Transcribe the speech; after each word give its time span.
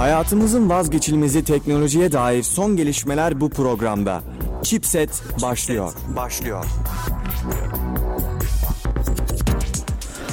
Hayatımızın 0.00 0.70
vazgeçilmezi 0.70 1.44
teknolojiye 1.44 2.12
dair 2.12 2.42
son 2.42 2.76
gelişmeler 2.76 3.40
bu 3.40 3.50
programda. 3.50 4.22
Chipset 4.62 5.22
başlıyor. 5.42 5.92
Başlıyor. 6.16 6.64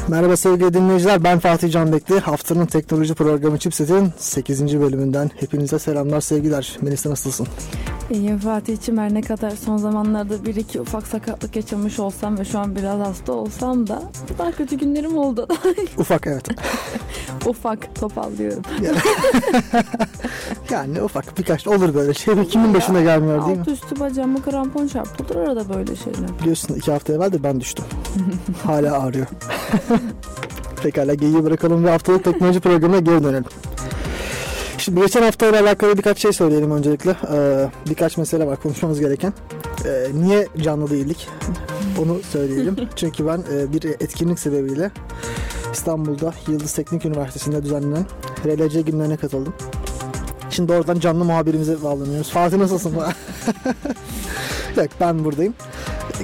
Merhaba 0.07 0.37
sevgili 0.37 0.73
dinleyiciler 0.73 1.23
ben 1.23 1.39
Fatih 1.39 1.71
Can 1.71 1.93
Bekli. 1.93 2.19
Haftanın 2.19 2.65
teknoloji 2.65 3.13
programı 3.13 3.59
Chipset'in 3.59 4.13
8. 4.17 4.79
bölümünden 4.79 5.31
hepinize 5.39 5.79
selamlar 5.79 6.21
sevgiler. 6.21 6.77
Melisa 6.81 7.09
nasılsın? 7.09 7.47
İyiyim 8.11 8.37
Fatih'ciğim 8.37 9.01
her 9.01 9.13
ne 9.13 9.21
kadar 9.21 9.51
son 9.51 9.77
zamanlarda 9.77 10.45
bir 10.45 10.55
iki 10.55 10.81
ufak 10.81 11.07
sakatlık 11.07 11.55
yaşamış 11.55 11.99
olsam 11.99 12.37
ve 12.37 12.45
şu 12.45 12.59
an 12.59 12.75
biraz 12.75 12.99
hasta 12.99 13.33
olsam 13.33 13.87
da 13.87 14.03
daha 14.37 14.51
kötü 14.51 14.77
günlerim 14.77 15.17
oldu. 15.17 15.47
Ufak 15.97 16.27
evet. 16.27 16.47
ufak 17.45 17.95
topallıyorum. 17.95 18.63
Yani, 18.81 18.97
yani 20.69 21.01
ufak 21.01 21.37
birkaç 21.37 21.67
olur 21.67 21.93
böyle 21.93 22.13
şey. 22.13 22.47
Kimin 22.47 22.73
başına 22.73 23.01
gelmiyor 23.01 23.45
değil 23.45 23.57
mi? 23.57 23.61
Alt 23.61 23.67
üstü 23.67 23.99
bacağıma 23.99 24.41
krampon 24.41 24.87
çarptı. 24.87 25.23
Olur 25.23 25.47
arada 25.47 25.69
böyle 25.69 25.95
şeyler. 25.95 26.39
Biliyorsun 26.41 26.73
iki 26.75 26.91
hafta 26.91 27.13
evvel 27.13 27.31
de 27.31 27.43
ben 27.43 27.59
düştüm. 27.59 27.85
Hala 28.63 28.99
ağrıyor. 29.01 29.27
Pekala 30.83 31.13
geyiği 31.13 31.43
bırakalım 31.43 31.85
ve 31.85 31.89
haftalık 31.89 32.23
teknoloji 32.23 32.59
programına 32.59 32.99
geri 32.99 33.23
dönelim. 33.23 33.45
Şimdi 34.87 35.01
geçen 35.01 35.21
hafta 35.21 35.47
ile 35.47 35.59
alakalı 35.59 35.97
birkaç 35.97 36.19
şey 36.19 36.33
söyleyelim 36.33 36.71
öncelikle. 36.71 37.15
Ee, 37.33 37.69
birkaç 37.89 38.17
mesele 38.17 38.47
var 38.47 38.61
konuşmamız 38.61 38.99
gereken. 38.99 39.33
Ee, 39.85 40.07
niye 40.13 40.47
canlı 40.61 40.89
değildik? 40.89 41.27
Onu 42.01 42.19
söyleyelim. 42.31 42.75
Çünkü 42.95 43.27
ben 43.27 43.43
e, 43.53 43.73
bir 43.73 43.83
etkinlik 43.83 44.39
sebebiyle 44.39 44.91
İstanbul'da 45.73 46.33
Yıldız 46.47 46.73
Teknik 46.73 47.05
Üniversitesi'nde 47.05 47.63
düzenlenen 47.63 48.05
RLC 48.45 48.81
günlerine 48.81 49.17
katıldım. 49.17 49.53
Şimdi 50.49 50.73
oradan 50.73 50.99
canlı 50.99 51.25
muhabirimize 51.25 51.83
bağlanıyoruz. 51.83 52.29
Fatih 52.29 52.57
nasılsın? 52.57 52.95
Yok 54.77 54.87
ben 54.99 55.25
buradayım. 55.25 55.53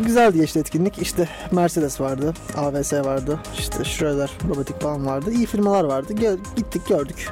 Güzel 0.05 0.33
diye 0.33 0.44
işte 0.44 0.59
etkinlik. 0.59 0.98
İşte 1.02 1.30
Mercedes 1.52 2.02
vardı, 2.02 2.33
AVS 2.58 2.94
vardı, 2.94 3.39
işte 3.59 3.83
Schroeder 3.83 4.31
robotik 4.50 4.81
falan 4.81 5.05
vardı. 5.05 5.31
İyi 5.31 5.45
firmalar 5.45 5.83
vardı. 5.83 6.14
Gittik 6.55 6.88
gördük. 6.88 7.30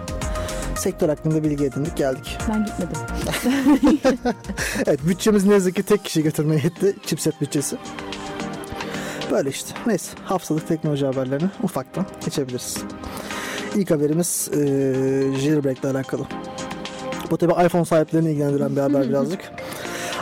Sektör 0.81 1.09
hakkında 1.09 1.43
bilgi 1.43 1.65
edindik 1.65 1.97
geldik. 1.97 2.37
Ben 2.49 2.65
gitmedim. 2.65 3.01
evet 4.87 4.99
bütçemiz 5.07 5.45
ne 5.45 5.53
yazık 5.53 5.75
ki 5.75 5.83
tek 5.83 6.05
kişi 6.05 6.23
götürmeye 6.23 6.61
yetti. 6.63 6.95
Chipset 7.05 7.41
bütçesi. 7.41 7.77
Böyle 9.31 9.49
işte. 9.49 9.73
Neyse 9.87 10.11
haftalık 10.25 10.67
teknoloji 10.67 11.05
haberlerini 11.05 11.49
ufaktan 11.63 12.05
geçebiliriz. 12.25 12.77
İlk 13.75 13.91
haberimiz 13.91 14.49
e, 14.53 14.57
Jailbreak 15.41 15.79
ile 15.79 15.89
alakalı. 15.89 16.23
Bu 17.31 17.37
tabi 17.37 17.65
iPhone 17.65 17.85
sahiplerini 17.85 18.31
ilgilendiren 18.31 18.75
bir 18.75 18.81
haber 18.81 19.09
birazcık. 19.09 19.51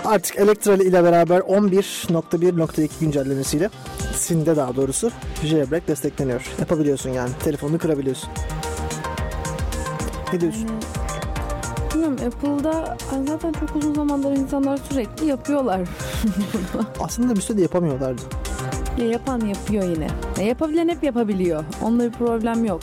Artık 0.05 0.37
Elektra 0.37 0.73
ile 0.73 1.03
beraber 1.03 1.39
11.1.2 1.39 2.89
güncellemesiyle 2.99 3.69
Sinde 4.15 4.55
daha 4.55 4.75
doğrusu 4.75 5.11
Jailbreak 5.45 5.87
destekleniyor. 5.87 6.41
Yapabiliyorsun 6.59 7.09
yani. 7.09 7.29
Telefonunu 7.43 7.77
kırabiliyorsun. 7.77 8.29
Ne 10.33 10.41
diyorsun? 10.41 10.69
Bilmiyorum 11.93 12.17
Apple'da 12.27 12.97
zaten 13.27 13.51
çok 13.51 13.75
uzun 13.75 13.93
zamandır 13.93 14.31
insanlar 14.31 14.77
sürekli 14.77 15.25
yapıyorlar. 15.25 15.81
Aslında 16.99 17.35
bir 17.35 17.41
süre 17.41 17.57
de 17.57 17.61
yapamıyorlardı. 17.61 18.21
Ya 18.97 19.05
yapan 19.05 19.39
yapıyor 19.39 19.83
yine. 19.83 20.07
Ya 20.39 20.45
yapabilen 20.45 20.89
hep 20.89 21.03
yapabiliyor. 21.03 21.63
Onda 21.81 22.03
bir 22.03 22.11
problem 22.11 22.65
yok. 22.65 22.81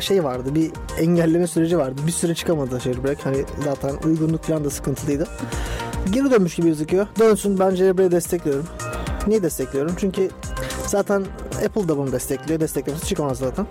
şey 0.00 0.24
vardı 0.24 0.54
bir 0.54 0.70
engelleme 0.98 1.46
süreci 1.46 1.78
vardı. 1.78 2.00
Bir 2.06 2.12
süre 2.12 2.34
çıkamadı 2.34 2.80
Jailbreak. 2.80 3.26
Hani 3.26 3.44
zaten 3.64 3.94
uygunluk 4.04 4.42
falan 4.42 4.64
da 4.64 4.70
sıkıntılıydı. 4.70 5.28
Geri 6.10 6.30
dönmüş 6.30 6.54
gibi 6.54 6.66
gözüküyor. 6.66 7.06
Dönsün 7.18 7.58
ben 7.58 7.74
Jailbreak'i 7.74 8.12
destekliyorum. 8.12 8.66
Niye 9.26 9.42
destekliyorum? 9.42 9.94
Çünkü 9.98 10.30
zaten 10.86 11.24
Apple 11.66 11.88
da 11.88 11.98
bunu 11.98 12.12
destekliyor. 12.12 12.60
Desteklemesi 12.60 13.06
çıkamaz 13.06 13.38
zaten. 13.38 13.66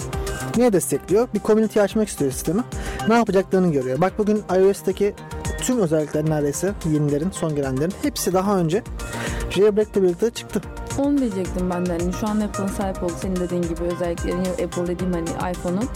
Niye 0.58 0.74
destekliyor? 0.74 1.28
Bir 1.34 1.40
community 1.40 1.82
açmak 1.82 2.08
istiyor 2.08 2.32
sistemi. 2.32 2.62
Ne 3.08 3.14
yapacaklarını 3.14 3.72
görüyor. 3.72 4.02
Bak 4.02 4.14
bugün 4.18 4.44
iOS'taki 4.60 5.14
tüm 5.62 5.80
özellikler 5.80 6.30
neredeyse 6.30 6.74
yenilerin, 6.92 7.32
son 7.32 7.56
gelenlerin 7.56 7.94
hepsi 8.02 8.34
daha 8.34 8.58
önce 8.58 8.84
Jailbreak'le 9.50 9.96
birlikte 9.96 10.30
çıktı. 10.30 10.62
Onu 10.98 11.18
diyecektim 11.18 11.70
ben 11.70 11.86
de. 11.86 11.92
Hani 11.92 12.14
şu 12.14 12.28
an 12.28 12.40
Apple'ın 12.40 12.68
sahip 12.68 13.04
olduğu 13.04 13.14
senin 13.22 13.36
dediğin 13.36 13.62
gibi 13.62 13.84
özelliklerin 13.96 14.40
Apple 14.40 14.88
dediğim 14.88 15.14
hani 15.14 15.52
iPhone'un 15.52 15.90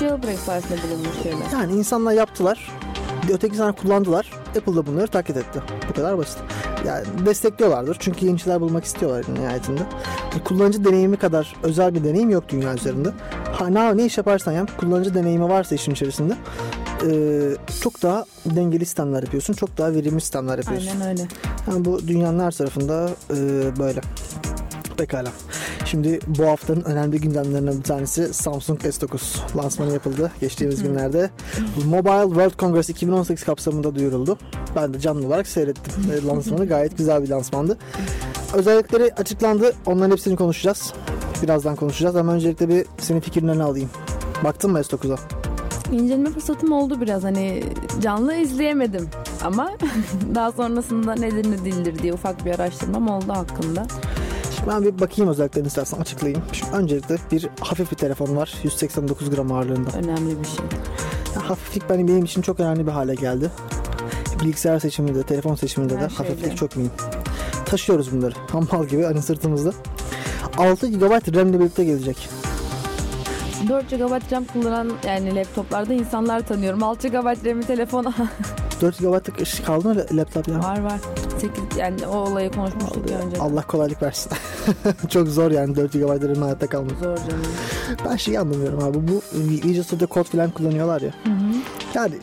jailbreak 0.00 0.38
sayesinde 0.38 0.74
bulunmuş 0.88 1.22
şeyler. 1.22 1.46
Yani 1.52 1.72
insanlar 1.72 2.12
yaptılar. 2.12 2.70
Öteki 3.32 3.56
sana 3.56 3.72
kullandılar. 3.72 4.30
Apple 4.58 4.76
da 4.76 4.86
bunları 4.86 5.06
taklit 5.06 5.36
etti. 5.36 5.62
Bu 5.88 5.94
kadar 5.94 6.18
basit. 6.18 6.38
Yani 6.86 7.06
destekliyorlardır. 7.26 7.96
Çünkü 8.00 8.26
yeni 8.26 8.38
şeyler 8.38 8.60
bulmak 8.60 8.84
istiyorlar 8.84 9.24
nihayetinde. 9.34 9.82
Kullanıcı 10.44 10.84
deneyimi 10.84 11.16
kadar 11.16 11.56
özel 11.62 11.94
bir 11.94 12.04
deneyim 12.04 12.30
yok 12.30 12.48
dünya 12.48 12.74
üzerinde. 12.74 13.08
Ha, 13.52 13.66
ne, 13.68 13.96
ne 13.96 14.04
iş 14.04 14.18
yaparsan 14.18 14.52
yap 14.52 14.78
kullanıcı 14.78 15.14
deneyimi 15.14 15.48
varsa 15.48 15.74
işin 15.74 15.92
içerisinde 15.92 16.36
e, 17.06 17.12
çok 17.82 18.02
daha 18.02 18.24
dengeli 18.46 18.84
sistemler 18.86 19.22
yapıyorsun. 19.22 19.54
Çok 19.54 19.78
daha 19.78 19.94
verimli 19.94 20.20
sistemler 20.20 20.58
yapıyorsun. 20.58 20.88
Aynen 20.88 21.08
öyle. 21.08 21.28
Yani 21.70 21.84
bu 21.84 22.08
dünyanın 22.08 22.40
her 22.40 22.50
tarafında 22.50 23.10
e, 23.30 23.36
böyle. 23.78 24.00
Pekala. 24.96 25.32
Şimdi 25.84 26.20
bu 26.26 26.46
haftanın 26.46 26.84
önemli 26.84 27.20
gündemlerinden 27.20 27.78
bir 27.78 27.82
tanesi 27.82 28.34
Samsung 28.34 28.80
S9 28.80 29.56
lansmanı 29.56 29.92
yapıldı 29.92 30.30
geçtiğimiz 30.40 30.82
günlerde. 30.82 31.30
Mobile 31.84 32.28
World 32.28 32.58
Congress 32.58 32.90
2018 32.90 33.44
kapsamında 33.44 33.94
duyuruldu. 33.94 34.38
Ben 34.76 34.94
de 34.94 35.00
canlı 35.00 35.26
olarak 35.26 35.46
seyrettim 35.46 35.92
e, 36.12 36.26
lansmanı. 36.26 36.68
Gayet 36.68 36.98
güzel 36.98 37.22
bir 37.22 37.28
lansmandı. 37.28 37.78
Özellikleri 38.52 39.14
açıklandı. 39.14 39.72
Onların 39.86 40.10
hepsini 40.10 40.36
konuşacağız. 40.36 40.92
Birazdan 41.42 41.76
konuşacağız 41.76 42.16
ama 42.16 42.32
öncelikle 42.32 42.68
bir 42.68 42.86
senin 42.98 43.20
fikirlerini 43.20 43.62
alayım. 43.62 43.90
Baktın 44.44 44.70
mı 44.70 44.78
S9'a? 44.78 45.16
İnceleme 45.92 46.30
fırsatım 46.30 46.72
oldu 46.72 47.00
biraz 47.00 47.24
hani 47.24 47.64
canlı 48.00 48.34
izleyemedim 48.34 49.08
ama 49.44 49.70
daha 50.34 50.52
sonrasında 50.52 51.14
nedir 51.14 51.50
ne 51.50 51.64
değildir 51.64 51.98
diye 52.02 52.12
ufak 52.12 52.44
bir 52.46 52.50
araştırmam 52.54 53.08
oldu 53.08 53.32
hakkında. 53.32 53.86
Ben 54.68 54.82
bir 54.84 55.00
bakayım 55.00 55.30
özelliklerini 55.30 55.66
istersen 55.68 55.98
açıklayayım. 56.00 56.42
Şimdi 56.52 56.72
öncelikle 56.76 57.16
bir 57.32 57.48
hafif 57.60 57.90
bir 57.90 57.96
telefon 57.96 58.36
var. 58.36 58.54
189 58.62 59.30
gram 59.30 59.52
ağırlığında. 59.52 59.90
Önemli 59.98 60.40
bir 60.40 60.46
şey. 60.46 60.64
Yani 61.34 61.46
hafiflik 61.46 61.90
benim, 61.90 62.08
benim 62.08 62.24
için 62.24 62.42
çok 62.42 62.60
önemli 62.60 62.86
bir 62.86 62.92
hale 62.92 63.14
geldi. 63.14 63.50
Bilgisayar 64.44 64.78
seçiminde, 64.78 65.22
telefon 65.22 65.54
seçiminde 65.54 65.96
Her 65.96 66.04
de 66.04 66.08
şeyde. 66.08 66.28
hafiflik 66.30 66.56
çok 66.56 66.76
mühim. 66.76 66.90
Taşıyoruz 67.72 68.12
bunları. 68.12 68.34
Hamal 68.52 68.86
gibi 68.86 69.02
hani 69.02 69.22
sırtımızda. 69.22 69.72
6 70.58 70.88
GB 70.88 71.36
RAM 71.36 71.48
ile 71.48 71.60
birlikte 71.60 71.84
gelecek. 71.84 72.28
4 73.68 73.90
GB 73.90 74.32
RAM 74.32 74.44
kullanan 74.44 74.92
yani 75.06 75.34
laptoplarda 75.34 75.94
insanlar 75.94 76.46
tanıyorum. 76.46 76.82
6 76.82 77.08
GB 77.08 77.46
RAM'i 77.46 77.66
telefon 77.66 78.14
4 78.80 78.98
GB'lık 78.98 79.66
kaldı 79.66 79.88
mı 79.88 80.06
laptop 80.12 80.48
ya? 80.48 80.58
var 80.58 80.80
var. 80.80 81.00
8 81.38 81.50
yani 81.78 82.06
o 82.06 82.16
olayı 82.16 82.52
konuşmuştuk 82.52 83.10
ya 83.10 83.18
önce. 83.18 83.38
Allah 83.38 83.62
kolaylık 83.62 84.02
versin. 84.02 84.32
çok 85.08 85.28
zor 85.28 85.50
yani 85.50 85.76
4 85.76 85.92
GB 85.92 86.02
RAM 86.02 86.42
hayatta 86.42 86.66
kalmak. 86.66 86.98
Zor 86.98 87.16
canım. 87.16 87.42
Ben 88.08 88.16
şeyi 88.16 88.40
anlamıyorum 88.40 88.84
abi. 88.84 88.98
Bu 89.08 89.22
Visual 89.34 89.84
Studio 89.84 90.06
Code 90.14 90.28
falan 90.28 90.50
kullanıyorlar 90.50 91.00
ya. 91.00 91.10
Hı 91.24 91.30
hı. 91.30 91.54
Yani 91.94 92.14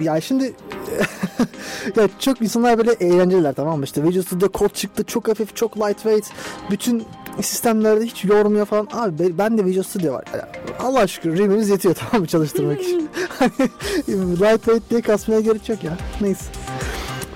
ya 0.00 0.20
şimdi 0.20 0.54
ya 1.96 2.08
çok 2.18 2.42
insanlar 2.42 2.78
böyle 2.78 2.92
eğlenceliler 2.92 3.54
tamam 3.54 3.78
mı? 3.78 3.84
İşte 3.84 4.04
Visual 4.04 4.22
Studio 4.24 4.48
Code 4.58 4.74
çıktı 4.74 5.04
çok 5.04 5.28
hafif 5.28 5.56
çok 5.56 5.76
lightweight. 5.78 6.24
Bütün 6.70 7.04
sistemlerde 7.42 8.04
hiç 8.04 8.24
yormuyor 8.24 8.66
falan. 8.66 8.88
Abi 8.92 9.18
be- 9.18 9.38
ben 9.38 9.58
de 9.58 9.64
Visual 9.64 9.82
Studio 9.84 10.12
var. 10.12 10.24
Yani 10.32 10.42
Allah 10.80 11.06
şükür 11.06 11.38
RAM'imiz 11.38 11.68
yetiyor 11.68 11.94
tamam 11.98 12.20
mı 12.20 12.26
çalıştırmak 12.26 12.80
için. 12.80 13.10
Hani 13.38 13.50
lightweight 14.40 14.90
diye 14.90 15.00
kasmaya 15.00 15.40
gerek 15.40 15.68
yok 15.68 15.84
ya. 15.84 15.92
Neyse. 16.20 16.44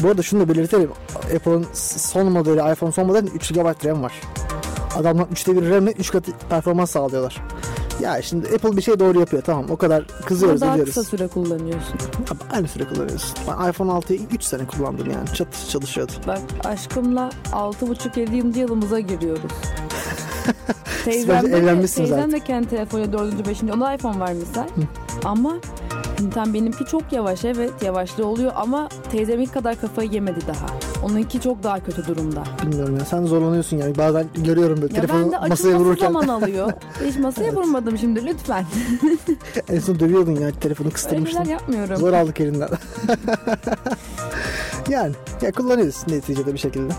Bu 0.02 0.08
arada 0.08 0.22
şunu 0.22 0.40
da 0.40 0.48
belirtelim. 0.54 0.90
Apple'ın 1.36 1.66
son 1.72 2.32
modeli, 2.32 2.72
iPhone 2.72 2.92
son 2.92 3.06
modeli 3.06 3.30
3 3.30 3.52
GB 3.52 3.84
RAM 3.84 4.02
var. 4.02 4.12
Adamlar 4.96 5.24
3'te 5.24 5.56
1 5.62 5.70
RAM'le 5.70 5.86
3 5.98 6.10
katı 6.12 6.32
performans 6.50 6.90
sağlıyorlar. 6.90 7.42
Ya 8.04 8.22
şimdi 8.22 8.48
Apple 8.48 8.76
bir 8.76 8.82
şey 8.82 8.98
doğru 8.98 9.20
yapıyor 9.20 9.42
tamam 9.42 9.66
o 9.70 9.76
kadar 9.76 9.96
Ama 9.96 10.26
kızıyoruz 10.26 10.60
daha 10.60 10.72
ediyoruz. 10.72 10.94
kısa 10.94 11.10
süre 11.10 11.26
kullanıyorsun. 11.28 11.94
Abi 12.30 12.38
aynı 12.52 12.68
süre 12.68 12.84
kullanıyorsun. 12.84 13.30
Ben 13.48 13.70
iPhone 13.70 13.90
6'yı 13.90 14.20
3 14.32 14.42
sene 14.42 14.66
kullandım 14.66 15.10
yani. 15.10 15.28
Çatı 15.34 15.68
çalışıyordu. 15.70 16.12
Bak 16.26 16.40
aşkımla 16.64 17.30
6,5-7. 17.52 18.58
yılımıza 18.58 19.00
giriyoruz. 19.00 19.52
teyzem 21.04 21.44
de, 21.52 21.56
evlenmişsiniz 21.56 22.10
teyzem 22.10 22.24
artık. 22.24 22.40
de 22.40 22.44
kendi 22.44 22.68
telefonu 22.68 23.12
4. 23.12 23.46
5. 23.48 23.62
Onda 23.62 23.94
iPhone 23.94 24.20
var 24.20 24.32
misal. 24.32 24.68
Ama 25.24 25.52
tam 26.34 26.54
benimki 26.54 26.84
çok 26.84 27.12
yavaş 27.12 27.44
evet 27.44 27.70
yavaşlı 27.82 28.26
oluyor 28.26 28.52
ama 28.56 28.88
teyzem 29.12 29.40
ilk 29.40 29.54
kadar 29.54 29.80
kafayı 29.80 30.10
yemedi 30.10 30.40
daha. 30.46 30.66
Onunki 31.04 31.40
çok 31.40 31.62
daha 31.62 31.80
kötü 31.84 32.06
durumda. 32.06 32.42
Bilmiyorum 32.62 32.96
ya 32.98 33.04
sen 33.04 33.24
zorlanıyorsun 33.26 33.76
yani 33.76 33.98
bazen 33.98 34.26
görüyorum 34.34 34.82
böyle 34.82 34.94
Ya 34.94 35.00
telefonu 35.00 35.32
ben 35.32 35.42
de 35.42 35.48
masaya 35.48 35.78
vururken 35.78 36.06
zaman 36.06 36.28
alıyor. 36.28 36.72
Hiç 37.06 37.16
masaya 37.16 37.52
vurmadım 37.54 37.98
şimdi 37.98 38.26
lütfen. 38.26 38.64
en 39.68 39.78
son 39.78 40.00
dövüyordun 40.00 40.34
ya 40.34 40.50
telefonu 40.50 40.86
Öyle 40.86 40.94
kıstırmıştın. 40.94 41.38
şeyler 41.38 41.52
yapmıyorum. 41.52 41.96
Zor 41.96 42.12
aldık 42.12 42.40
elinden. 42.40 42.68
yani 44.88 45.12
ya 45.42 45.52
kullanıyoruz 45.52 45.96
neticede 46.08 46.52
bir 46.52 46.58
şekilde. 46.58 46.92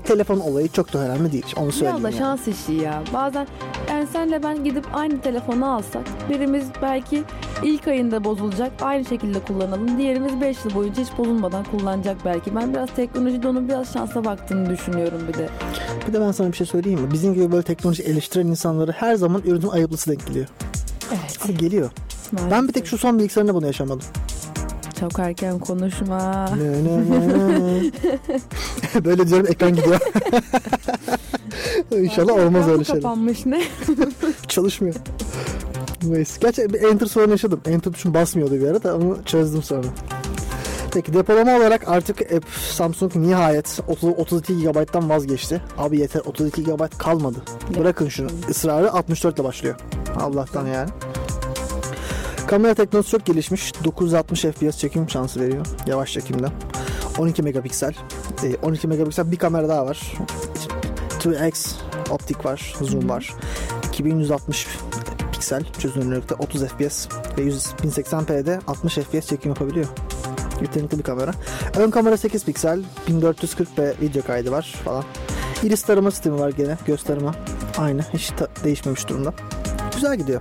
Telefon 0.00 0.40
olayı 0.40 0.68
çok 0.68 0.92
da 0.92 0.98
önemli 0.98 1.32
değil. 1.32 1.46
Onu 1.56 1.72
söyleyeyim. 1.72 1.96
Biraz 1.98 2.04
da 2.04 2.10
yani. 2.10 2.18
şans 2.18 2.48
işi 2.48 2.72
ya. 2.72 3.02
Bazen 3.14 3.46
yani 3.90 4.06
senle 4.06 4.42
ben 4.42 4.64
gidip 4.64 4.84
aynı 4.92 5.20
telefonu 5.20 5.74
alsak 5.74 6.02
birimiz 6.30 6.64
belki 6.82 7.24
ilk 7.62 7.88
ayında 7.88 8.24
bozulacak 8.24 8.72
aynı 8.82 9.04
şekilde 9.04 9.40
kullanalım. 9.40 9.98
Diğerimiz 9.98 10.40
5 10.40 10.64
yıl 10.64 10.74
boyunca 10.74 11.02
hiç 11.02 11.18
bozulmadan 11.18 11.64
kullanacak 11.64 12.16
belki. 12.24 12.56
Ben 12.56 12.74
biraz 12.74 12.88
teknolojide 12.96 13.48
onun 13.48 13.68
biraz 13.68 13.92
şansa 13.92 14.24
baktığını 14.24 14.70
düşünüyorum 14.70 15.20
bir 15.28 15.34
de. 15.34 15.48
Bir 16.08 16.12
de 16.12 16.20
ben 16.20 16.32
sana 16.32 16.52
bir 16.52 16.56
şey 16.56 16.66
söyleyeyim 16.66 17.00
mi? 17.00 17.12
Bizim 17.12 17.34
gibi 17.34 17.52
böyle 17.52 17.62
teknoloji 17.62 18.02
eleştiren 18.02 18.46
insanları 18.46 18.92
her 18.92 19.14
zaman 19.14 19.42
ürünün 19.44 19.68
ayıplısı 19.68 20.10
denk 20.10 20.26
geliyor. 20.26 20.46
Evet. 21.10 21.38
Abi 21.44 21.56
geliyor. 21.56 21.90
Ben 22.50 22.68
bir 22.68 22.72
tek 22.72 22.86
şu 22.86 22.98
son 22.98 23.18
bilgisayarında 23.18 23.54
bunu 23.54 23.66
yaşamadım. 23.66 24.06
Çok 25.00 25.18
erken 25.18 25.58
konuşma. 25.58 26.48
Böyle 29.04 29.28
diyorum 29.28 29.46
ekran 29.46 29.74
gidiyor. 29.74 30.00
İnşallah 31.90 32.32
olmaz 32.32 32.68
öyle 32.68 32.84
şeyler. 32.84 33.02
Kapanmış 33.02 33.46
ne? 33.46 33.62
Çalışmıyor. 34.48 34.94
Neyse. 36.02 36.38
Gerçi 36.40 36.72
bir 36.74 36.82
enter 36.82 37.06
sorunu 37.06 37.30
yaşadım. 37.30 37.60
Enter 37.66 37.92
tuşum 37.92 38.14
basmıyordu 38.14 38.54
bir 38.54 38.68
ara 38.68 38.82
da 38.82 38.96
onu 38.96 39.18
çözdüm 39.24 39.62
sonra. 39.62 39.86
Peki 40.92 41.12
depolama 41.14 41.56
olarak 41.56 41.88
artık 41.88 42.18
Samsung 42.70 43.16
nihayet 43.16 43.80
30, 43.88 44.10
32 44.18 44.56
GB'dan 44.62 45.10
vazgeçti. 45.10 45.62
Abi 45.78 45.98
yeter 45.98 46.20
32 46.26 46.64
GB 46.64 46.98
kalmadı. 46.98 47.38
Bırakın 47.78 48.08
şunu. 48.08 48.28
Israrı 48.48 48.92
64 48.92 49.38
ile 49.38 49.44
başlıyor. 49.44 49.76
Allah'tan 50.20 50.66
yani. 50.66 50.90
Kamera 52.46 52.74
teknolojisi 52.74 53.10
çok 53.10 53.26
gelişmiş. 53.26 53.72
960 53.84 54.40
FPS 54.42 54.78
çekim 54.78 55.10
şansı 55.10 55.40
veriyor. 55.40 55.66
Yavaş 55.86 56.12
çekimde. 56.12 56.46
12 57.18 57.42
megapiksel. 57.42 57.94
E, 58.44 58.56
12 58.66 58.88
megapiksel 58.88 59.30
bir 59.32 59.36
kamera 59.36 59.68
daha 59.68 59.86
var. 59.86 60.12
2x 61.20 61.74
optik 62.10 62.44
var, 62.44 62.74
zoom 62.80 63.08
var. 63.08 63.34
2160 63.88 64.66
piksel 65.32 65.64
çözünürlükte 65.78 66.34
30 66.34 66.64
fps 66.64 67.08
ve 67.38 67.42
100 67.42 67.66
1080p'de 67.66 68.60
60 68.66 68.94
fps 68.94 69.28
çekim 69.28 69.50
yapabiliyor. 69.50 69.86
Yetenekli 70.60 70.98
bir 70.98 71.02
kamera. 71.02 71.32
Ön 71.76 71.90
kamera 71.90 72.16
8 72.16 72.44
piksel, 72.44 72.82
1440p 73.08 74.00
video 74.00 74.22
kaydı 74.22 74.50
var 74.50 74.74
falan. 74.84 75.04
Iris 75.62 75.82
tarama 75.82 76.10
sistemi 76.10 76.38
var 76.38 76.50
gene, 76.50 76.78
göz 76.86 77.02
tarama. 77.02 77.34
Aynı, 77.78 78.02
hiç 78.14 78.30
ta- 78.30 78.48
değişmemiş 78.64 79.08
durumda. 79.08 79.32
Güzel 79.94 80.16
gidiyor. 80.16 80.40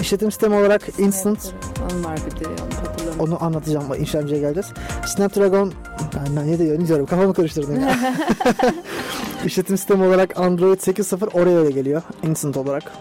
İşletim 0.00 0.30
sistemi 0.30 0.54
olarak 0.54 0.82
Instant, 0.98 1.54
Onun 1.92 2.04
var 2.04 2.18
bir 2.26 2.44
de 2.44 2.48
onu 2.48 2.88
hatırlamıyorum. 2.88 3.20
onu 3.20 3.44
anlatacağım. 3.44 4.02
İşlemciye 4.02 4.40
geleceğiz. 4.40 4.66
Snapdragon, 5.06 5.72
ben, 6.14 6.36
ben 6.36 6.46
ne 6.52 6.58
diyorum, 6.58 6.88
diyorum 6.88 7.06
kafamı 7.06 7.34
karıştırdım 7.34 7.80
ya. 7.80 7.96
İşletim 9.44 9.76
sistemi 9.76 10.04
olarak 10.04 10.38
Android 10.40 10.78
8.0 10.80 11.42
oraya 11.42 11.64
da 11.66 11.70
geliyor. 11.70 12.02
Instant 12.22 12.56
olarak. 12.56 12.92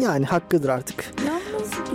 Yani 0.00 0.24
hakkıdır 0.26 0.68
artık. 0.68 1.10
Bir 1.22 1.26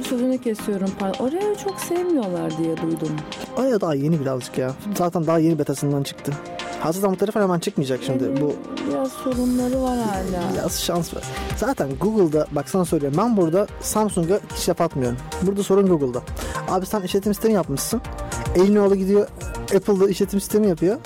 sözünü 0.04 0.38
kesiyorum. 0.38 0.90
Oraya 1.20 1.56
çok 1.64 1.80
sevmiyorlar 1.80 2.58
diye 2.58 2.78
duydum. 2.78 3.10
Oraya 3.58 3.82
daha 3.82 3.96
yeni 3.96 4.20
birazcık 4.22 4.58
ya. 4.58 4.72
Zaten 4.98 5.28
daha 5.28 5.40
yeni 5.40 5.60
betasından 5.60 6.04
çıktı. 6.04 6.32
Hazırdan 6.80 7.12
bu 7.12 7.18
telefon 7.18 7.42
hemen 7.42 7.60
çıkmayacak 7.60 8.00
şimdi. 8.06 8.24
Yani 8.24 8.42
Bu 8.42 8.54
biraz 8.90 9.12
sorunları 9.12 9.82
var 9.82 9.98
hala. 9.98 10.54
biraz 10.54 10.82
şans 10.82 11.14
var. 11.16 11.24
Zaten 11.58 11.90
Google'da 12.02 12.48
bak 12.52 12.70
sana 12.70 12.86
söylüyorum. 12.86 13.18
Ben 13.22 13.38
burada 13.38 13.68
Samsung'a 13.82 14.40
hiç 14.56 14.70
laf 14.70 14.82
atmıyorum. 14.82 15.18
Burada 15.42 15.64
sorun 15.64 15.88
Google'da. 15.88 16.22
Abi 16.70 16.86
sen 16.86 17.02
işletim 17.02 17.34
sistemi 17.34 17.54
yapmışsın. 17.54 18.02
Elin 18.56 18.76
oğlu 18.76 18.96
gidiyor 18.96 19.28
Apple'da 19.76 20.10
işletim 20.10 20.40
sistemi 20.42 20.68
yapıyor. 20.68 20.98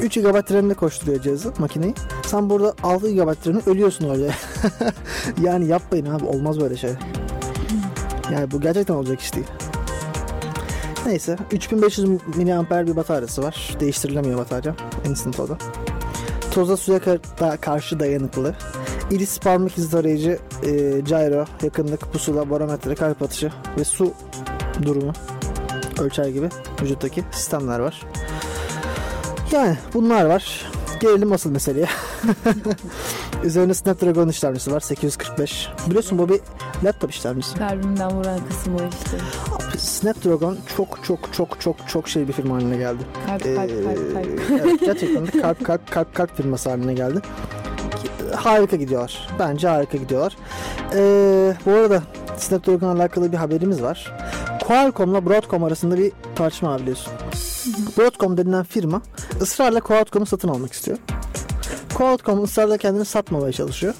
3 0.00 0.14
GB 0.14 0.52
RAM'le 0.54 0.74
koşturuyor 0.74 1.22
cihazı, 1.22 1.52
makineyi. 1.58 1.94
Sen 2.26 2.50
burada 2.50 2.74
6 2.82 3.10
GB 3.10 3.18
RAM'le 3.46 3.60
ölüyorsun 3.66 4.08
orada. 4.08 4.26
yani 5.42 5.66
yapmayın 5.66 6.06
abi 6.06 6.24
olmaz 6.24 6.60
böyle 6.60 6.76
şey. 6.76 6.90
Yani 8.30 8.50
bu 8.50 8.60
gerçekten 8.60 8.94
olacak 8.94 9.20
iş 9.20 9.34
değil. 9.34 9.46
Neyse 11.06 11.36
3500 11.52 12.08
mAh 12.08 12.86
bir 12.86 12.96
bataryası 12.96 13.42
var. 13.42 13.76
Değiştirilemiyor 13.80 14.38
batarya. 14.38 14.74
Instant 15.08 15.40
o 15.40 15.48
da. 15.48 15.58
Toza 16.50 16.76
suya 16.76 16.98
kar- 16.98 17.60
karşı 17.60 18.00
dayanıklı. 18.00 18.54
Iris 19.10 19.38
parmak 19.38 19.78
izi 19.78 19.90
tarayıcı, 19.90 20.38
e, 20.62 20.70
gyro, 21.00 21.44
yakınlık, 21.62 22.12
pusula, 22.12 22.50
barometre, 22.50 22.94
kalp 22.94 23.22
atışı 23.22 23.52
ve 23.78 23.84
su 23.84 24.12
durumu 24.82 25.12
ölçer 26.00 26.28
gibi 26.28 26.48
vücuttaki 26.82 27.24
sistemler 27.32 27.78
var. 27.78 28.02
Yani 29.52 29.76
bunlar 29.94 30.24
var. 30.24 30.70
Gelelim 31.00 31.32
asıl 31.32 31.50
meseleye. 31.50 31.86
Üzerine 33.44 33.74
Snapdragon 33.74 34.28
işlemcisi 34.28 34.72
var 34.72 34.80
845. 34.80 35.68
Biliyorsun 35.86 36.18
bu 36.18 36.28
bir 36.28 36.40
laptop 36.84 37.10
işlemcisi. 37.10 37.58
Kalbimden 37.58 38.10
vuran 38.10 38.40
kısmı 38.48 38.76
o 38.76 38.80
işte. 39.04 39.18
Snapdragon 39.78 40.58
çok 40.76 40.98
çok 41.04 41.18
çok 41.32 41.60
çok 41.60 41.76
çok 41.88 42.08
şey 42.08 42.28
bir 42.28 42.32
firma 42.32 42.54
haline 42.54 42.76
geldi. 42.76 43.02
Kalp 43.26 43.46
Ee, 43.46 43.54
kalp 43.54 43.70
kalp 43.84 44.14
kalp. 44.14 44.26
evet, 44.50 44.80
gerçekten 44.80 45.26
de 45.26 45.30
kalp 45.30 45.64
kalp 45.64 45.90
kalp 45.90 46.14
kalp 46.14 46.36
firması 46.36 46.70
haline 46.70 46.94
geldi. 46.94 47.20
Harika 48.36 48.76
gidiyorlar. 48.76 49.28
Bence 49.38 49.68
harika 49.68 49.98
gidiyorlar. 49.98 50.36
Ee, 50.94 51.54
bu 51.66 51.70
arada 51.70 52.02
Snapdragon'la 52.36 52.92
alakalı 52.92 53.32
bir 53.32 53.36
haberimiz 53.36 53.82
var. 53.82 54.12
Qualcomm'la 54.66 55.26
Broadcom 55.26 55.64
arasında 55.64 55.98
bir 55.98 56.12
tartışma 56.34 56.70
var 56.70 56.80
biliyorsun. 56.80 57.12
Broadcom 57.98 58.36
denilen 58.36 58.64
firma 58.64 59.02
ısrarla 59.40 59.80
Qualcomm'u 59.80 60.26
satın 60.26 60.48
almak 60.48 60.72
istiyor. 60.72 60.98
Qualcomm 61.94 62.44
ısrarla 62.44 62.76
kendini 62.78 63.04
satmamaya 63.04 63.52
çalışıyor. 63.52 63.94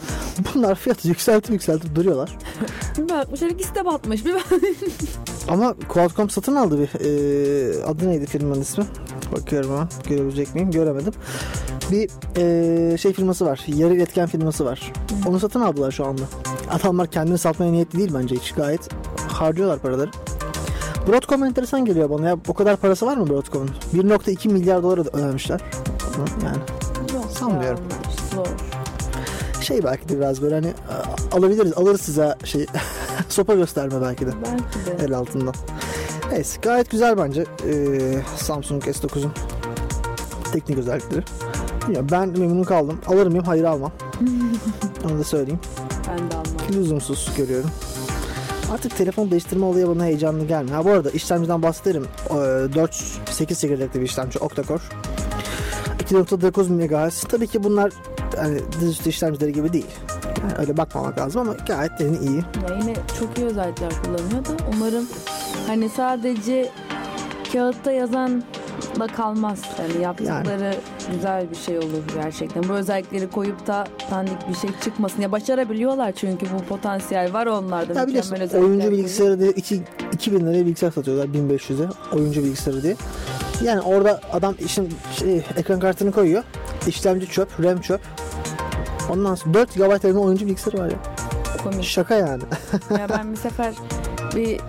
Bunlar 0.54 0.74
fiyatı 0.74 1.08
yükseltip 1.08 1.50
yükseltip 1.50 1.94
duruyorlar. 1.94 2.30
Bir 2.98 3.08
bakmışlar 3.08 3.48
ikisi 3.48 3.74
de 3.74 3.84
batmış. 3.84 4.24
Bir 4.24 4.34
Ama 5.48 5.74
Qualcomm 5.88 6.30
satın 6.30 6.56
aldı 6.56 6.78
bir 6.78 7.00
e, 7.00 7.84
adı 7.84 8.08
neydi 8.08 8.26
firmanın 8.26 8.60
ismi? 8.60 8.84
Bakıyorum 9.32 9.72
ama 9.72 9.88
görebilecek 10.08 10.54
miyim? 10.54 10.70
Göremedim. 10.70 11.12
Bir 11.90 12.10
e, 12.36 12.98
şey 12.98 13.12
firması 13.12 13.46
var. 13.46 13.60
Yarı 13.66 13.94
iletken 13.94 14.28
firması 14.28 14.64
var. 14.64 14.92
Onu 15.28 15.40
satın 15.40 15.60
aldılar 15.60 15.90
şu 15.90 16.06
anda. 16.06 16.22
Adamlar 16.70 17.10
kendini 17.10 17.38
satmaya 17.38 17.72
niyetli 17.72 17.98
değil 17.98 18.10
bence 18.14 18.34
hiç. 18.34 18.52
Gayet 18.52 18.88
harcıyorlar 19.28 19.78
paraları. 19.78 20.10
Broadcom 21.08 21.44
enteresan 21.44 21.84
geliyor 21.84 22.10
bana 22.10 22.28
ya. 22.28 22.36
O 22.48 22.54
kadar 22.54 22.76
parası 22.76 23.06
var 23.06 23.16
mı 23.16 23.28
Broadcom'un? 23.28 23.70
1.2 23.94 24.48
milyar 24.48 24.82
dolar 24.82 24.98
ödemişler. 24.98 25.60
Yani 26.44 26.58
Sanmıyorum. 27.42 27.80
Zor. 28.34 28.46
şey 29.60 29.84
belki 29.84 30.08
de 30.08 30.16
biraz 30.18 30.42
böyle 30.42 30.54
hani 30.54 30.66
a- 30.66 31.36
alabiliriz. 31.36 31.72
Alırız 31.72 32.00
size 32.00 32.34
şey 32.44 32.66
sopa 33.28 33.54
gösterme 33.54 34.02
belki 34.02 34.26
de. 34.26 34.30
Belki 34.44 35.00
de. 35.00 35.04
el 35.04 35.12
altından. 35.14 35.54
Neyse 36.32 36.58
gayet 36.62 36.90
güzel 36.90 37.18
bence 37.18 37.44
ee, 37.68 38.22
Samsung 38.36 38.84
S9'un 38.84 39.32
teknik 40.52 40.78
özellikleri. 40.78 41.24
Ya 41.92 42.10
ben 42.10 42.28
memnun 42.28 42.62
kaldım. 42.64 43.00
Alır 43.06 43.26
mıyım? 43.26 43.44
Hayır 43.44 43.64
almam. 43.64 43.92
Onu 45.10 45.18
da 45.18 45.24
söyleyeyim. 45.24 45.60
Ben 46.08 46.18
de 46.30 46.34
almam. 46.34 46.82
Lüzumsuz 46.82 47.30
görüyorum. 47.36 47.70
Artık 48.72 48.96
telefon 48.96 49.30
değiştirme 49.30 49.64
olayı 49.64 49.88
bana 49.88 50.04
heyecanlı 50.04 50.44
gelmiyor. 50.44 50.76
Ha 50.76 50.84
bu 50.84 50.90
arada 50.90 51.10
işlemciden 51.10 51.62
bahsederim. 51.62 52.06
Ee, 52.30 52.34
4 52.74 52.94
8 53.30 53.60
çekirdekli 53.60 54.00
bir 54.00 54.06
işlemci 54.06 54.38
octa-core. 54.38 54.80
2.9 56.12 56.68
MHz. 56.70 57.22
Tabii 57.22 57.46
ki 57.46 57.64
bunlar 57.64 57.92
yani 58.36 58.60
dizüstü 58.80 59.08
işlemcileri 59.08 59.52
gibi 59.52 59.72
değil. 59.72 59.86
Yani 60.42 60.52
öyle 60.58 60.76
bakmamak 60.76 61.18
lazım 61.18 61.40
ama 61.40 61.52
gayet 61.66 61.98
de 61.98 62.04
iyi. 62.04 62.36
Ya 62.36 62.78
yine 62.80 62.94
çok 63.18 63.38
iyi 63.38 63.46
özellikler 63.46 63.92
kullanıyor 64.02 64.44
da 64.44 64.64
umarım 64.76 65.08
hani 65.66 65.88
sadece 65.88 66.70
kağıtta 67.52 67.92
yazan 67.92 68.42
da 69.00 69.06
kalmaz. 69.06 69.62
Yani 69.78 70.02
yaptıkları 70.02 70.74
güzel 71.12 71.50
bir 71.50 71.56
şey 71.56 71.78
olur 71.78 72.02
gerçekten. 72.14 72.68
Bu 72.68 72.72
özellikleri 72.72 73.30
koyup 73.30 73.66
da 73.66 73.86
dandik 74.10 74.48
bir 74.48 74.54
şey 74.54 74.70
çıkmasın. 74.84 75.22
Ya 75.22 75.32
başarabiliyorlar 75.32 76.12
çünkü 76.12 76.46
bu 76.58 76.64
potansiyel 76.68 77.32
var 77.32 77.46
onlarda. 77.46 78.00
Ya 78.00 78.06
biliyorsun 78.06 78.36
oyuncu 78.36 78.90
bilgisayarı 78.90 79.40
diye 79.40 79.50
2, 79.50 79.82
2000 80.12 80.46
liraya 80.46 80.66
bilgisayar 80.66 80.90
satıyorlar 80.90 81.26
1500'e 81.26 82.16
oyuncu 82.16 82.44
bilgisayarı 82.44 82.82
diye. 82.82 82.96
Yani 83.62 83.80
orada 83.80 84.20
adam 84.32 84.54
işin 84.64 84.94
şey, 85.18 85.36
ekran 85.56 85.80
kartını 85.80 86.12
koyuyor. 86.12 86.44
İşlemci 86.86 87.26
çöp, 87.26 87.64
RAM 87.64 87.80
çöp. 87.80 88.00
Ondan 89.10 89.34
sonra 89.34 89.54
4 89.54 89.74
GB 89.74 90.04
RAM'li 90.04 90.18
oyuncu 90.18 90.46
bilgisayarı 90.46 90.82
var 90.82 90.90
ya. 90.90 90.98
Komik. 91.62 91.84
Şaka 91.84 92.14
yani. 92.14 92.42
ya 92.90 93.08
ben 93.08 93.32
bir 93.32 93.36
sefer 93.36 93.74
bir 94.36 94.60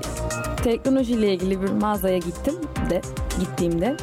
teknolojiyle 0.64 1.34
ilgili 1.34 1.62
bir 1.62 1.70
mağazaya 1.70 2.18
gittim 2.18 2.56
de 2.90 3.02
gittiğimde 3.40 3.98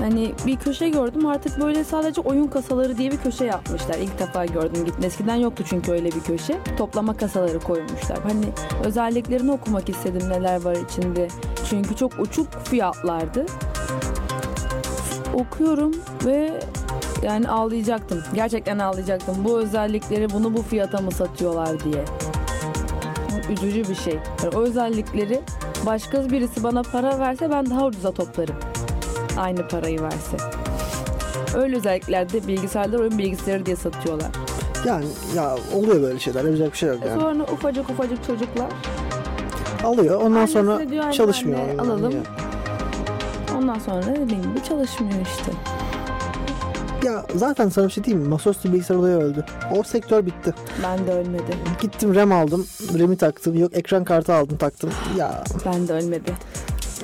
Hani 0.00 0.32
bir 0.46 0.56
köşe 0.56 0.88
gördüm 0.88 1.26
artık 1.26 1.60
böyle 1.60 1.84
sadece 1.84 2.20
oyun 2.20 2.46
kasaları 2.46 2.98
diye 2.98 3.10
bir 3.10 3.16
köşe 3.16 3.44
yapmışlar. 3.44 3.98
İlk 3.98 4.18
defa 4.18 4.46
gördüm 4.46 4.84
gittim. 4.84 5.04
Eskiden 5.04 5.36
yoktu 5.36 5.64
çünkü 5.66 5.92
öyle 5.92 6.06
bir 6.06 6.20
köşe. 6.20 6.58
Toplama 6.78 7.16
kasaları 7.16 7.60
koymuşlar. 7.60 8.18
Hani 8.22 8.46
özelliklerini 8.84 9.52
okumak 9.52 9.88
istedim 9.88 10.28
neler 10.28 10.62
var 10.62 10.76
içinde. 10.88 11.28
Çünkü 11.70 11.96
çok 11.96 12.18
uçuk 12.18 12.52
fiyatlardı. 12.64 13.46
Okuyorum 15.34 15.92
ve 16.24 16.60
yani 17.22 17.48
ağlayacaktım. 17.48 18.22
Gerçekten 18.34 18.78
ağlayacaktım. 18.78 19.36
Bu 19.44 19.58
özellikleri 19.58 20.30
bunu 20.32 20.56
bu 20.56 20.62
fiyata 20.62 20.98
mı 21.00 21.10
satıyorlar 21.10 21.84
diye. 21.84 22.04
Üzücü 23.50 23.88
bir 23.88 23.94
şey. 23.94 24.18
Yani 24.44 24.56
o 24.56 24.60
özellikleri 24.60 25.40
başka 25.86 26.30
birisi 26.30 26.62
bana 26.62 26.82
para 26.82 27.18
verse 27.18 27.50
ben 27.50 27.70
daha 27.70 27.86
ucuza 27.86 28.12
toplarım. 28.12 28.56
Aynı 29.38 29.68
parayı 29.68 30.02
verse. 30.02 30.36
Öyle 31.54 31.76
özelliklerde 31.76 32.46
bilgisayarda 32.46 32.98
oyun 32.98 33.18
bilgisayarı 33.18 33.66
diye 33.66 33.76
satıyorlar. 33.76 34.28
Yani 34.86 35.04
ya 35.36 35.56
oluyor 35.74 36.02
böyle 36.02 36.18
şeyler. 36.18 36.44
Yapacak 36.44 36.72
bir 36.72 36.78
şey 36.78 36.88
yok 36.88 36.98
yani. 37.06 37.20
Sonra 37.20 37.42
ufacık 37.42 37.90
ufacık 37.90 38.26
çocuklar 38.26 38.68
Alıyor. 39.84 40.20
Ondan 40.20 40.36
Annesi 40.36 40.52
sonra 40.52 40.90
diyor, 40.90 41.04
"Anne, 41.04 41.12
çalışmıyor. 41.12 41.58
anne, 41.78 41.92
Yani. 42.02 42.16
Ondan 43.60 43.78
sonra 43.78 44.02
dediğim 44.02 44.42
gibi 44.42 44.64
çalışmıyor 44.68 45.20
işte. 45.22 45.52
Ya 47.06 47.26
zaten 47.34 47.68
sana 47.68 47.86
bir 47.86 47.92
şey 47.92 48.04
diyeyim 48.04 48.22
mi? 48.24 48.28
Masaüstü 48.28 48.72
bilgisayar 48.72 48.94
olayı 48.94 49.16
öldü. 49.16 49.44
O 49.76 49.82
sektör 49.82 50.26
bitti. 50.26 50.54
Ben 50.82 51.06
de 51.06 51.12
ölmedi. 51.12 51.56
Gittim 51.80 52.14
RAM 52.14 52.32
aldım. 52.32 52.66
RAM'i 52.98 53.16
taktım. 53.16 53.58
Yok 53.58 53.76
ekran 53.76 54.04
kartı 54.04 54.34
aldım 54.34 54.56
taktım. 54.56 54.90
Ya 55.18 55.44
Ben 55.66 55.88
de 55.88 55.92
ölmedi. 55.92 56.32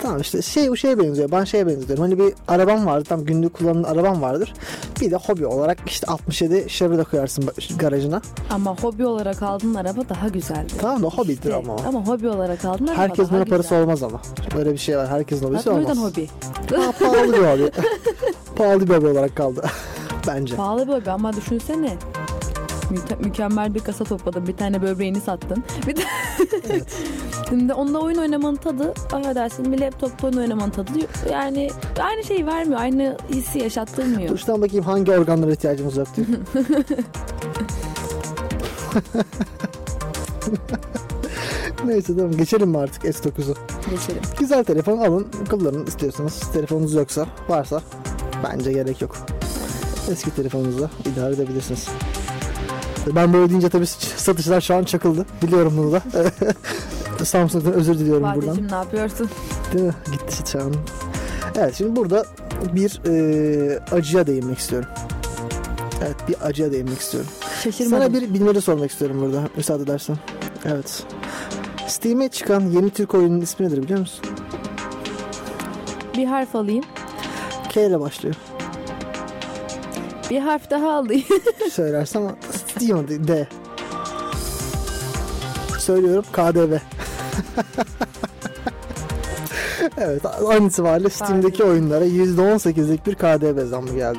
Tamam 0.03 0.21
işte 0.21 0.43
şey 0.43 0.71
bu 0.71 0.77
şeye 0.77 0.99
benziyor. 0.99 1.31
Ben 1.31 1.45
şeye 1.45 1.67
benziyorum. 1.67 1.99
Hani 2.05 2.19
bir 2.19 2.35
arabam 2.49 2.87
vardı. 2.87 3.05
Tam 3.09 3.25
günlük 3.25 3.55
kullanılan 3.55 3.93
arabam 3.93 4.23
vardır. 4.23 4.55
Bir 5.01 5.11
de 5.11 5.17
hobi 5.17 5.47
olarak 5.47 5.79
işte 5.87 6.07
67 6.07 6.69
Chevrolet 6.69 7.09
koyarsın 7.11 7.45
garajına. 7.79 8.23
Ama 8.51 8.77
hobi 8.77 9.07
olarak 9.07 9.43
aldığın 9.43 9.75
araba 9.75 10.01
daha 10.09 10.29
güzeldi. 10.29 10.73
Tamam 10.81 11.03
da 11.03 11.07
hobidir 11.07 11.33
İşte, 11.33 11.55
ama. 11.55 11.77
ama 11.89 12.07
hobi 12.07 12.29
olarak 12.29 12.65
aldığın 12.65 12.87
araba 12.87 12.99
Herkesin 13.03 13.35
daha 13.35 13.45
parası 13.45 13.63
güzel. 13.69 13.83
olmaz 13.83 14.03
ama. 14.03 14.21
Böyle 14.57 14.73
bir 14.73 14.79
şey 14.79 14.97
var. 14.99 15.09
Herkesin 15.09 15.47
hobisi 15.47 15.63
Zaten 15.63 15.77
o 15.79 15.81
olmaz. 15.81 15.97
yüzden 15.97 16.03
hobi. 16.03 16.29
Ha, 16.83 16.93
pahalı 17.01 17.33
bir 17.33 17.39
hobi. 17.39 17.71
pahalı 18.57 18.89
bir 18.89 18.95
hobi 18.95 19.07
olarak 19.07 19.37
kaldı. 19.37 19.63
Bence. 20.27 20.57
Pahalı 20.57 20.89
bir 20.89 20.93
hobi 20.93 21.11
ama 21.11 21.33
düşünsene. 21.33 21.97
Mü- 22.91 23.25
mükemmel 23.25 23.75
bir 23.75 23.81
kasa 23.81 24.05
topladın. 24.05 24.47
Bir 24.47 24.57
tane 24.57 24.83
böbreğini 24.83 25.21
sattın. 25.21 25.65
Bir 25.87 25.97
de 25.97 26.01
Şimdi 27.49 27.73
onunla 27.73 27.99
oyun 27.99 28.19
oynamanın 28.19 28.57
tadı 28.57 28.95
affedersin 29.13 29.73
bir 29.73 29.81
laptopta 29.81 30.27
oyun 30.27 30.37
oynamanın 30.37 30.71
tadı 30.71 30.91
yani 31.33 31.71
aynı 32.01 32.25
şeyi 32.25 32.47
vermiyor. 32.47 32.81
Aynı 32.81 33.17
hissi 33.31 33.59
yaşattırmıyor. 33.59 34.29
Dur 34.29 34.39
şuradan 34.39 34.63
bakayım 34.63 34.85
hangi 34.85 35.13
organlara 35.13 35.53
ihtiyacımız 35.53 35.97
yok 35.97 36.09
diye. 36.17 36.27
Neyse 41.85 42.17
tamam 42.17 42.33
geçelim 42.33 42.69
mi 42.69 42.79
artık 42.79 43.05
S9'u? 43.05 43.55
Geçelim. 43.91 44.23
Güzel 44.39 44.65
telefon 44.65 44.99
alın 44.99 45.27
kullanın 45.51 45.87
istiyorsanız. 45.87 46.41
Telefonunuz 46.53 46.95
yoksa 46.95 47.27
varsa 47.49 47.83
bence 48.45 48.73
gerek 48.73 49.03
yok. 49.03 49.17
Eski 50.11 50.31
telefonunuzla 50.31 50.91
idare 51.13 51.35
edebilirsiniz. 51.35 51.89
Ben 53.15 53.33
böyle 53.33 53.51
deyince 53.51 53.69
tabii 53.69 53.87
satışlar 53.87 54.61
şu 54.61 54.75
an 54.75 54.85
çakıldı. 54.85 55.27
Biliyorum 55.43 55.75
bunu 55.77 55.93
da. 55.93 56.03
Samsung'dan 57.25 57.73
özür 57.73 57.99
diliyorum 57.99 58.23
buradan. 58.23 58.41
Fatih'cim 58.41 58.71
ne 58.71 58.75
yapıyorsun? 58.75 59.31
Değil 59.73 59.85
mi? 59.85 59.95
Gitti 60.13 60.59
an. 60.59 60.75
Evet 61.59 61.75
şimdi 61.75 61.97
burada 61.97 62.27
bir 62.75 63.01
e, 63.07 63.79
acıya 63.93 64.27
değinmek 64.27 64.59
istiyorum. 64.59 64.89
Evet 66.03 66.17
bir 66.29 66.37
acıya 66.47 66.73
değinmek 66.73 66.99
istiyorum. 66.99 67.31
Şaşırmadım. 67.65 67.99
Sana 67.99 68.15
bir 68.15 68.35
bilmece 68.35 68.61
sormak 68.61 68.91
istiyorum 68.91 69.21
burada 69.21 69.49
müsaade 69.57 69.83
edersen. 69.83 70.17
Evet. 70.65 71.03
Steam'e 71.89 72.29
çıkan 72.29 72.61
yeni 72.61 72.91
Türk 72.91 73.15
oyunun 73.15 73.41
ismi 73.41 73.67
nedir 73.67 73.83
biliyor 73.83 74.01
musun? 74.01 74.25
Bir 76.17 76.27
harf 76.27 76.57
alayım. 76.57 76.85
K 77.69 77.87
ile 77.87 78.01
başlıyor. 78.01 78.35
Bir 80.31 80.41
harf 80.41 80.71
daha 80.71 80.91
alayım. 80.93 81.25
Söylersem 81.73 82.23
ama 82.77 83.03
Steam 83.03 83.09
değil, 83.09 83.29
D. 83.29 83.49
Söylüyorum 85.79 86.25
KDV. 86.33 86.77
evet 89.99 90.23
an 90.49 90.67
itibariyle 90.67 91.11
Steam'deki 91.11 91.65
oyunlara 91.65 92.07
%18'lik 92.07 93.07
bir 93.07 93.15
KDV 93.15 93.67
zammı 93.67 93.95
geldi. 93.95 94.19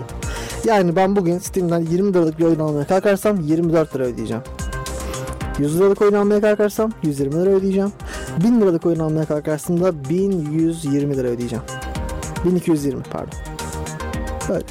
Yani 0.66 0.96
ben 0.96 1.16
bugün 1.16 1.40
Steam'den 1.40 1.80
20 1.80 2.14
liralık 2.14 2.40
bir 2.40 2.46
oyun 2.46 2.60
almaya 2.60 2.88
kalkarsam 2.88 3.42
24 3.42 3.96
lira 3.96 4.04
ödeyeceğim. 4.04 4.44
100 5.60 5.80
liralık 5.80 6.02
oyun 6.02 6.14
almaya 6.14 6.42
kalkarsam 6.42 6.92
120 7.04 7.36
lira 7.36 7.50
ödeyeceğim. 7.50 7.92
1000 8.44 8.62
liralık 8.62 8.86
oyun 8.86 9.00
almaya 9.00 9.26
kalkarsam 9.26 9.84
da 9.84 10.10
1120 10.10 11.18
lira 11.18 11.28
ödeyeceğim. 11.28 11.64
1220 12.46 13.04
pardon. 13.04 13.40
Böyle. 14.50 14.66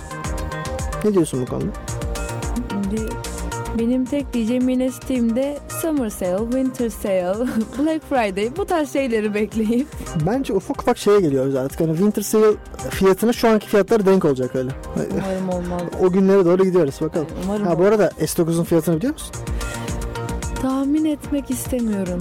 Ne 1.04 1.14
diyorsun 1.14 1.42
bu 1.42 1.46
konuda? 1.50 1.85
Benim 3.78 4.04
tek 4.04 4.32
diyeceğim 4.32 4.68
yine 4.68 4.90
Steam'de 4.92 5.58
Summer 5.82 6.10
Sale, 6.10 6.38
Winter 6.38 6.88
Sale, 6.90 7.34
Black 7.78 8.02
Friday 8.08 8.56
bu 8.56 8.64
tarz 8.64 8.92
şeyleri 8.92 9.34
bekleyip 9.34 9.86
Bence 10.26 10.52
ufak 10.52 10.82
ufak 10.82 10.98
şeye 10.98 11.20
geliyoruz 11.20 11.54
artık. 11.54 11.80
Hani 11.80 11.90
Winter 11.92 12.22
Sale 12.22 12.56
fiyatına 12.90 13.32
şu 13.32 13.48
anki 13.48 13.66
fiyatları 13.68 14.06
denk 14.06 14.24
olacak 14.24 14.56
öyle. 14.56 14.70
umarım 14.96 15.48
olmaz. 15.48 15.82
O 16.02 16.12
günlere 16.12 16.44
doğru 16.44 16.64
gidiyoruz 16.64 16.94
bakalım. 17.00 17.26
Umarım 17.44 17.66
Ha 17.66 17.78
bu 17.78 17.84
arada 17.84 18.06
S9'un 18.08 18.64
fiyatını 18.64 18.96
biliyor 18.96 19.12
musun? 19.12 19.34
Tahmin 20.62 21.04
etmek 21.04 21.50
istemiyorum. 21.50 22.20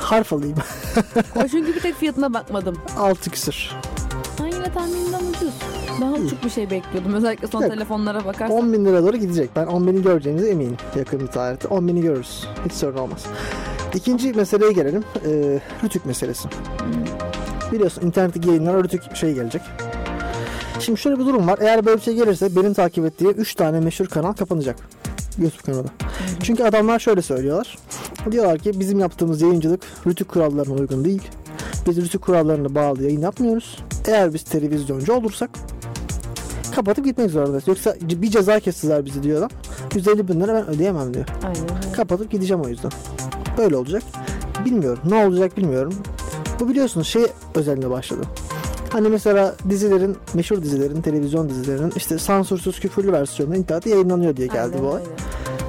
Harf 0.00 0.32
alayım. 0.32 0.56
O 1.36 1.48
çünkü 1.48 1.74
bir 1.74 1.80
tek 1.80 1.94
fiyatına 1.94 2.34
bakmadım. 2.34 2.76
6 2.98 3.30
küsür. 3.30 3.70
Ha 4.38 4.46
yine 4.46 4.72
tahminimden 4.72 5.20
ucuz. 5.36 5.54
Daha 6.00 6.12
uçuk 6.12 6.44
bir 6.44 6.50
şey 6.50 6.70
bekliyordum. 6.70 7.14
Özellikle 7.14 7.46
son 7.46 7.62
Yok. 7.62 7.70
telefonlara 7.70 8.24
bakarsan. 8.24 8.56
10 8.56 8.72
bin 8.72 8.84
lira 8.84 9.02
doğru 9.02 9.16
gidecek. 9.16 9.50
Ben 9.56 9.66
10 9.66 9.86
bini 9.86 10.02
göreceğimize 10.02 10.48
eminim 10.48 10.76
yakın 10.96 11.20
bir 11.20 11.26
tarihte. 11.26 11.68
10 11.68 11.88
bini 11.88 12.02
görürüz. 12.02 12.46
Hiç 12.64 12.72
sorun 12.72 12.96
olmaz. 12.98 13.24
İkinci 13.94 14.32
meseleye 14.32 14.72
gelelim. 14.72 15.04
Ee, 15.26 15.60
Rütük 15.84 16.06
meselesi. 16.06 16.48
Biliyorsun 17.72 18.02
internetteki 18.02 18.48
yayınlara 18.48 18.84
Rütük 18.84 19.16
şey 19.16 19.34
gelecek. 19.34 19.62
Şimdi 20.80 21.00
şöyle 21.00 21.18
bir 21.18 21.26
durum 21.26 21.46
var. 21.48 21.58
Eğer 21.62 21.86
böyle 21.86 21.96
bir 21.96 22.02
şey 22.02 22.14
gelirse 22.14 22.56
benim 22.56 22.74
takip 22.74 23.04
ettiğim 23.04 23.30
3 23.30 23.54
tane 23.54 23.80
meşhur 23.80 24.06
kanal 24.06 24.32
kapanacak. 24.32 24.76
YouTube 25.38 25.62
kanalı. 25.62 25.86
Çünkü 26.42 26.64
adamlar 26.64 26.98
şöyle 26.98 27.22
söylüyorlar. 27.22 27.78
Diyorlar 28.32 28.58
ki 28.58 28.80
bizim 28.80 28.98
yaptığımız 28.98 29.42
yayıncılık 29.42 29.80
Rütük 30.06 30.28
kurallarına 30.28 30.74
uygun 30.74 31.04
değil. 31.04 31.22
Biz 31.86 31.96
Rütük 31.96 32.22
kurallarına 32.22 32.74
bağlı 32.74 33.02
yayın 33.02 33.20
yapmıyoruz. 33.20 33.78
Eğer 34.08 34.34
biz 34.34 34.42
televizyoncu 34.42 35.12
olursak 35.12 35.50
kapatıp 36.76 37.04
gitmek 37.04 37.30
zorundayız. 37.30 37.68
Yoksa 37.68 37.94
bir 38.00 38.30
ceza 38.30 38.60
kestiler 38.60 39.04
bizi 39.04 39.22
diyor 39.22 39.38
adam. 39.38 39.50
150 39.94 40.28
bin 40.28 40.40
lira 40.40 40.54
ben 40.54 40.68
ödeyemem 40.68 41.14
diyor. 41.14 41.26
Aynen. 41.44 41.92
Kapatıp 41.96 42.30
gideceğim 42.30 42.62
o 42.62 42.68
yüzden. 42.68 42.90
Böyle 43.58 43.76
olacak. 43.76 44.02
Bilmiyorum. 44.64 45.02
Ne 45.04 45.26
olacak 45.26 45.56
bilmiyorum. 45.56 45.94
Bu 46.60 46.68
biliyorsunuz 46.68 47.08
şey 47.08 47.26
özelinde 47.54 47.90
başladı. 47.90 48.22
Hani 48.92 49.08
mesela 49.08 49.54
dizilerin, 49.70 50.16
meşhur 50.34 50.62
dizilerin, 50.62 51.02
televizyon 51.02 51.48
dizilerinin 51.48 51.92
işte 51.96 52.18
sansürsüz 52.18 52.80
küfürlü 52.80 53.12
versiyonu 53.12 53.56
internette 53.56 53.90
yayınlanıyor 53.90 54.36
diye 54.36 54.46
geldi 54.46 54.58
Aynen 54.60 54.82
bu 54.82 54.86
olay. 54.86 55.02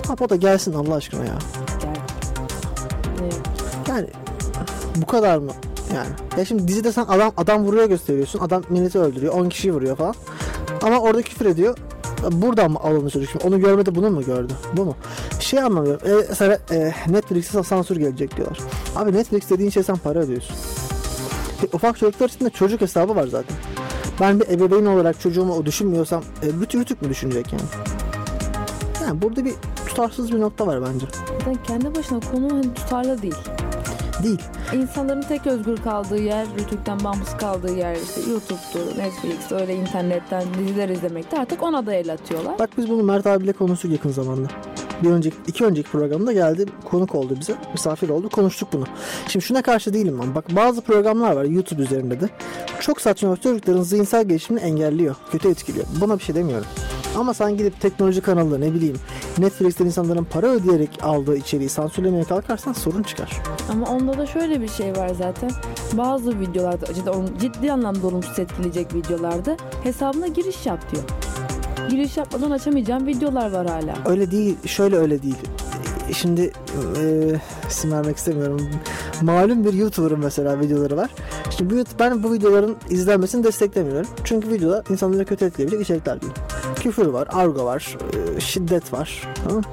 Ha 0.07 0.15
o 0.21 0.29
da 0.29 0.35
gelsin 0.35 0.73
Allah 0.73 0.95
aşkına 0.95 1.25
ya. 1.25 1.37
Gel. 3.85 3.95
Yani 3.95 4.07
bu 4.95 5.05
kadar 5.05 5.37
mı? 5.37 5.51
Yani. 5.97 6.09
Ya 6.37 6.45
şimdi 6.45 6.67
dizide 6.67 6.91
sen 6.91 7.05
adam 7.07 7.31
adam 7.37 7.63
vuruyor 7.63 7.85
gösteriyorsun. 7.85 8.39
Adam 8.39 8.63
milleti 8.69 8.99
öldürüyor. 8.99 9.33
10 9.33 9.49
kişiyi 9.49 9.73
vuruyor 9.73 9.95
falan. 9.95 10.15
Ama 10.81 10.99
orada 10.99 11.21
küfür 11.21 11.45
ediyor. 11.45 11.77
Buradan 12.31 12.71
mı 12.71 12.79
alındı 12.79 13.09
çocuk 13.09 13.29
şimdi? 13.29 13.47
Onu 13.47 13.59
görmedi 13.59 13.95
bunu 13.95 14.11
mu 14.11 14.23
gördü? 14.23 14.53
Bu 14.73 14.85
mu? 14.85 14.95
Şey 15.39 15.59
anlamıyorum. 15.59 16.07
E, 16.09 16.25
mesela 16.29 16.59
e, 16.71 16.93
Netflix'e 17.07 17.63
sansür 17.63 17.97
gelecek 17.97 18.37
diyorlar. 18.37 18.59
Abi 18.95 19.13
Netflix 19.13 19.49
dediğin 19.49 19.69
şey 19.69 19.83
sen 19.83 19.95
para 19.95 20.19
ödüyorsun. 20.19 20.55
E, 21.63 21.65
ufak 21.73 21.97
çocuklar 21.97 22.29
için 22.29 22.45
de 22.45 22.49
çocuk 22.49 22.81
hesabı 22.81 23.15
var 23.15 23.27
zaten. 23.27 23.57
Ben 24.21 24.39
bir 24.39 24.49
ebeveyn 24.49 24.85
olarak 24.85 25.19
çocuğumu 25.21 25.53
o 25.53 25.65
düşünmüyorsam 25.65 26.23
e, 26.43 26.47
rütük 26.47 26.81
rütük 26.81 27.01
mü 27.01 27.09
düşünecek 27.09 27.53
yani? 27.53 27.63
Yani 29.01 29.21
burada 29.21 29.45
bir 29.45 29.53
tutarsız 29.87 30.31
bir 30.31 30.39
nokta 30.39 30.67
var 30.67 30.81
bence. 30.81 31.05
Zaten 31.39 31.63
kendi 31.63 31.95
başına 31.95 32.19
konu 32.19 32.53
hani 32.53 32.73
tutarlı 32.73 33.21
değil. 33.21 33.35
Değil. 34.23 34.41
İnsanların 34.73 35.21
tek 35.21 35.47
özgür 35.47 35.77
kaldığı 35.77 36.21
yer, 36.21 36.47
Rütük'ten 36.59 37.03
bağımsız 37.03 37.37
kaldığı 37.37 37.77
yer 37.77 37.95
işte 37.95 38.21
YouTube'du, 38.31 38.99
Netflix, 38.99 39.51
öyle 39.51 39.75
internetten 39.75 40.43
diziler 40.59 40.89
izlemekte 40.89 41.39
artık 41.39 41.63
ona 41.63 41.85
da 41.85 41.93
el 41.93 42.13
atıyorlar. 42.13 42.59
Bak 42.59 42.69
biz 42.77 42.89
bunu 42.89 43.03
Mert 43.03 43.27
abiyle 43.27 43.53
konuştuk 43.53 43.91
yakın 43.91 44.09
zamanda. 44.09 44.47
Bir 45.03 45.09
önceki, 45.09 45.37
iki 45.47 45.65
önceki 45.65 45.89
programda 45.89 46.33
geldi 46.33 46.65
konuk 46.85 47.15
oldu 47.15 47.37
bize. 47.39 47.55
Misafir 47.73 48.09
oldu. 48.09 48.29
Konuştuk 48.29 48.73
bunu. 48.73 48.83
Şimdi 49.27 49.45
şuna 49.45 49.61
karşı 49.61 49.93
değilim 49.93 50.19
ben. 50.21 50.35
Bak 50.35 50.55
bazı 50.55 50.81
programlar 50.81 51.35
var 51.35 51.43
YouTube 51.43 51.81
üzerinde 51.81 52.21
de. 52.21 52.29
Çok 52.79 53.01
saçma 53.01 53.37
çocukların 53.37 53.81
zihinsel 53.81 54.27
gelişimini 54.27 54.63
engelliyor. 54.63 55.15
Kötü 55.31 55.49
etkiliyor. 55.49 55.85
Buna 56.01 56.19
bir 56.19 56.23
şey 56.23 56.35
demiyorum. 56.35 56.67
Ama 57.17 57.33
sen 57.33 57.57
gidip 57.57 57.81
teknoloji 57.81 58.21
kanalı 58.21 58.61
ne 58.61 58.73
bileyim 58.73 58.95
Netflix'ten 59.37 59.85
insanların 59.85 60.23
para 60.23 60.47
ödeyerek 60.47 60.89
aldığı 61.01 61.37
içeriği 61.37 61.69
sansürlemeye 61.69 62.23
kalkarsan 62.23 62.73
sorun 62.73 63.03
çıkar. 63.03 63.41
Ama 63.71 63.87
onda 63.87 64.17
da 64.17 64.25
şöyle 64.25 64.61
bir 64.61 64.67
şey 64.67 64.95
var 64.95 65.09
zaten. 65.09 65.51
Bazı 65.93 66.39
videolarda 66.39 66.93
ciddi, 66.93 67.11
ciddi 67.39 67.71
anlamda 67.71 68.07
olumsuz 68.07 68.39
etkileyecek 68.39 68.93
videolarda 68.93 69.57
hesabına 69.83 70.27
giriş 70.27 70.65
yap 70.65 70.91
diyor. 70.91 71.03
Giriş 71.89 72.17
yapmadan 72.17 72.51
açamayacağım 72.51 73.07
videolar 73.07 73.51
var 73.51 73.67
hala. 73.67 73.93
Öyle 74.05 74.31
değil. 74.31 74.57
Şöyle 74.65 74.95
öyle 74.97 75.23
değil. 75.23 75.37
Şimdi 76.13 76.41
e, 76.41 77.33
isim 77.69 77.91
vermek 77.91 78.17
istemiyorum. 78.17 78.69
Malum 79.21 79.65
bir 79.65 79.73
YouTuber'ın 79.73 80.19
mesela 80.19 80.59
videoları 80.59 80.97
var. 80.97 81.09
Şimdi 81.57 81.75
bu, 81.75 81.83
ben 81.99 82.23
bu 82.23 82.33
videoların 82.33 82.75
izlenmesini 82.89 83.43
desteklemiyorum. 83.43 84.07
Çünkü 84.23 84.49
videoda 84.49 84.83
insanları 84.89 85.25
kötü 85.25 85.45
etkileyebilecek 85.45 85.85
içerikler 85.85 86.21
değil. 86.21 86.33
Küfür 86.75 87.05
var, 87.05 87.27
argo 87.31 87.65
var, 87.65 87.97
e, 88.37 88.39
şiddet 88.39 88.93
var. 88.93 89.27
Tamam? 89.47 89.63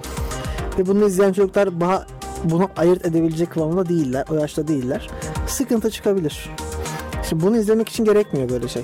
Ve 0.79 0.87
bunu 0.87 1.07
izleyen 1.07 1.33
çocuklar 1.33 1.81
daha 1.81 2.07
bunu 2.45 2.69
ayırt 2.77 3.07
edebilecek 3.07 3.51
kıvamda 3.51 3.89
değiller. 3.89 4.25
O 4.31 4.35
yaşta 4.35 4.69
değiller. 4.69 5.09
Sıkıntı 5.47 5.91
çıkabilir. 5.91 6.51
Şimdi 7.29 7.43
bunu 7.43 7.57
izlemek 7.57 7.89
için 7.89 8.05
gerekmiyor 8.05 8.49
böyle 8.49 8.69
şey. 8.69 8.83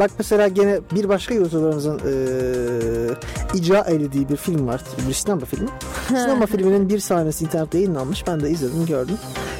Bak 0.00 0.10
mesela 0.18 0.48
gene 0.48 0.80
bir 0.94 1.08
başka 1.08 1.34
YouTuber'ımızın 1.34 1.98
e, 1.98 3.58
icra 3.58 3.80
eylediği 3.80 4.28
bir 4.28 4.36
film 4.36 4.66
var. 4.66 4.82
Bir 5.08 5.14
sinema 5.14 5.40
filmi. 5.40 5.68
sinema 6.08 6.46
filminin 6.46 6.88
bir 6.88 6.98
sahnesi 6.98 7.44
internette 7.44 7.78
yayınlanmış. 7.78 8.26
Ben 8.26 8.40
de 8.40 8.50
izledim 8.50 8.86
gördüm. 8.86 9.18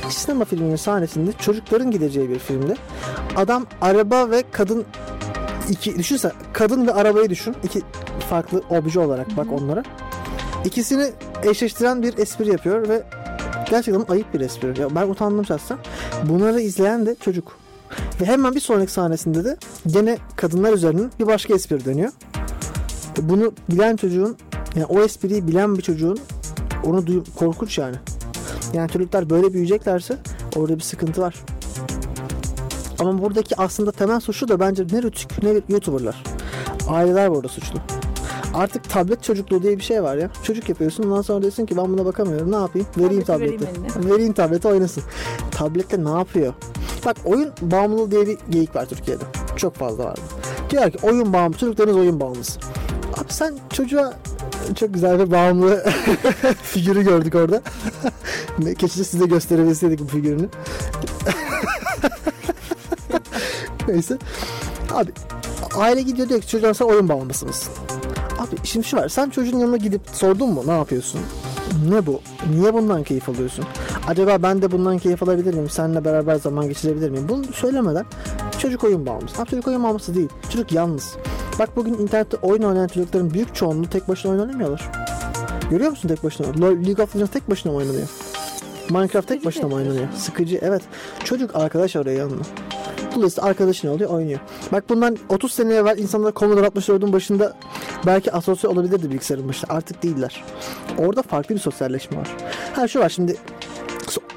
Sinema 0.09 0.45
filminin 0.45 0.77
sahnesinde 0.77 1.33
çocukların 1.33 1.91
gideceği 1.91 2.29
bir 2.29 2.39
filmde 2.39 2.77
adam 3.37 3.67
araba 3.81 4.31
ve 4.31 4.45
kadın 4.53 4.85
iki 5.71 5.99
düşünsen 5.99 6.33
kadın 6.53 6.87
ve 6.87 6.95
arabayı 6.95 7.31
düşün. 7.31 7.55
iki 7.63 7.83
farklı 8.31 8.63
obje 8.71 9.01
olarak 9.01 9.37
bak 9.37 9.47
onlara. 9.53 9.83
İkisini 10.65 11.11
eşleştiren 11.43 12.03
bir 12.03 12.19
espri 12.19 12.49
yapıyor 12.49 12.89
ve 12.89 13.03
gerçekten 13.71 14.05
ayıp 14.09 14.35
bir 14.35 14.41
espri. 14.41 14.81
Ya 14.81 14.95
ben 14.95 15.09
utandım 15.09 15.47
şahsen. 15.47 15.79
Bunları 16.25 16.61
izleyen 16.61 17.07
de 17.07 17.15
çocuk. 17.15 17.64
Ve 18.21 18.25
hemen 18.25 18.55
bir 18.55 18.61
sonraki 18.61 18.93
sahnesinde 18.93 19.45
de 19.45 19.57
gene 19.87 20.19
kadınlar 20.37 20.73
üzerinden 20.73 21.11
bir 21.21 21.27
başka 21.27 21.55
espri 21.55 21.85
dönüyor. 21.85 22.13
Bunu 23.23 23.53
bilen 23.71 23.97
çocuğun 23.97 24.37
yani 24.75 24.87
o 24.87 25.01
espriyi 25.01 25.49
bilen 25.49 25.77
bir 25.77 25.83
çocuğun 25.83 26.19
onu 26.85 27.07
duy 27.07 27.23
korkunç 27.37 27.79
yani. 27.79 27.97
Yani 28.73 28.91
çocuklar 28.91 29.31
böyle 29.31 29.53
büyüyeceklerse 29.53 30.19
orada 30.57 30.77
bir 30.77 30.83
sıkıntı 30.83 31.21
var. 31.21 31.35
Ama 32.99 33.23
buradaki 33.23 33.57
aslında 33.57 33.93
temel 33.93 34.21
suçlu 34.21 34.49
da 34.49 34.61
bence 34.61 34.87
ne 34.93 35.03
Rütük 35.03 35.43
ne 35.43 35.61
YouTuber'lar. 35.69 36.23
Aileler 36.89 37.31
burada 37.31 37.49
suçlu. 37.49 37.79
Artık 38.55 38.91
tablet 38.91 39.23
çocukluğu 39.23 39.63
diye 39.63 39.77
bir 39.77 39.83
şey 39.83 40.03
var 40.03 40.17
ya. 40.17 40.31
Çocuk 40.43 40.69
yapıyorsun 40.69 41.03
ondan 41.05 41.23
sonra 41.23 41.43
diyorsun 41.43 41.67
ki 41.67 41.77
ben 41.77 41.85
buna 41.85 42.05
bakamıyorum 42.05 42.53
ne 42.53 42.57
yapayım? 42.57 42.89
Vereyim 42.97 43.25
Tableti 43.25 43.61
vereyim 43.61 44.11
Vereyim 44.11 44.33
tableti 44.33 44.69
oynasın. 44.69 45.03
Tablette 45.51 46.05
ne 46.05 46.11
yapıyor? 46.11 46.55
Bak 47.05 47.17
oyun 47.25 47.53
bağımlılığı 47.63 48.11
diye 48.11 48.27
bir 48.27 48.39
geyik 48.51 48.77
var 48.77 48.87
Türkiye'de. 48.87 49.25
Çok 49.57 49.75
fazla 49.75 50.05
var. 50.05 50.19
Diyor 50.71 50.91
ki 50.91 50.99
oyun 51.03 51.33
bağımlı. 51.33 51.57
Çocuklarınız 51.57 51.97
oyun 51.97 52.21
bağımlısı. 52.21 52.61
Abi 53.17 53.33
sen 53.33 53.55
çocuğa 53.73 54.15
çok 54.77 54.95
güzel 54.95 55.19
bir 55.19 55.31
bağımlı 55.31 55.85
figürü 56.63 57.03
gördük 57.05 57.35
orada. 57.35 57.63
Keşke 58.79 59.05
size 59.05 59.27
gösterebilseydik 59.27 60.01
bu 60.01 60.07
figürünü. 60.07 60.49
Neyse. 63.89 64.19
Abi 64.93 65.11
aile 65.77 66.03
gidiyor 66.03 66.29
diyor 66.29 66.41
ki 66.41 66.49
çocuğa 66.49 66.75
sen 66.75 66.85
oyun 66.85 67.09
bağımlısı 67.09 67.47
mısın? 67.47 67.73
Abi 68.39 68.57
şimdi 68.65 68.87
şu 68.87 68.97
var. 68.97 69.09
Sen 69.09 69.31
çocuğun 69.31 69.59
yanına 69.59 69.77
gidip 69.77 70.01
sordun 70.13 70.51
mu 70.51 70.63
ne 70.67 70.73
yapıyorsun? 70.73 71.21
Ne 71.89 72.07
bu? 72.07 72.21
Niye 72.51 72.75
bundan 72.75 73.03
keyif 73.03 73.29
alıyorsun? 73.29 73.65
Acaba 74.09 74.43
ben 74.43 74.63
de 74.63 74.71
bundan 74.73 74.99
keyif 74.99 75.23
alabilir 75.23 75.55
miyim? 75.55 75.71
Seninle 75.71 76.05
beraber 76.05 76.35
zaman 76.35 76.69
geçirebilir 76.69 77.11
miyim? 77.11 77.29
Bunu 77.29 77.45
söylemeden 77.45 78.05
çocuk 78.59 78.85
oyun 78.85 79.07
bağımlısı. 79.07 79.43
Abi 79.43 79.51
çocuk 79.51 79.69
oyun 79.69 79.85
bağımlısı 79.85 80.15
değil. 80.15 80.29
Çocuk 80.51 80.73
yalnız. 80.73 81.17
Bak 81.59 81.77
bugün 81.77 81.95
internette 81.95 82.37
oyun 82.37 82.63
oynayan 82.63 82.89
çocukların 82.89 83.35
büyük 83.35 83.55
çoğunluğu 83.55 83.91
tek 83.91 84.09
başına 84.09 84.33
oynamıyorlar. 84.33 84.91
Görüyor 85.71 85.91
musun 85.91 86.09
tek 86.09 86.25
başına? 86.25 86.47
League 86.47 87.05
of 87.05 87.17
Legends 87.17 87.31
tek 87.31 87.51
başına 87.51 87.73
mı 87.73 87.79
oynanıyor? 87.79 88.09
Minecraft 88.91 89.29
tek 89.29 89.45
başına 89.45 89.69
mı 89.69 89.75
oynanıyor? 89.75 90.07
Sıkıcı 90.17 90.59
evet. 90.63 90.83
Çocuk 91.25 91.57
arkadaş 91.57 91.97
oraya 91.97 92.19
yanına. 92.19 92.43
Dolayısıyla 93.15 93.49
arkadaşın 93.49 93.89
oluyor 93.89 94.11
oynuyor. 94.11 94.41
Bak 94.73 94.89
bundan 94.89 95.19
30 95.29 95.53
sene 95.53 95.75
evvel 95.75 95.99
insanlar 95.99 96.35
Commodore 96.35 96.67
64'ün 96.67 97.13
başında 97.13 97.57
belki 98.07 98.33
asosyal 98.33 98.71
olabilirdi 98.71 99.11
bilgisayarın 99.11 99.49
başında. 99.49 99.75
Artık 99.75 100.03
değiller. 100.03 100.45
Orada 100.99 101.23
farklı 101.23 101.55
bir 101.55 101.61
sosyalleşme 101.61 102.19
var. 102.19 102.37
Ha 102.77 102.89
şu 102.89 103.01
var 103.01 103.09
şimdi 103.09 103.37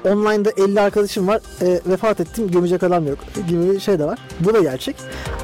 online'da 0.04 0.50
50 0.50 0.80
arkadaşım 0.80 1.28
var 1.28 1.40
e, 1.62 1.80
vefat 1.86 2.20
ettim 2.20 2.50
gömecek 2.50 2.82
adam 2.82 3.06
yok 3.06 3.18
gibi 3.48 3.72
bir 3.72 3.80
şey 3.80 3.98
de 3.98 4.04
var. 4.04 4.18
Bu 4.40 4.54
da 4.54 4.60
gerçek. 4.60 4.96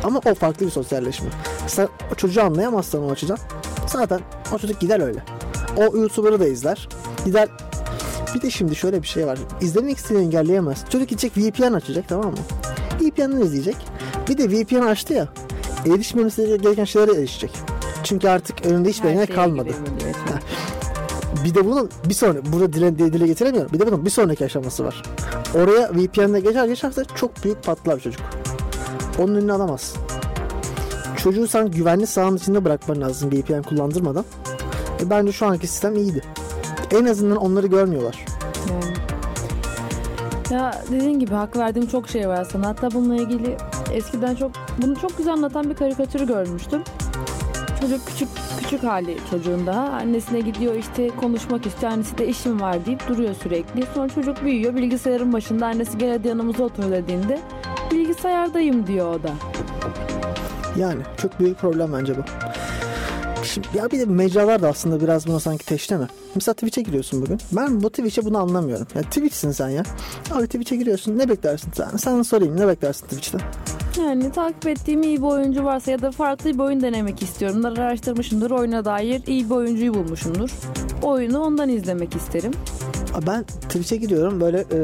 Ama 0.05 0.21
o 0.25 0.35
farklı 0.35 0.67
bir 0.67 0.71
sosyalleşme. 0.71 1.29
Sen 1.67 1.89
o 2.13 2.15
çocuğu 2.15 2.43
anlayamazsan 2.43 3.05
o 3.05 3.11
açıdan 3.11 3.39
zaten 3.87 4.21
o 4.55 4.59
çocuk 4.59 4.81
gider 4.81 5.01
öyle. 5.01 5.25
O 5.77 5.97
YouTuber'ı 5.97 6.41
da 6.41 6.47
izler. 6.47 6.89
Gider 7.25 7.49
bir 8.35 8.43
de 8.43 8.51
şimdi 8.51 8.77
şöyle 8.77 9.03
bir 9.03 9.07
şey 9.07 9.27
var. 9.27 9.39
İzlemek 9.61 9.97
istediğini 9.97 10.25
engelleyemez. 10.25 10.85
Çocuk 10.91 11.09
gidecek 11.09 11.33
VPN 11.37 11.73
açacak 11.73 12.09
tamam 12.09 12.31
mı? 12.31 12.39
VPN'den 13.11 13.41
izleyecek. 13.41 13.77
Bir 14.29 14.39
de 14.39 14.51
VPN 14.51 14.87
açtı 14.87 15.15
ya. 15.15 15.29
Erişmemesi 15.87 16.59
gereken 16.63 16.85
şeylere 16.85 17.19
erişecek. 17.19 17.51
Çünkü 18.05 18.29
artık 18.29 18.67
önünde 18.67 18.89
hiçbir 18.89 19.09
engel 19.09 19.27
kalmadı. 19.27 19.69
Bir 21.45 21.55
de 21.55 21.65
bunun 21.65 21.91
bir 22.09 22.15
sonraki, 22.15 22.53
burada 22.53 22.73
dile, 22.73 22.99
dile 22.99 23.27
getiremiyorum. 23.27 23.73
Bir 23.73 23.81
de 23.81 23.87
bunun 23.87 24.05
bir 24.05 24.11
sonraki 24.11 24.45
aşaması 24.45 24.85
var. 24.85 25.03
Oraya 25.55 25.91
VPN'de 25.91 26.41
geçer 26.41 26.67
geçerse 26.67 27.03
çok 27.17 27.45
büyük 27.45 27.65
patlar 27.65 28.01
çocuk. 28.01 28.21
Onun 29.19 29.35
önüne 29.35 29.53
alamaz. 29.53 29.95
Çocuğu 31.17 31.49
sen 31.49 31.71
güvenli 31.71 32.07
sahanın 32.07 32.37
içinde 32.37 32.65
bırakman 32.65 33.01
lazım 33.01 33.31
VPN 33.31 33.63
kullandırmadan. 33.63 34.25
E 35.01 35.11
bence 35.11 35.33
şu 35.33 35.47
anki 35.47 35.67
sistem 35.67 35.97
iyiydi. 35.97 36.23
En 36.91 37.05
azından 37.05 37.37
onları 37.37 37.67
görmüyorlar. 37.67 38.25
Yani. 38.71 39.04
Ya 40.51 40.75
dediğin 40.91 41.19
gibi 41.19 41.35
hak 41.35 41.57
verdiğim 41.57 41.89
çok 41.89 42.09
şey 42.09 42.29
var 42.29 42.45
sana. 42.53 42.69
Hatta 42.69 42.91
bununla 42.91 43.17
ilgili 43.17 43.57
eskiden 43.93 44.35
çok 44.35 44.51
bunu 44.83 44.97
çok 44.97 45.19
güzel 45.19 45.33
anlatan 45.33 45.71
bir 45.71 45.75
karikatürü 45.75 46.27
görmüştüm. 46.27 46.83
Çocuk 47.81 48.07
küçük 48.07 48.29
küçük 48.59 48.85
hali 48.85 49.17
çocuğun 49.31 49.67
daha. 49.67 49.89
Annesine 49.89 50.41
gidiyor 50.41 50.75
işte 50.75 51.09
konuşmak 51.21 51.67
istiyor. 51.67 51.93
Annesi 51.93 52.19
de 52.19 52.27
işim 52.29 52.61
var 52.61 52.87
deyip 52.87 53.09
duruyor 53.09 53.35
sürekli. 53.43 53.85
Sonra 53.95 54.09
çocuk 54.09 54.45
büyüyor. 54.45 54.75
Bilgisayarın 54.75 55.33
başında 55.33 55.67
annesi 55.67 55.99
gel 55.99 56.11
hadi 56.13 56.29
yanımıza 56.29 56.65
otur 56.65 56.91
dediğinde 56.91 57.41
bilgisayardayım 57.93 58.87
diyor 58.87 59.15
o 59.15 59.23
da. 59.23 59.31
Yani 60.79 61.01
çok 61.17 61.41
büyük 61.41 61.59
problem 61.59 61.93
bence 61.93 62.17
bu. 62.17 62.21
Şimdi, 63.55 63.69
ya 63.75 63.91
bir 63.91 64.01
de 64.01 64.05
mecralar 64.05 64.63
da 64.63 64.69
aslında 64.69 65.01
biraz 65.01 65.27
buna 65.27 65.41
sanki 65.41 65.67
teşleme. 65.67 66.07
Mesela 66.35 66.55
Twitch'e 66.55 66.83
giriyorsun 66.83 67.23
bugün. 67.23 67.39
Ben 67.53 67.83
bu 67.83 67.91
Twitch'e 67.91 68.25
bunu 68.25 68.39
anlamıyorum. 68.39 68.87
Ya 68.95 69.03
Twitch'sin 69.03 69.51
sen 69.51 69.69
ya. 69.69 69.83
Abi 70.33 70.47
Twitch'e 70.47 70.77
giriyorsun. 70.77 71.19
Ne 71.19 71.29
beklersin 71.29 71.73
sen? 71.73 71.97
Sana 71.97 72.25
sorayım 72.25 72.57
ne 72.57 72.69
beklersin 72.69 73.07
Twitch'te? 73.07 73.39
Yani 73.99 74.33
takip 74.33 74.67
ettiğim 74.67 75.03
iyi 75.03 75.19
bir 75.19 75.27
oyuncu 75.27 75.65
varsa 75.65 75.91
ya 75.91 76.03
da 76.03 76.11
farklı 76.11 76.55
bir 76.55 76.59
oyun 76.59 76.83
denemek 76.83 77.23
istiyorumdur. 77.23 77.79
Araştırmışımdır. 77.79 78.51
Oyuna 78.51 78.85
dair 78.85 79.23
iyi 79.27 79.51
bir 79.51 79.55
oyuncuyu 79.55 79.95
bulmuşumdur. 79.95 80.51
Oyunu 81.03 81.41
ondan 81.41 81.69
izlemek 81.69 82.17
isterim. 82.17 82.53
Ben 83.27 83.45
Twitch'e 83.45 83.97
giriyorum 83.97 84.41
böyle 84.41 84.59
e, 84.59 84.79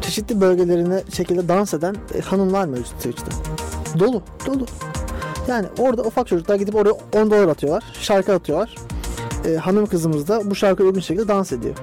çeşitli 0.00 0.40
bölgelerine 0.40 1.02
şekilde 1.12 1.48
dans 1.48 1.74
eden 1.74 1.96
e, 2.14 2.20
hanımlar 2.20 2.66
mevcut 2.66 2.96
Twitch'te. 2.96 3.30
Dolu, 3.98 4.22
dolu. 4.46 4.66
Yani 5.48 5.66
orada 5.78 6.02
ufak 6.02 6.26
çocuklar 6.26 6.56
gidip 6.56 6.74
oraya 6.74 6.92
10 7.12 7.30
dolar 7.30 7.48
atıyorlar. 7.48 7.84
Şarkı 8.00 8.34
atıyorlar. 8.34 8.74
E, 9.48 9.56
hanım 9.56 9.86
kızımız 9.86 10.28
da 10.28 10.50
bu 10.50 10.54
şarkı 10.54 10.82
uygun 10.82 11.00
şekilde 11.00 11.28
dans 11.28 11.52
ediyor. 11.52 11.74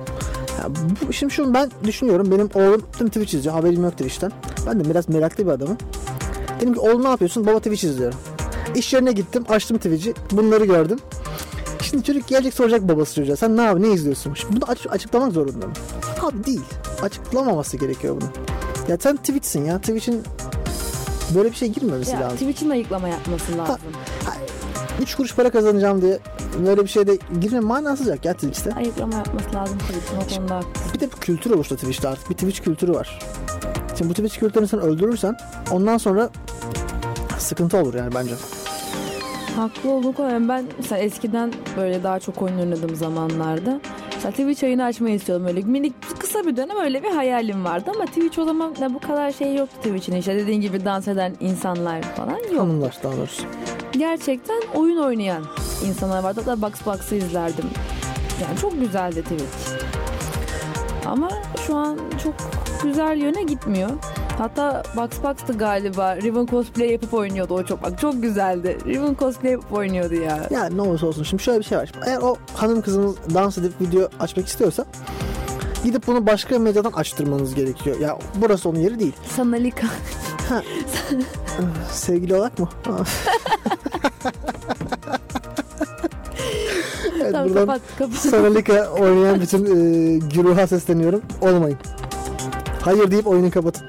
Ya 0.60 0.65
bu, 1.08 1.13
şimdi 1.13 1.34
şunu 1.34 1.54
ben 1.54 1.72
düşünüyorum. 1.84 2.32
Benim 2.32 2.50
oğlum 2.54 2.82
tüm 2.98 3.08
Twitch 3.08 3.34
izliyor. 3.34 3.56
Haberim 3.56 3.84
yok 3.84 3.91
Twitch'ten. 3.91 4.32
Ben 4.67 4.80
de 4.80 4.89
biraz 4.89 5.10
meraklı 5.10 5.45
bir 5.45 5.52
adamım. 5.52 5.78
Dedim 6.62 6.74
ki 6.74 6.80
oğlum 6.80 7.04
ne 7.04 7.08
yapıyorsun? 7.08 7.48
Baba 7.48 7.58
Twitch 7.58 7.84
izliyorum. 7.84 8.19
İş 8.76 8.93
yerine 8.93 9.12
gittim. 9.12 9.45
Açtım 9.50 9.78
Twitch'i. 9.78 10.13
Bunları 10.32 10.65
gördüm. 10.65 11.00
Şimdi 11.82 12.04
çocuk 12.04 12.28
gelecek 12.28 12.54
soracak 12.54 12.82
babası 12.82 13.15
çocuğa. 13.15 13.36
Sen 13.36 13.58
ne 13.58 13.62
abi 13.69 13.82
ne 13.82 13.91
izliyorsun? 13.91 14.34
Şimdi 14.34 14.56
bunu 14.56 14.72
aç- 14.72 14.88
açıklamak 14.89 15.32
zorunda 15.32 15.67
mı? 15.67 15.74
Abi 16.22 16.43
değil. 16.43 16.62
Açıklamaması 17.02 17.78
gerekiyor 17.78 18.15
bunu. 18.22 18.30
Ya 18.88 18.98
sen 19.00 19.15
Twitch'sin 19.15 19.65
ya. 19.65 19.80
Twitch'in 19.80 20.24
böyle 21.36 21.52
bir 21.52 21.56
şey 21.56 21.68
girmemesi 21.70 22.12
Ya, 22.12 22.20
lazım. 22.22 22.38
Twitch'in 22.38 22.70
ayıklama 22.70 23.08
yapması 23.08 23.58
lazım. 23.58 23.78
3 25.02 25.15
kuruş 25.15 25.36
para 25.36 25.50
kazanacağım 25.50 26.02
diye 26.02 26.20
böyle 26.65 26.84
bir 26.84 26.88
şeyde 26.89 27.18
girme 27.42 27.60
manasız 27.60 28.08
yok 28.08 28.26
ya 28.26 28.34
Twitch'te. 28.34 28.74
Ayıklama 28.74 29.15
yapması 29.15 29.54
lazım 29.56 29.78
ki 29.78 29.84
o 30.15 30.36
konuda. 30.36 30.62
Bir 30.94 31.00
de 31.00 31.06
bir 31.06 31.15
kültür 31.18 31.52
oluştu 31.52 31.76
Twitch'te 31.76 32.08
artık. 32.08 32.30
Bir 32.30 32.36
Twitch 32.36 32.62
kültürü 32.62 32.94
var. 32.94 33.20
Şimdi 33.98 34.10
bu 34.10 34.13
Twitch 34.13 34.39
kültürünü 34.39 34.68
sen 34.68 34.80
öldürürsen 34.80 35.38
ondan 35.72 35.98
sonra 35.98 36.30
sıkıntı 37.38 37.78
olur 37.78 37.94
yani 37.94 38.15
bence. 38.15 38.34
Haklı 39.56 39.89
olduğunu 39.92 40.13
koyuyorum. 40.13 40.50
Ben 40.50 40.65
mesela 40.78 41.00
eskiden 41.02 41.54
böyle 41.78 42.04
daha 42.04 42.20
çok 42.20 42.42
oyun 42.42 42.60
oynadığım 42.60 42.96
zamanlarda 42.96 43.82
mesela 44.15 44.32
Twitch 44.32 44.63
yayını 44.63 44.84
açmayı 44.84 45.15
istiyordum. 45.15 45.46
Öyle 45.48 45.62
minik 45.62 45.94
kısa 46.30 46.48
bir 46.48 46.58
dönem 46.58 46.78
öyle 46.78 47.04
bir 47.04 47.10
hayalim 47.10 47.65
vardı 47.65 47.92
ama 47.96 48.06
Twitch 48.06 48.39
o 48.39 48.46
zaman 48.46 48.76
ne 48.80 48.94
bu 48.94 49.00
kadar 49.00 49.32
şey 49.32 49.56
yoktu 49.56 49.76
Twitch'in 49.78 50.15
işte 50.15 50.36
dediğin 50.36 50.62
gibi 50.62 50.86
dans 50.86 51.08
eden 51.08 51.36
insanlar 51.39 52.02
falan 52.02 52.38
yok. 52.38 52.60
Hanımlar 52.60 52.98
daha 53.04 53.18
doğrusu. 53.18 53.44
Gerçekten 53.92 54.62
oyun 54.76 54.98
oynayan 54.98 55.44
insanlar 55.86 56.24
vardı. 56.24 56.46
Da 56.46 56.62
Box 56.62 56.72
Box'ı 56.86 57.15
izlerdim. 57.15 57.65
Yani 58.42 58.58
çok 58.62 58.80
güzeldi 58.80 59.22
Twitch. 59.22 59.84
Ama 61.06 61.30
şu 61.68 61.76
an 61.76 61.98
çok 62.24 62.34
güzel 62.84 63.18
yöne 63.18 63.44
gitmiyor. 63.44 63.89
Hatta 64.38 64.84
Box 64.96 65.24
Box'tı 65.24 65.54
galiba. 65.54 66.15
Riven 66.15 66.46
cosplay 66.46 66.92
yapıp 66.92 67.13
oynuyordu 67.13 67.54
o 67.54 67.63
çok. 67.63 67.84
Bak 67.84 68.00
çok 68.00 68.22
güzeldi. 68.22 68.78
Riven 68.86 69.15
cosplay 69.20 69.52
yapıp 69.52 69.74
oynuyordu 69.74 70.15
ya. 70.15 70.48
Yani 70.50 70.78
ne 70.78 70.82
olursa 70.82 71.08
olsun 71.08 71.24
şimdi 71.24 71.44
şöyle 71.44 71.60
bir 71.60 71.65
şey 71.65 71.78
var. 71.78 71.92
Eğer 72.08 72.18
o 72.18 72.36
hanım 72.56 72.82
kızınız 72.82 73.15
dans 73.34 73.58
edip 73.58 73.82
video 73.82 74.10
açmak 74.20 74.48
istiyorsa 74.48 74.86
gidip 75.84 76.08
bunu 76.08 76.28
başka 76.28 76.60
medyadan 76.60 76.92
açtırmanız 76.92 77.56
gerekiyor. 77.56 78.00
Ya 78.00 78.18
burası 78.36 78.70
onun 78.70 78.80
yeri 78.80 79.00
değil. 79.00 79.13
Sanalika. 79.36 79.88
Sevgili 81.92 82.36
olarak 82.36 82.60
mı? 82.60 82.70
evet, 87.22 87.32
tamam 87.32 87.50
buradan 87.50 87.65
kapat 87.65 87.82
kapat. 87.98 88.15
Sanalika 88.15 88.89
oynayan 88.89 89.42
bütün 89.42 89.65
e, 89.65 90.18
güruha 90.34 90.68
sesleniyorum. 90.68 91.22
Olmayın. 91.42 91.78
Hayır 92.82 93.12
deyip 93.12 93.28
oyunu 93.28 93.52
kapatın. 93.52 93.88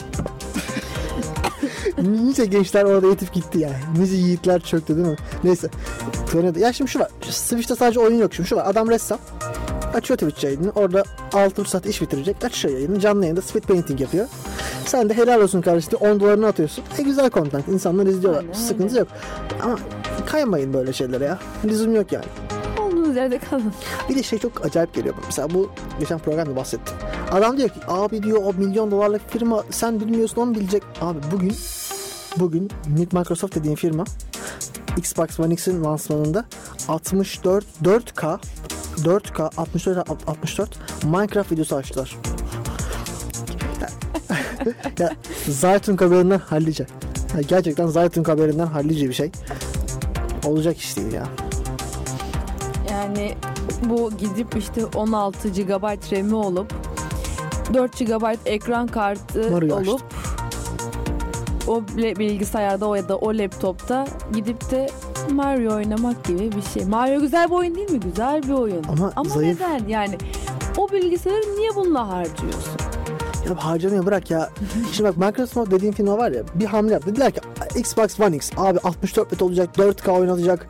nice 2.26 2.44
gençler 2.44 2.84
orada 2.84 3.06
yetip 3.06 3.32
gitti 3.32 3.58
ya. 3.58 3.70
Nice 3.98 4.14
yiğitler 4.16 4.60
çöktü 4.60 4.96
değil 4.96 5.08
mi? 5.08 5.16
Neyse. 5.44 5.68
Da- 6.32 6.58
Ya 6.60 6.72
şimdi 6.72 6.90
şu 6.90 6.98
var. 6.98 7.08
Switch'te 7.30 7.74
sadece 7.76 8.00
oyun 8.00 8.18
yok 8.18 8.34
şimdi. 8.34 8.48
Şu 8.48 8.56
var. 8.56 8.66
Adam 8.66 8.90
ressam. 8.90 9.18
Açıyor 9.94 10.18
Twitch 10.18 10.44
yayını. 10.44 10.70
Orada 10.74 11.02
6 11.32 11.64
saat 11.64 11.86
iş 11.86 12.02
bitirecek. 12.02 12.44
Açıyor 12.44 12.74
yayını. 12.74 13.00
Canlı 13.00 13.22
yayında 13.22 13.42
speed 13.42 13.62
painting 13.62 14.00
yapıyor. 14.00 14.26
Sen 14.86 15.08
de 15.08 15.14
helal 15.16 15.40
olsun 15.42 15.60
kardeşim. 15.60 15.98
10 16.00 16.20
dolarını 16.20 16.46
atıyorsun. 16.46 16.84
E 16.98 17.02
güzel 17.02 17.30
content. 17.30 17.68
İnsanlar 17.68 18.06
izliyorlar. 18.06 18.40
Aynen 18.40 18.52
Sıkıntı 18.52 18.84
öyle. 18.90 18.98
yok. 18.98 19.08
Ama 19.62 19.78
kaymayın 20.26 20.72
böyle 20.74 20.92
şeylere 20.92 21.24
ya. 21.24 21.38
Lüzum 21.64 21.94
yok 21.94 22.12
yani. 22.12 22.24
Olduğunuz 22.80 23.16
yerde 23.16 23.38
kalın. 23.38 23.72
Bir 24.08 24.14
de 24.14 24.22
şey 24.22 24.38
çok 24.38 24.66
acayip 24.66 24.94
geliyor. 24.94 25.14
Mesela 25.26 25.50
bu 25.54 25.70
geçen 26.00 26.18
programda 26.18 26.56
bahsettim. 26.56 26.96
Adam 27.32 27.56
diyor 27.58 27.68
ki 27.68 27.80
abi 27.88 28.22
diyor 28.22 28.42
o 28.44 28.52
milyon 28.52 28.90
dolarlık 28.90 29.30
firma 29.30 29.64
sen 29.70 30.00
bilmiyorsun 30.00 30.42
onu 30.42 30.54
bilecek. 30.54 30.82
Abi 31.00 31.18
bugün 31.32 31.52
bugün 32.36 32.70
Microsoft 33.12 33.54
dediğin 33.54 33.74
firma 33.76 34.04
Xbox 34.96 35.40
One 35.40 35.54
X'in 35.54 35.84
lansmanında 35.84 36.44
64 36.88 37.64
4K 37.84 38.38
4K 38.96 39.50
64 39.56 40.10
64 40.10 40.78
Minecraft 41.04 41.52
videosu 41.52 41.76
açtılar. 41.76 42.16
ya 44.98 45.10
Zaytun 45.48 45.96
haberinden 45.96 46.38
hallice. 46.38 46.86
Ya 47.34 47.40
gerçekten 47.40 47.86
Zaytun 47.86 48.24
haberinden 48.24 48.66
hallice 48.66 49.08
bir 49.08 49.14
şey. 49.14 49.30
Olacak 50.44 50.78
iş 50.78 50.96
değil 50.96 51.12
ya. 51.12 51.26
Yani 52.90 53.36
bu 53.84 54.10
gidip 54.16 54.56
işte 54.56 54.86
16 54.86 55.48
GB 55.48 56.12
RAM'i 56.12 56.34
olup 56.34 56.74
4 57.74 57.98
GB 57.98 58.46
ekran 58.46 58.86
kartı 58.86 59.50
Mario 59.50 59.76
olup 59.76 59.88
açtım. 59.94 60.00
o 61.66 61.82
bilgisayarda 61.98 62.88
o 62.88 62.94
ya 62.94 63.08
da 63.08 63.16
o 63.16 63.34
laptopta 63.34 64.06
gidip 64.34 64.70
de 64.70 64.90
Mario 65.30 65.74
oynamak 65.74 66.24
gibi 66.24 66.52
bir 66.52 66.62
şey. 66.62 66.84
Mario 66.84 67.20
güzel 67.20 67.46
bir 67.50 67.54
oyun 67.54 67.74
değil 67.74 67.90
mi? 67.90 68.00
Güzel 68.00 68.42
bir 68.42 68.52
oyun. 68.52 68.84
Ama 69.16 69.28
zayıf. 69.28 69.60
neden? 69.60 69.88
Yani 69.88 70.18
o 70.76 70.88
bilgisayarı 70.92 71.56
niye 71.56 71.70
bununla 71.76 72.08
harcıyorsun? 72.08 72.72
Ya 73.48 73.64
harcamayı 73.64 74.06
bırak 74.06 74.30
ya. 74.30 74.50
Şimdi 74.92 75.08
bak 75.08 75.16
Microsoft 75.16 75.70
dediğim 75.70 75.94
firma 75.94 76.18
var 76.18 76.30
ya 76.30 76.42
bir 76.54 76.64
hamle 76.64 76.92
yaptı. 76.92 77.10
Dediler 77.10 77.32
ki 77.32 77.40
Xbox 77.76 78.20
One 78.20 78.36
X 78.36 78.50
abi 78.56 78.78
64 78.78 79.32
bit 79.32 79.42
olacak 79.42 79.68
4K 79.76 80.10
oynatacak. 80.10 80.66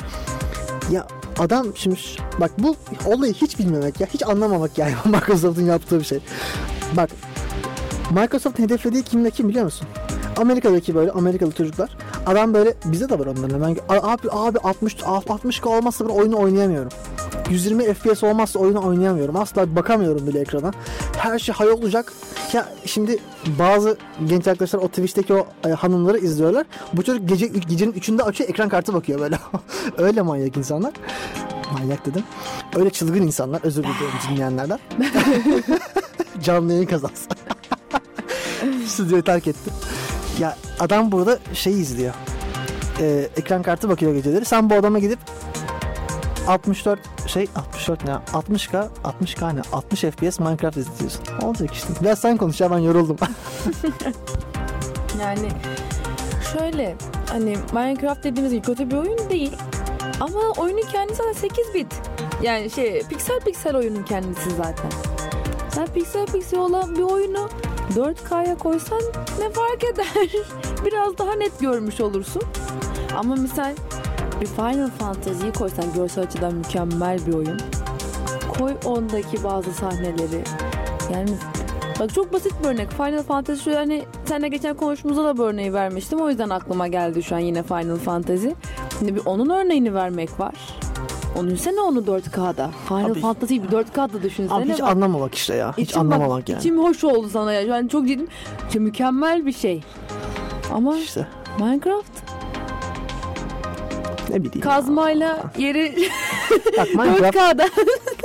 Ya 0.90 1.06
adam 1.38 1.66
şimdi 1.74 1.96
bak 2.40 2.50
bu 2.58 2.76
olayı 3.06 3.34
hiç 3.34 3.58
bilmemek 3.58 4.00
ya 4.00 4.06
hiç 4.14 4.22
anlamamak 4.22 4.78
yani 4.78 4.92
Microsoft'un 5.04 5.64
yaptığı 5.64 5.98
bir 5.98 6.04
şey. 6.04 6.20
Bak 6.96 7.10
Microsoft'un 8.10 8.62
hedeflediği 8.64 9.02
kimle 9.02 9.30
kim 9.30 9.48
biliyor 9.48 9.64
musun? 9.64 9.88
Amerika'daki 10.36 10.94
böyle 10.94 11.10
Amerikalı 11.10 11.52
çocuklar. 11.52 11.90
Adam 12.26 12.54
böyle 12.54 12.74
bize 12.84 13.08
de 13.08 13.18
var 13.18 13.26
onların. 13.26 13.62
Ben 13.62 13.76
abi 13.88 14.28
abi 14.30 14.58
60 14.58 14.94
60K 14.94 15.68
olmazsa 15.68 16.08
ben 16.08 16.14
oyunu 16.14 16.38
oynayamıyorum. 16.38 16.92
120 17.50 17.94
FPS 17.94 18.24
olmazsa 18.24 18.58
oyunu 18.58 18.86
oynayamıyorum. 18.86 19.36
Asla 19.36 19.76
bakamıyorum 19.76 20.26
bile 20.26 20.40
ekrana. 20.40 20.70
Her 21.16 21.38
şey 21.38 21.54
hay 21.54 21.68
olacak. 21.68 22.12
Ya 22.52 22.68
şimdi 22.86 23.18
bazı 23.58 23.96
genç 24.28 24.48
arkadaşlar 24.48 24.78
o 24.78 24.88
Twitch'teki 24.88 25.34
o 25.34 25.46
e, 25.66 25.70
hanımları 25.70 26.18
izliyorlar. 26.18 26.66
Bu 26.92 27.02
çocuk 27.02 27.28
gece 27.28 27.46
gecenin 27.46 27.92
3'ünde 27.92 28.22
açıyor 28.22 28.50
ekran 28.50 28.68
kartı 28.68 28.94
bakıyor 28.94 29.20
böyle. 29.20 29.38
Öyle 29.98 30.22
manyak 30.22 30.56
insanlar. 30.56 30.92
Manyak 31.72 32.06
dedim. 32.06 32.22
Öyle 32.76 32.90
çılgın 32.90 33.22
insanlar. 33.22 33.60
Özür 33.64 33.82
diliyorum 33.82 34.18
dinleyenlerden. 34.30 34.78
Canlı 36.42 36.72
yayın 36.72 36.86
kazansın. 36.86 37.28
Stüdyoyu 38.86 39.24
terk 39.24 39.46
etti. 39.46 39.70
Ya 40.40 40.56
adam 40.80 41.12
burada 41.12 41.38
şey 41.54 41.72
izliyor. 41.80 42.14
Ee, 43.00 43.28
ekran 43.36 43.62
kartı 43.62 43.88
bakıyor 43.88 44.14
geceleri. 44.14 44.44
Sen 44.44 44.70
bu 44.70 44.74
adama 44.74 44.98
gidip 44.98 45.18
64 46.46 47.00
şey 47.26 47.48
64 47.56 48.04
ne 48.04 48.10
60k 48.10 48.88
60k 49.04 49.56
ne 49.56 49.60
60 49.72 50.00
fps 50.00 50.40
Minecraft 50.40 50.76
izliyorsun. 50.76 51.22
Olacak 51.42 51.74
işte. 51.74 51.88
Biraz 52.00 52.18
sen 52.18 52.36
konuş 52.36 52.60
ya 52.60 52.70
ben 52.70 52.78
yoruldum. 52.78 53.16
Yani 55.20 55.48
şöyle 56.52 56.96
hani 57.28 57.56
Minecraft 57.72 58.24
dediğimiz 58.24 58.52
gibi 58.52 58.62
kötü 58.62 58.90
bir 58.90 58.96
oyun 58.96 59.30
değil. 59.30 59.52
Ama 60.20 60.40
oyunun 60.56 60.82
kendisi 60.92 61.16
zaten 61.16 61.32
8 61.32 61.74
bit. 61.74 61.94
Yani 62.42 62.70
şey 62.70 63.02
piksel 63.08 63.40
piksel 63.40 63.76
oyunun 63.76 64.02
kendisi 64.02 64.50
zaten. 64.50 64.90
Sen 65.74 65.86
piksel 65.86 66.26
piksel 66.26 66.60
olan 66.60 66.96
bir 66.96 67.02
oyunu 67.02 67.48
4K'ya 67.90 68.58
koysan 68.58 69.00
ne 69.38 69.50
fark 69.50 69.84
eder? 69.84 70.44
Biraz 70.84 71.18
daha 71.18 71.32
net 71.32 71.60
görmüş 71.60 72.00
olursun. 72.00 72.42
Ama 73.16 73.34
misal 73.34 73.74
bir 74.40 74.46
Final 74.46 74.90
Fantasy'yi 74.90 75.52
koysan 75.52 75.84
görsel 75.94 76.24
açıdan 76.24 76.54
mükemmel 76.54 77.26
bir 77.26 77.34
oyun. 77.34 77.60
Koy 78.58 78.74
ondaki 78.84 79.44
bazı 79.44 79.72
sahneleri. 79.72 80.44
Yani 81.12 81.30
Bak 82.00 82.14
çok 82.14 82.32
basit 82.32 82.52
bir 82.62 82.68
örnek. 82.68 82.90
Final 82.90 83.22
Fantasy 83.22 83.70
şu 83.70 83.76
hani 83.76 84.04
seninle 84.24 84.48
geçen 84.48 84.76
konuşmamızda 84.76 85.24
da 85.24 85.38
bu 85.38 85.44
örneği 85.44 85.72
vermiştim. 85.72 86.20
O 86.20 86.28
yüzden 86.28 86.50
aklıma 86.50 86.86
geldi 86.88 87.22
şu 87.22 87.36
an 87.36 87.38
yine 87.38 87.62
Final 87.62 87.96
Fantasy. 87.96 88.48
Şimdi 88.98 89.14
bir 89.14 89.26
onun 89.26 89.50
örneğini 89.50 89.94
vermek 89.94 90.40
var. 90.40 90.54
Onu 91.36 91.46
düşünsene 91.46 91.80
onu 91.80 91.98
4K'da. 92.06 92.70
Final 92.88 93.10
Abi- 93.10 93.20
Fantasy'yi 93.20 93.62
bir 93.62 93.68
4K'da 93.68 94.22
düşünsene. 94.22 94.58
Abi 94.58 94.72
hiç 94.72 94.80
bak. 94.82 94.88
anlamamak 94.88 95.34
işte 95.34 95.54
ya. 95.54 95.74
Hiç 95.78 95.90
İçim 95.90 96.10
bak, 96.10 96.14
anlamamak 96.14 96.48
yani. 96.48 96.60
İçim 96.60 96.78
hoş 96.78 97.04
oldu 97.04 97.28
sana 97.28 97.52
ya. 97.52 97.60
Yani 97.60 97.88
çok. 97.88 98.04
İşte 98.10 98.78
mükemmel 98.78 99.46
bir 99.46 99.52
şey. 99.52 99.82
Ama 100.74 100.96
İşte 100.96 101.26
Minecraft 101.58 102.29
ne 104.30 104.44
bileyim. 104.44 104.60
kazmayla 104.60 105.52
yeri 105.58 106.08
Bak 106.78 106.88
Minecraft, 106.94 107.36
4K'da. 107.36 107.68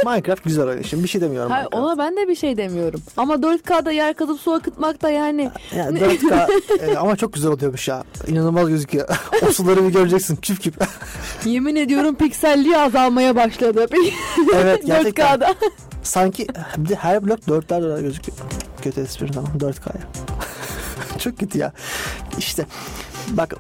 Minecraft 0.06 0.44
güzel 0.44 0.68
oyun. 0.68 0.82
Şimdi 0.82 1.04
bir 1.04 1.08
şey 1.08 1.22
demiyorum. 1.22 1.52
Hayır, 1.52 1.66
Minecraft. 1.66 1.86
ona 1.86 1.98
ben 1.98 2.18
de 2.18 2.28
bir 2.28 2.36
şey 2.36 2.58
demiyorum. 2.58 3.02
Ama 3.18 3.36
4K'da 3.36 3.92
yer 3.92 4.14
kazıp 4.14 4.40
su 4.40 4.52
akıtmak 4.54 5.02
da 5.02 5.10
yani 5.10 5.52
Yani 5.76 6.00
4K 6.00 6.50
e, 6.92 6.98
ama 6.98 7.16
çok 7.16 7.34
güzel 7.34 7.52
oluyormuş 7.52 7.88
ya. 7.88 8.04
İnanılmaz 8.28 8.70
gözüküyor. 8.70 9.10
o 9.48 9.52
suları 9.52 9.84
bir 9.88 9.94
göreceksin. 9.94 10.36
Küp 10.36 10.64
küp. 10.64 10.84
Yemin 11.46 11.76
ediyorum 11.76 12.16
pikselliği 12.16 12.78
azalmaya 12.78 13.36
başladı. 13.36 13.88
evet 14.56 14.86
gerçekten. 14.86 15.36
4K'da. 15.36 15.56
Sanki 16.04 16.48
her 17.00 17.26
blok 17.28 17.40
4'ler 17.40 17.84
dolar 17.84 18.00
gözüküyor. 18.00 18.38
Kötü 18.82 19.02
espri 19.02 19.32
tamam 19.32 19.52
4K'ya. 19.60 20.02
Çok 21.20 21.40
kötü 21.40 21.58
ya. 21.58 21.74
İşte 22.38 22.66
bak 23.30 23.56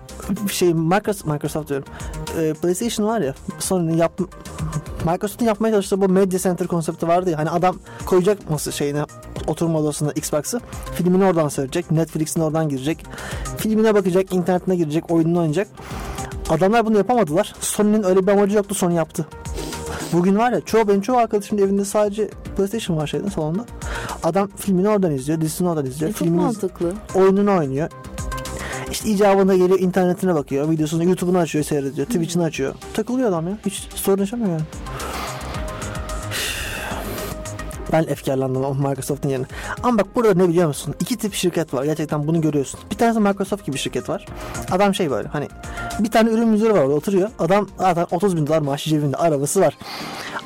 şey 0.52 0.74
Microsoft, 0.74 1.26
Microsoft 1.26 1.70
diyorum. 1.70 1.88
Ee, 2.40 2.54
PlayStation 2.54 3.08
var 3.08 3.22
ya 3.22 3.34
Sony'nin 3.60 3.98
yap 3.98 4.20
Microsoft'un 5.06 5.46
yapmaya 5.46 5.72
çalıştığı 5.72 6.02
bu 6.02 6.10
Media 6.10 6.40
Center 6.40 6.68
konsepti 6.68 7.08
vardı 7.08 7.30
ya. 7.30 7.38
Hani 7.38 7.50
adam 7.50 7.76
koyacak 8.06 8.50
masa 8.50 8.72
şeyine 8.72 9.04
oturma 9.48 9.80
odasına 9.80 10.12
Xbox'ı. 10.12 10.62
Filmini 10.96 11.26
oradan 11.26 11.48
seyredecek. 11.48 11.92
Netflix'in 11.92 12.42
oradan 12.42 12.70
girecek. 12.70 13.06
Filmine 13.58 13.96
bakacak, 13.96 14.34
internetine 14.34 14.76
girecek, 14.76 15.12
oyununu 15.12 15.40
oynayacak. 15.40 15.68
Adamlar 16.50 16.86
bunu 16.86 16.98
yapamadılar. 16.98 17.54
Sony'nin 17.60 18.04
öyle 18.04 18.28
bir 18.28 18.32
amacı 18.32 18.56
yoktu. 18.56 18.76
Sony 18.76 18.94
yaptı. 18.96 19.26
Bugün 20.14 20.38
var 20.38 20.52
ya 20.52 20.62
çoğu 20.62 20.88
benim 20.88 21.02
çoğu 21.02 21.18
arkadaşımın 21.18 21.62
evinde 21.62 21.86
sadece 21.86 22.30
PlayStation 22.58 22.98
var 22.98 23.08
şeyden 23.08 23.30
salonda. 23.30 23.66
Adam 24.24 24.50
filmini 24.56 24.90
oradan 24.90 25.12
izliyor, 25.12 25.42
dizisini 25.42 25.70
oradan 25.70 25.86
izliyor. 25.86 26.10
E, 26.10 26.14
çok 26.14 26.20
filmini 26.20 26.40
iz- 26.42 26.46
mantıklı. 26.46 26.94
oyununu 27.16 27.58
oynuyor. 27.58 27.90
İşte 28.96 29.10
icabında 29.10 29.56
geliyor 29.56 29.80
internetine 29.80 30.36
bakıyor. 30.36 30.70
Videosunu 30.70 31.04
YouTube'unu 31.04 31.38
açıyor 31.38 31.66
seyrediyor. 31.66 32.08
Twitch'ini 32.08 32.44
açıyor. 32.44 32.76
Takılıyor 32.94 33.30
adam 33.30 33.48
ya. 33.48 33.58
Hiç 33.66 33.88
sorun 33.96 34.20
yaşamıyor 34.20 34.52
yani. 34.52 34.62
Ben 37.92 38.04
efkarlandım 38.04 38.66
o 38.66 38.76
Microsoft'un 38.76 39.30
yerine. 39.30 39.46
Ama 39.84 39.98
bak 39.98 40.16
burada 40.16 40.34
ne 40.34 40.50
biliyor 40.50 40.68
musun? 40.68 40.96
İki 41.00 41.18
tip 41.18 41.34
şirket 41.34 41.74
var. 41.74 41.84
Gerçekten 41.84 42.28
bunu 42.28 42.42
görüyorsun. 42.42 42.80
Bir 42.92 42.96
tanesi 42.96 43.20
Microsoft 43.20 43.66
gibi 43.66 43.74
bir 43.74 43.80
şirket 43.80 44.10
var. 44.10 44.26
Adam 44.72 44.96
şey 44.96 45.12
böyle 45.12 45.28
hani 45.28 45.48
bir 46.00 46.12
tane 46.12 46.30
ürün 46.30 46.48
müdürü 46.48 46.74
var 46.74 46.80
orada 46.80 46.94
oturuyor. 46.94 47.30
Adam 47.40 47.68
zaten 47.78 48.08
30 48.12 48.38
bin 48.38 48.48
dolar 48.48 48.62
maaşı 48.62 48.90
cebinde 48.90 49.18
arabası 49.18 49.62
var. 49.62 49.78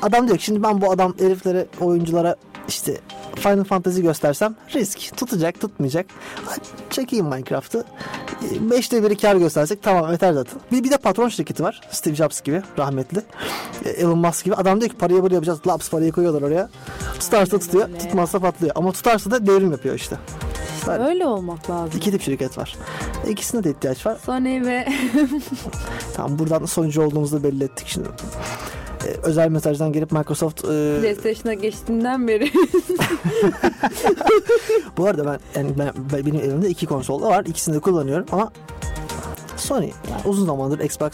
Adam 0.02 0.26
diyor 0.26 0.38
ki 0.38 0.44
şimdi 0.44 0.62
ben 0.62 0.80
bu 0.80 0.90
adam 0.90 1.14
heriflere 1.18 1.66
oyunculara 1.80 2.36
işte 2.68 3.00
Final 3.36 3.64
Fantasy 3.64 4.00
göstersem 4.00 4.54
risk 4.74 5.16
tutacak 5.16 5.60
tutmayacak. 5.60 6.06
Çekeyim 6.90 7.26
Minecraft'ı. 7.26 7.84
E, 8.52 8.70
Beşte 8.70 9.02
biri 9.02 9.16
kar 9.16 9.36
göstersek 9.36 9.82
tamam 9.82 10.12
yeter 10.12 10.32
zaten. 10.32 10.60
Bir, 10.72 10.84
bir 10.84 10.90
de 10.90 10.96
patron 10.96 11.28
şirketi 11.28 11.62
var. 11.62 11.80
Steve 11.90 12.14
Jobs 12.14 12.40
gibi 12.40 12.62
rahmetli. 12.78 13.22
E, 13.84 13.90
Elon 13.90 14.18
Musk 14.18 14.44
gibi. 14.44 14.54
Adam 14.54 14.80
diyor 14.80 14.90
ki 14.90 14.96
parayı 14.98 15.22
böyle 15.22 15.34
yapacağız. 15.34 15.60
Laps 15.66 15.90
parayı 15.90 16.12
koyuyorlar 16.12 16.42
oraya. 16.42 16.68
Tutarsa 17.20 17.58
tutuyor. 17.58 17.88
Tutmazsa 17.98 18.38
patlıyor. 18.38 18.72
Ama 18.76 18.92
tutarsa 18.92 19.30
da 19.30 19.46
devrim 19.46 19.70
yapıyor 19.72 19.94
işte. 19.94 20.16
Böyle. 20.86 21.04
Öyle 21.04 21.26
olmak 21.26 21.70
lazım. 21.70 21.92
İki 21.96 22.10
tip 22.10 22.22
şirket 22.22 22.58
var. 22.58 22.76
İkisine 23.28 23.64
de 23.64 23.70
ihtiyaç 23.70 24.06
var. 24.06 24.18
Sony 24.26 24.62
ve 24.66 24.88
Tamam 26.14 26.38
buradan 26.38 26.64
sonucu 26.64 27.02
olduğumuzu 27.02 27.42
belli 27.44 27.64
ettik 27.64 27.88
şimdi. 27.88 28.08
E, 29.06 29.08
özel 29.22 29.48
mesajdan 29.48 29.92
gelip 29.92 30.12
Microsoft 30.12 30.64
e, 30.64 30.68
PlayStation'a 31.00 31.54
geçtiğinden 31.54 32.28
beri 32.28 32.50
bu 34.96 35.06
arada 35.06 35.26
ben 35.26 35.60
yani 35.60 35.78
ben, 35.78 35.90
ben- 36.12 36.26
benim 36.26 36.40
evimde 36.40 36.68
iki 36.68 36.86
konsol 36.86 37.22
da 37.22 37.26
var. 37.26 37.44
İkisini 37.44 37.74
de 37.74 37.80
kullanıyorum 37.80 38.26
ama 38.32 38.52
Sony 39.56 39.84
yani 40.10 40.20
uzun 40.24 40.46
zamandır 40.46 40.78
Xbox 40.80 41.10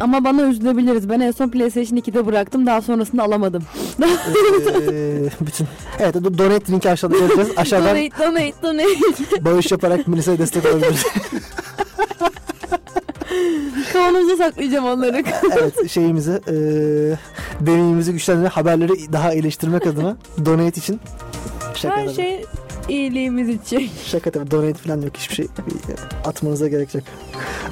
ama 0.00 0.24
bana 0.24 0.42
üzülebiliriz. 0.42 1.08
Ben 1.08 1.20
en 1.20 1.30
son 1.30 1.48
PlayStation 1.48 1.98
2'de 1.98 2.26
bıraktım. 2.26 2.66
Daha 2.66 2.82
sonrasında 2.82 3.22
alamadım. 3.22 3.62
e, 4.02 4.06
bütün 5.46 5.66
evet 5.98 6.14
do- 6.14 6.38
donate 6.38 6.72
linki 6.72 6.90
aşağıda 6.90 7.18
göreceğiz. 7.18 7.50
Aşağıdan 7.56 7.88
donate, 7.96 8.10
donate, 8.18 8.52
donate. 8.62 9.44
bağış 9.44 9.72
yaparak 9.72 10.08
Melisa'ya 10.08 10.38
destek 10.38 10.64
olabiliriz. 10.66 11.06
Kavanoza 13.92 14.36
saklayacağım 14.36 14.84
onları. 14.84 15.22
evet 15.58 15.90
şeyimizi 15.90 16.32
e, 16.48 16.54
deneyimimizi 17.66 18.12
güçlendirmek 18.12 18.52
haberleri 18.52 19.12
daha 19.12 19.32
iyileştirmek 19.34 19.86
adına 19.86 20.16
donate 20.44 20.80
için 20.80 21.00
şaka 21.74 21.96
Her 21.96 22.04
tabii. 22.04 22.14
şey 22.14 22.44
iyiliğimiz 22.88 23.48
için. 23.48 23.90
Şaka 24.06 24.30
tabii 24.30 24.50
donate 24.50 24.74
falan 24.74 25.00
yok 25.02 25.16
hiçbir 25.16 25.34
şey 25.34 25.46
atmanıza 26.24 26.68
gerek 26.68 26.94
yok. 26.94 27.04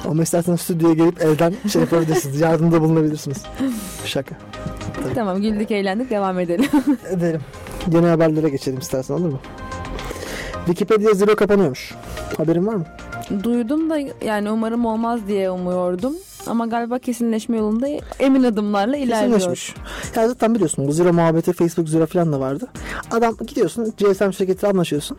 Ama 0.07 0.23
isterseniz 0.23 0.61
stüdyoya 0.61 0.93
gelip 0.93 1.21
elden 1.21 1.53
şey 1.71 1.81
yapabilirsiniz. 1.81 2.41
Yardımda 2.41 2.81
bulunabilirsiniz. 2.81 3.37
Şaka. 4.05 4.35
tamam 5.15 5.41
güldük 5.41 5.71
eğlendik 5.71 6.09
devam 6.09 6.39
edelim. 6.39 6.69
Edelim. 7.11 7.41
Yeni 7.91 8.05
haberlere 8.07 8.49
geçelim 8.49 8.79
istersen 8.79 9.13
olur 9.13 9.29
mu? 9.29 9.39
Wikipedia 10.65 11.13
Zero 11.13 11.35
kapanıyormuş. 11.35 11.93
Haberin 12.37 12.67
var 12.67 12.75
mı? 12.75 12.85
Duydum 13.43 13.89
da 13.89 13.97
yani 14.25 14.51
umarım 14.51 14.85
olmaz 14.85 15.19
diye 15.27 15.51
umuyordum. 15.51 16.13
Ama 16.47 16.65
galiba 16.65 16.99
kesinleşme 16.99 17.57
yolunda 17.57 17.87
emin 18.19 18.43
adımlarla 18.43 18.97
ilerliyor. 18.97 19.39
Kesinleşmiş. 19.39 19.75
Ya 20.15 20.27
zaten 20.27 20.55
biliyorsun 20.55 20.87
bu 20.87 20.91
Zero 20.91 21.13
muhabbeti 21.13 21.53
Facebook 21.53 21.89
Zero 21.89 22.05
falan 22.05 22.33
da 22.33 22.39
vardı. 22.39 22.67
Adam 23.11 23.37
gidiyorsun 23.47 23.93
GSM 23.97 24.31
şirketiyle 24.31 24.67
anlaşıyorsun. 24.71 25.17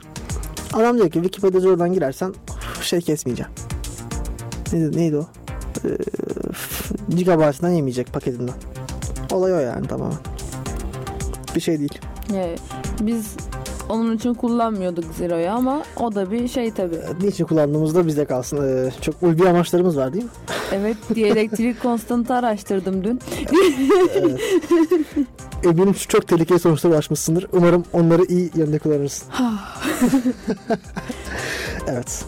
Adam 0.73 0.97
diyor 0.97 1.11
ki 1.11 1.23
Wikipedia 1.23 1.61
Zero'dan 1.61 1.93
girersen 1.93 2.35
şey 2.83 3.01
kesmeyeceğim. 3.01 3.53
Neydi, 4.73 4.97
neydi 4.97 5.17
o? 5.17 5.27
Ee, 5.85 5.89
gigabyte'dan 7.17 7.71
yemeyecek 7.71 8.13
paketinden. 8.13 8.55
Olay 9.33 9.53
o 9.53 9.59
yani 9.59 9.87
tamamen. 9.87 10.19
Bir 11.55 11.61
şey 11.61 11.79
değil. 11.79 11.99
Yani 12.35 12.57
biz 13.01 13.37
onun 13.89 14.17
için 14.17 14.35
kullanmıyorduk 14.35 15.05
Zero'yu 15.19 15.51
ama 15.51 15.83
o 16.01 16.15
da 16.15 16.31
bir 16.31 16.49
şey 16.49 16.71
tabii. 16.71 16.99
Niçin 17.23 17.45
kullandığımızda 17.45 18.07
bizde 18.07 18.25
kalsın. 18.25 18.87
Ee, 18.87 18.91
çok 19.01 19.23
ulvi 19.23 19.49
amaçlarımız 19.49 19.97
var 19.97 20.13
değil 20.13 20.25
mi? 20.25 20.31
Evet 20.73 20.97
diyelektrik 21.15 21.83
konstantı 21.83 22.35
araştırdım 22.35 23.05
dün. 23.05 23.21
Evet. 24.15 24.41
Eminim 25.65 25.93
çok 25.93 26.29
tehlikeli 26.29 26.59
sonuçlara 26.59 26.93
ulaşmışsındır. 26.93 27.47
Umarım 27.53 27.85
onları 27.93 28.25
iyi 28.25 28.51
yönde 28.55 28.79
kullanırsın. 28.79 29.29
evet. 31.87 32.25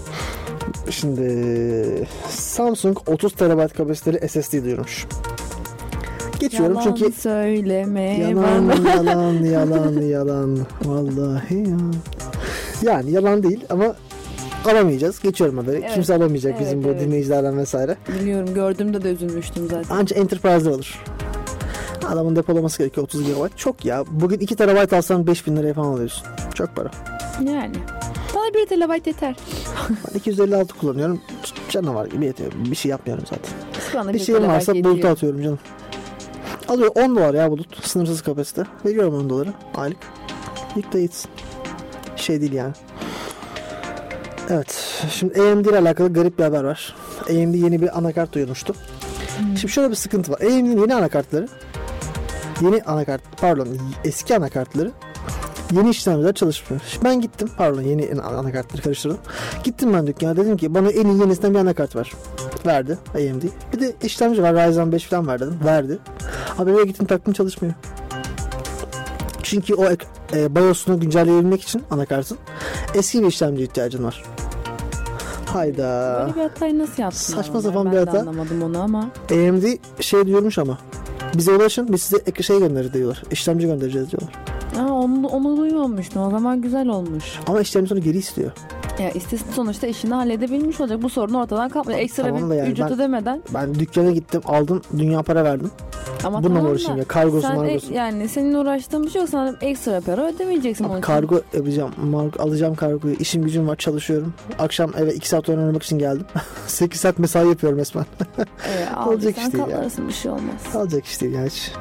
Şimdi 0.90 2.06
Samsung 2.28 2.98
30 3.06 3.32
TB 3.32 3.76
kapasiteli 3.76 4.28
SSD 4.28 4.64
duyurmuş. 4.64 5.06
Geçiyorum 6.40 6.76
Yalan 6.76 6.94
çünkü 6.96 7.12
söyleme 7.20 8.18
yalan 8.18 8.68
bana. 8.68 8.90
yalan 8.90 9.32
yalan 9.44 10.00
yalan 10.00 10.58
vallahi 10.84 11.58
ya. 11.58 11.76
Yani 12.82 13.10
yalan 13.10 13.42
değil 13.42 13.64
ama 13.70 13.94
alamayacağız. 14.64 15.20
Geçiyorum 15.20 15.58
haberi. 15.58 15.76
Evet. 15.76 15.94
Kimse 15.94 16.14
alamayacak 16.14 16.52
Evet, 16.56 16.66
bizim 16.66 16.84
bu 16.84 16.88
evet. 16.88 17.00
dinleyicilerden 17.00 17.58
vesaire. 17.58 17.96
Biliyorum 18.20 18.54
gördüğümde 18.54 19.02
de 19.02 19.10
üzülmüştüm 19.12 19.68
zaten. 19.70 19.96
Anca 19.96 20.16
Enterprise'de 20.16 20.70
olur. 20.70 21.02
Adamın 22.08 22.36
depolaması 22.36 22.78
gerekiyor 22.78 23.04
30 23.04 23.22
GB. 23.26 23.56
Çok 23.56 23.84
ya. 23.84 24.04
Bugün 24.10 24.38
2 24.38 24.56
TB 24.56 24.92
alsan 24.92 25.26
5000 25.26 25.56
liraya 25.56 25.74
falan 25.74 25.88
alıyorsun. 25.92 26.26
Çok 26.54 26.76
para. 26.76 26.90
Yani. 27.44 27.74
Bana 28.34 28.54
1 28.54 28.66
terabayt 28.66 29.06
yeter. 29.06 29.36
Ben 29.88 30.18
256 30.18 30.74
kullanıyorum. 30.78 31.20
Canavar 31.70 32.06
gibi 32.06 32.24
yetiyor. 32.24 32.52
Bir 32.70 32.76
şey 32.76 32.90
yapmıyorum 32.90 33.24
zaten. 33.30 33.52
Bana 33.94 34.12
Bir 34.14 34.18
şeyim 34.18 34.48
varsa 34.48 34.74
buluta 34.74 35.08
atıyorum 35.08 35.42
canım. 35.42 35.58
Alıyor 36.68 36.90
10 36.94 37.16
dolar 37.16 37.34
ya 37.34 37.50
bulut. 37.50 37.86
Sınırsız 37.86 38.22
kapasite. 38.22 38.64
Veriyorum 38.84 39.14
10 39.14 39.30
doları 39.30 39.52
aylık. 39.74 39.98
Yükle 40.76 41.02
gitsin. 41.02 41.30
Şey 42.16 42.40
değil 42.40 42.52
yani. 42.52 42.72
Evet. 44.50 45.02
Şimdi 45.10 45.40
AMD 45.40 45.64
ile 45.64 45.78
alakalı 45.78 46.12
garip 46.12 46.38
bir 46.38 46.44
haber 46.44 46.64
var. 46.64 46.96
AMD 47.30 47.54
yeni 47.54 47.82
bir 47.82 47.98
anakart 47.98 48.32
duyurmuştu. 48.32 48.74
Şimdi 49.38 49.68
şöyle 49.68 49.90
bir 49.90 49.94
sıkıntı 49.94 50.32
var. 50.32 50.40
AMD'nin 50.40 50.80
yeni 50.80 50.94
anakartları 50.94 51.48
yeni 52.60 52.82
anakart 52.82 53.22
pardon 53.40 53.68
eski 54.04 54.36
anakartları 54.36 54.92
yeni 55.72 55.90
işlemciler 55.90 56.34
çalışmıyor. 56.34 56.82
Şimdi 56.88 57.04
ben 57.04 57.20
gittim 57.20 57.50
pardon 57.56 57.82
yeni 57.82 58.22
anakartları 58.22 58.82
karıştırdım. 58.82 59.18
Gittim 59.64 59.92
ben 59.92 60.06
dükkana 60.06 60.36
dedim 60.36 60.56
ki 60.56 60.74
bana 60.74 60.90
en 60.90 61.06
iyi 61.06 61.20
yenisinden 61.20 61.54
bir 61.54 61.58
anakart 61.58 61.96
var. 61.96 62.12
Verdi 62.66 62.98
AMD. 63.14 63.42
Bir 63.72 63.80
de 63.80 63.94
işlemci 64.02 64.42
var 64.42 64.54
Ryzen 64.54 64.92
5 64.92 65.04
falan 65.04 65.26
var 65.26 65.40
dedim. 65.40 65.58
Verdi. 65.64 65.98
Abi 66.58 66.70
eve 66.70 66.84
gittim 66.84 67.06
taktım 67.06 67.32
çalışmıyor. 67.34 67.74
Çünkü 69.42 69.74
o 69.74 69.84
e, 70.32 70.54
BIOS'unu 70.56 71.00
güncelleyebilmek 71.00 71.62
için 71.62 71.82
anakartın 71.90 72.38
eski 72.94 73.22
bir 73.22 73.26
işlemci 73.26 73.62
ihtiyacın 73.62 74.04
var. 74.04 74.22
Hayda. 75.46 76.22
Böyle 76.26 76.36
bir 76.36 76.40
hatayı 76.40 76.78
nasıl 76.78 77.02
yaptın? 77.02 77.18
Saçma 77.34 77.62
sapan 77.62 77.86
ben 77.86 77.92
bir 77.92 77.98
hata. 77.98 78.20
anlamadım 78.20 78.62
onu 78.62 78.78
ama. 78.82 79.10
AMD 79.30 79.64
şey 80.00 80.26
diyormuş 80.26 80.58
ama 80.58 80.78
bize 81.34 81.52
ulaşın 81.52 81.92
biz 81.92 82.02
size 82.02 82.22
ek 82.26 82.42
şey 82.42 82.58
göndeririz 82.58 82.92
diyorlar. 82.92 83.22
İşlemci 83.30 83.66
göndereceğiz 83.66 84.10
diyorlar. 84.10 84.32
Aa, 84.80 84.92
onu, 84.92 85.26
onu 85.26 85.56
duymamıştım. 85.56 86.22
O 86.22 86.30
zaman 86.30 86.60
güzel 86.60 86.88
olmuş. 86.88 87.24
Ama 87.46 87.60
işlemci 87.60 87.88
sonra 87.88 88.00
geri 88.00 88.18
istiyor. 88.18 88.50
Ya 89.00 89.10
istesin 89.10 89.46
sonuçta 89.52 89.86
işini 89.86 90.14
halledebilmiş 90.14 90.80
olacak. 90.80 91.02
Bu 91.02 91.08
sorun 91.08 91.34
ortadan 91.34 91.68
kalkmıyor. 91.68 92.00
Ekstra 92.00 92.22
Tamam 92.22 92.50
da 92.50 92.54
bir 92.54 92.58
yani 92.58 92.68
ücret 92.70 92.86
ben- 92.90 92.94
ödemeden. 92.94 93.42
Ben 93.54 93.74
dükkana 93.74 94.10
gittim 94.10 94.40
aldım 94.44 94.82
dünya 94.98 95.22
para 95.22 95.44
verdim. 95.44 95.70
Ama 96.24 96.42
Bununla 96.42 96.58
tamam 96.58 96.72
uğraşayım 96.72 96.94
da 96.94 96.98
ya 96.98 97.04
kargosu 97.08 97.42
sen 97.46 97.54
e- 97.54 97.56
margosu. 97.56 97.92
yani 97.92 98.28
senin 98.28 98.54
uğraştığın 98.54 99.04
bir 99.04 99.10
şey 99.10 99.20
yok. 99.20 99.28
Sana 99.30 99.54
ekstra 99.60 100.00
para 100.00 100.26
ödemeyeceksin 100.28 100.84
onun 100.84 100.92
Abi 100.92 100.98
için. 100.98 101.06
kargo 101.06 101.40
yapacağım. 101.54 101.90
Margo, 102.10 102.42
alacağım 102.42 102.74
kargoyu. 102.74 103.14
İşim 103.14 103.42
gücüm 103.42 103.68
var 103.68 103.76
çalışıyorum. 103.76 104.34
Akşam 104.58 104.92
eve 104.98 105.14
2 105.14 105.28
saat 105.28 105.48
oyun 105.48 105.58
oynamak 105.60 105.82
için 105.82 105.98
geldim. 105.98 106.26
8 106.66 107.00
saat 107.00 107.18
mesai 107.18 107.48
yapıyorum 107.48 107.78
resmen. 107.78 108.04
Ee, 108.38 108.96
Olacak 109.06 109.38
aldıysan 109.38 109.46
iş 109.46 109.52
değil 109.52 109.64
katlarsın 109.64 110.08
bir 110.08 110.12
şey 110.12 110.30
olmaz. 110.30 110.54
Alacak 110.74 111.04
iş 111.06 111.20
değil 111.20 111.32
yani 111.34 111.48
hiç. 111.48 111.72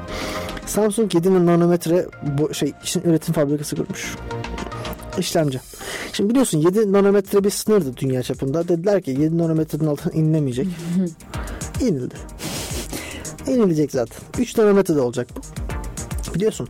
Samsung 0.66 1.14
7 1.14 1.46
nanometre 1.46 2.06
bu 2.38 2.54
şey 2.54 2.72
için 2.82 3.02
üretim 3.04 3.34
fabrikası 3.34 3.76
kurmuş. 3.76 4.14
İşlemci. 5.18 5.60
Şimdi 6.12 6.30
biliyorsun 6.30 6.58
7 6.58 6.92
nanometre 6.92 7.44
bir 7.44 7.50
sınırdı 7.50 7.96
dünya 7.96 8.22
çapında. 8.22 8.68
Dediler 8.68 9.02
ki 9.02 9.10
7 9.10 9.38
nanometrenin 9.38 9.86
altına 9.86 10.12
inilemeyecek. 10.12 10.66
İnildi. 11.80 12.14
İnilecek 13.48 13.90
zaten. 13.92 14.18
3 14.38 14.58
nanometre 14.58 14.96
de 14.96 15.00
olacak 15.00 15.28
bu. 15.36 15.40
Biliyorsun 16.34 16.68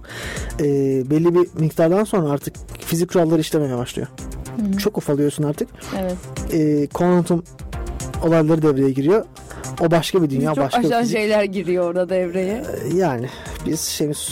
e, 0.61 0.65
belli 1.11 1.35
bir 1.35 1.49
miktardan 1.61 2.05
sonra 2.05 2.31
artık 2.31 2.55
fizik 2.81 3.13
kuralları 3.13 3.41
işlemeye 3.41 3.77
başlıyor. 3.77 4.09
Çok 4.79 4.99
ufalıyorsun 4.99 5.43
artık. 5.45 5.69
Evet. 6.01 6.17
E, 6.53 6.87
kuantum 6.87 7.45
olayları 8.23 8.63
devreye 8.63 8.91
giriyor. 8.91 9.25
O 9.81 9.91
başka 9.91 10.23
bir 10.23 10.31
dünya, 10.31 10.55
Çok 10.55 10.65
başka 10.65 10.83
bir 10.83 10.91
fizik. 11.01 11.17
şeyler 11.17 11.45
giriyor 11.45 11.85
orada 11.85 12.09
devreye. 12.09 12.65
Yani 12.95 13.29
Biz 13.67 13.81
şeyimiz 13.81 14.29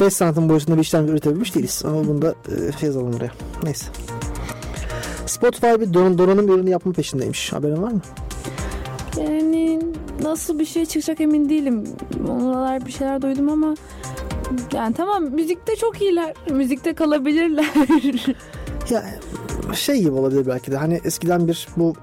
5 0.00 0.12
santim 0.14 0.48
boyutunda 0.48 0.76
bir 0.76 0.82
işlem 0.82 1.08
üretebilmiş 1.08 1.54
değiliz. 1.54 1.82
Ama 1.84 2.08
bunu 2.08 2.22
da 2.22 2.34
e, 2.82 2.86
yazalım 2.86 3.12
buraya. 3.12 3.32
Neyse. 3.62 3.86
Spotify 5.26 5.66
bir 5.66 5.94
don 5.94 6.18
donanım 6.18 6.48
ürünü 6.48 6.70
yapma 6.70 6.92
peşindeymiş. 6.92 7.52
Haberin 7.52 7.82
var 7.82 7.92
mı? 7.92 8.00
Yani 9.18 9.80
nasıl 10.22 10.58
bir 10.58 10.64
şey 10.64 10.86
çıkacak 10.86 11.20
emin 11.20 11.48
değilim. 11.48 11.84
Onlarlar 12.28 12.86
bir 12.86 12.92
şeyler 12.92 13.22
duydum 13.22 13.48
ama 13.48 13.74
yani 14.72 14.94
tamam 14.94 15.24
müzikte 15.24 15.76
çok 15.76 16.02
iyiler. 16.02 16.34
Müzikte 16.50 16.94
kalabilirler. 16.94 17.66
Ya 18.90 19.04
şey 19.74 20.00
gibi 20.00 20.10
olabilir 20.10 20.46
belki 20.46 20.72
de. 20.72 20.76
Hani 20.76 21.00
eskiden 21.04 21.48
bir 21.48 21.68
bu 21.76 21.94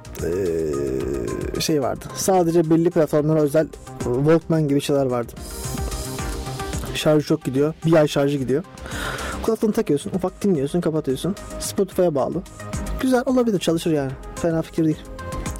e, 1.57 1.61
şey 1.61 1.81
vardı. 1.81 2.05
Sadece 2.15 2.69
belli 2.69 2.89
platformlara 2.89 3.41
özel 3.41 3.67
Walkman 4.03 4.67
gibi 4.67 4.81
şeyler 4.81 5.05
vardı. 5.05 5.31
Şarjı 6.99 7.25
çok 7.25 7.43
gidiyor. 7.43 7.73
Bir 7.85 7.93
ay 7.93 8.07
şarjı 8.07 8.37
gidiyor. 8.37 8.63
Kulaklığını 9.43 9.73
takıyorsun. 9.73 10.11
Ufak 10.15 10.43
dinliyorsun. 10.43 10.81
Kapatıyorsun. 10.81 11.35
Spotify'a 11.59 12.15
bağlı. 12.15 12.41
Güzel 13.01 13.23
olabilir. 13.25 13.59
Çalışır 13.59 13.91
yani. 13.91 14.11
Fena 14.35 14.61
fikir 14.61 14.85
değil. 14.85 14.97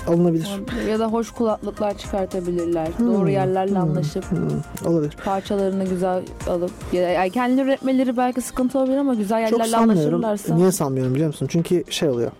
Alınabilir. 0.08 0.49
ya 0.89 0.99
da 0.99 1.08
hoş 1.08 1.32
kulaklıklar 1.32 1.97
çıkartabilirler. 1.97 2.88
Hmm, 2.88 3.13
Doğru 3.13 3.30
yerlerle 3.30 3.71
hmm, 3.71 3.82
anlaşıp 3.82 4.32
hmm, 4.32 4.91
olabilir. 4.91 5.17
parçalarını 5.25 5.86
güzel 5.86 6.23
alıp 6.47 6.71
ya 6.93 7.10
yani 7.10 7.30
kendileri 7.32 7.67
üretmeleri 7.67 8.17
belki 8.17 8.41
sıkıntı 8.41 8.80
olabilir 8.80 8.97
ama 8.97 9.13
güzel 9.13 9.49
Çok 9.49 9.60
yerlerle 9.60 9.71
sanmıyorum. 9.71 10.25
anlaşırlarsa. 10.25 10.56
Niye 10.56 10.71
sanmıyorum 10.71 11.13
biliyor 11.13 11.28
musun? 11.28 11.47
Çünkü 11.49 11.84
şey 11.89 12.10
oluyor. 12.10 12.32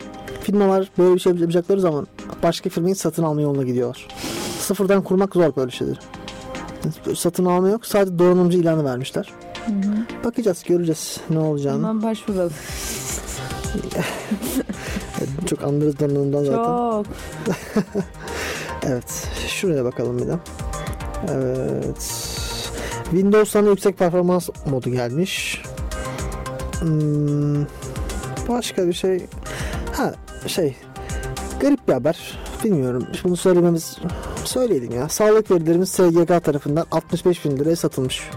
Firmalar 0.42 0.90
böyle 0.98 1.16
bir 1.16 1.20
şey 1.20 1.34
yapacakları 1.34 1.82
zaman 1.82 2.08
başka 2.44 2.70
firmayı 2.70 2.96
satın 2.96 3.24
alma 3.24 3.42
yoluna 3.42 3.64
gidiyorlar. 3.64 4.08
Sıfırdan 4.60 5.04
kurmak 5.04 5.34
zor 5.34 5.56
böyle 5.56 5.72
şeyleri. 5.72 5.98
Satın 7.16 7.46
alma 7.46 7.70
yok. 7.70 7.86
Sadece 7.86 8.20
donanımcı 8.20 8.58
ilanı 8.58 8.86
vermişler. 8.86 9.34
Hı 9.66 9.72
hı. 9.72 10.24
Bakacağız, 10.24 10.64
göreceğiz 10.64 11.18
ne 11.30 11.40
olacağını. 11.40 11.78
Hemen 11.78 12.04
başvuralım. 12.04 12.54
Çok 15.46 15.64
anlarız 15.64 16.00
donanımdan 16.00 16.44
zaten. 16.44 16.64
Çok. 16.64 17.06
Evet. 18.84 19.28
Şuraya 19.48 19.86
bakalım 19.86 20.20
bir 20.20 20.28
de. 20.28 20.36
Evet. 21.32 22.30
Windows'tan 23.04 23.66
yüksek 23.66 23.98
performans 23.98 24.50
modu 24.66 24.90
gelmiş. 24.90 25.64
Hmm, 26.80 27.66
başka 28.50 28.88
bir 28.88 28.94
şey. 28.94 29.26
Ha 29.94 30.14
şey. 30.48 30.76
Garip 31.60 31.88
bir 31.88 31.94
haber. 31.94 32.40
Bilmiyorum. 32.64 33.08
Bunu 33.24 33.38
söylememiz 33.38 33.98
söyleyelim 34.50 34.92
ya. 34.92 35.10
Sağlık 35.10 35.52
verilerimiz 35.52 35.90
SGK 35.90 36.44
tarafından 36.44 36.86
65 36.92 37.46
bin 37.46 37.58
liraya 37.58 37.76
satılmış. 37.76 38.30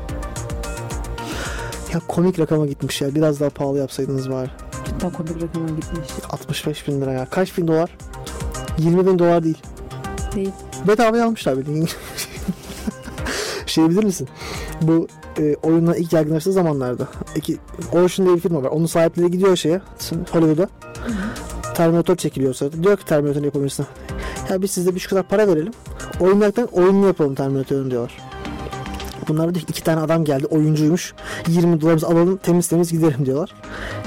Ya 1.92 2.01
komik 2.09 2.38
rakama 2.38 2.66
gitmiş 2.66 3.01
ya. 3.01 3.14
Biraz 3.14 3.40
daha 3.40 3.51
pahalı 3.51 3.79
yapsaydınız 3.79 4.31
var. 4.31 4.57
Cidden 4.85 5.11
komik 5.12 5.42
rakama 5.42 5.66
gitmiş. 5.68 6.09
65 6.31 6.88
bin 6.88 7.01
lira 7.01 7.12
ya. 7.12 7.27
Kaç 7.31 7.59
bin 7.59 7.68
dolar? 7.68 7.98
20 8.79 9.07
bin 9.07 9.18
dolar 9.18 9.44
değil. 9.44 9.59
Değil. 10.35 10.53
Bedavaya 10.88 11.27
almışlar 11.27 11.66
beni. 11.66 11.87
şey 13.66 13.90
bilir 13.90 14.05
misin? 14.05 14.29
Bu 14.83 15.09
e, 15.38 15.57
oyunlar 15.62 15.96
ilk 15.96 16.12
yaygınlaştığı 16.12 16.53
zamanlarda. 16.53 17.09
İki, 17.37 17.59
Ocean 17.92 18.27
diye 18.27 18.37
bir 18.37 18.40
firma 18.40 18.62
var. 18.62 18.68
Onun 18.68 18.87
sahipleri 18.87 19.31
gidiyor 19.31 19.57
şeye 19.57 19.81
Hollywood'a. 20.33 20.68
Terminator 21.74 22.16
çekiliyor 22.16 22.54
sırada. 22.54 22.82
Diyor 22.82 22.96
ki 22.96 23.04
Terminator'ın 23.04 23.44
yapımcısına. 23.44 23.87
Ya 24.50 24.62
biz 24.62 24.70
size 24.70 24.94
bir 24.94 25.00
şu 25.00 25.11
kadar 25.11 25.22
para 25.22 25.48
verelim. 25.48 25.72
Oyunlardan 26.20 26.66
oyununu 26.66 27.06
yapalım 27.06 27.35
Terminator'ın 27.35 27.90
diyorlar. 27.90 28.18
Bunlar 29.28 29.54
diyor 29.54 29.66
ki 29.66 29.70
iki 29.70 29.85
tane 29.85 30.00
adam 30.00 30.24
geldi 30.24 30.46
oyuncuymuş. 30.46 31.14
20 31.48 31.80
dolarımızı 31.80 32.06
alalım 32.06 32.37
temiz 32.37 32.68
temiz 32.68 32.92
giderim 32.92 33.26
diyorlar. 33.26 33.54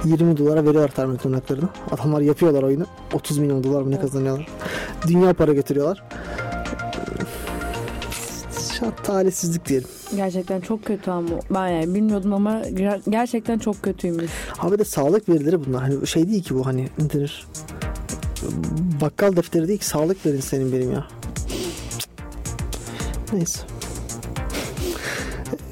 20 0.06 0.38
dolara 0.38 0.65
veriyorlar 0.65 0.91
Terminator'ın 0.91 1.34
haklarını. 1.34 1.69
Adamlar 1.91 2.21
yapıyorlar 2.21 2.63
oyunu. 2.63 2.86
30 3.13 3.38
milyon 3.38 3.63
dolar 3.63 3.82
mı 3.82 3.91
ne 3.91 3.99
kazanıyorlar. 3.99 4.47
Dünya 5.08 5.34
para 5.34 5.54
getiriyorlar. 5.54 6.04
An 8.86 8.93
talihsizlik 9.04 9.65
diyelim. 9.67 9.88
Gerçekten 10.15 10.62
çok 10.62 10.86
kötü 10.86 11.12
ama 11.12 11.30
ben 11.50 11.67
yani 11.67 11.95
bilmiyordum 11.95 12.34
ama 12.34 12.62
ger- 12.62 13.02
gerçekten 13.10 13.60
çok 13.60 13.84
kötüymüş. 13.84 14.32
Abi 14.60 14.80
de 14.80 14.86
sağlık 14.86 15.30
verileri 15.30 15.65
bunlar. 15.65 15.82
Hani 15.84 16.08
şey 16.08 16.30
değil 16.30 16.43
ki 16.43 16.56
bu 16.56 16.65
hani 16.65 16.89
ne 17.00 17.10
denir? 17.13 17.48
Bakkal 19.02 19.36
defteri 19.36 19.67
değil 19.67 19.80
ki 19.80 19.86
sağlık 19.86 20.26
verin 20.26 20.39
senin 20.39 20.71
benim 20.74 20.91
ya. 20.91 21.08
Neyse. 23.34 23.60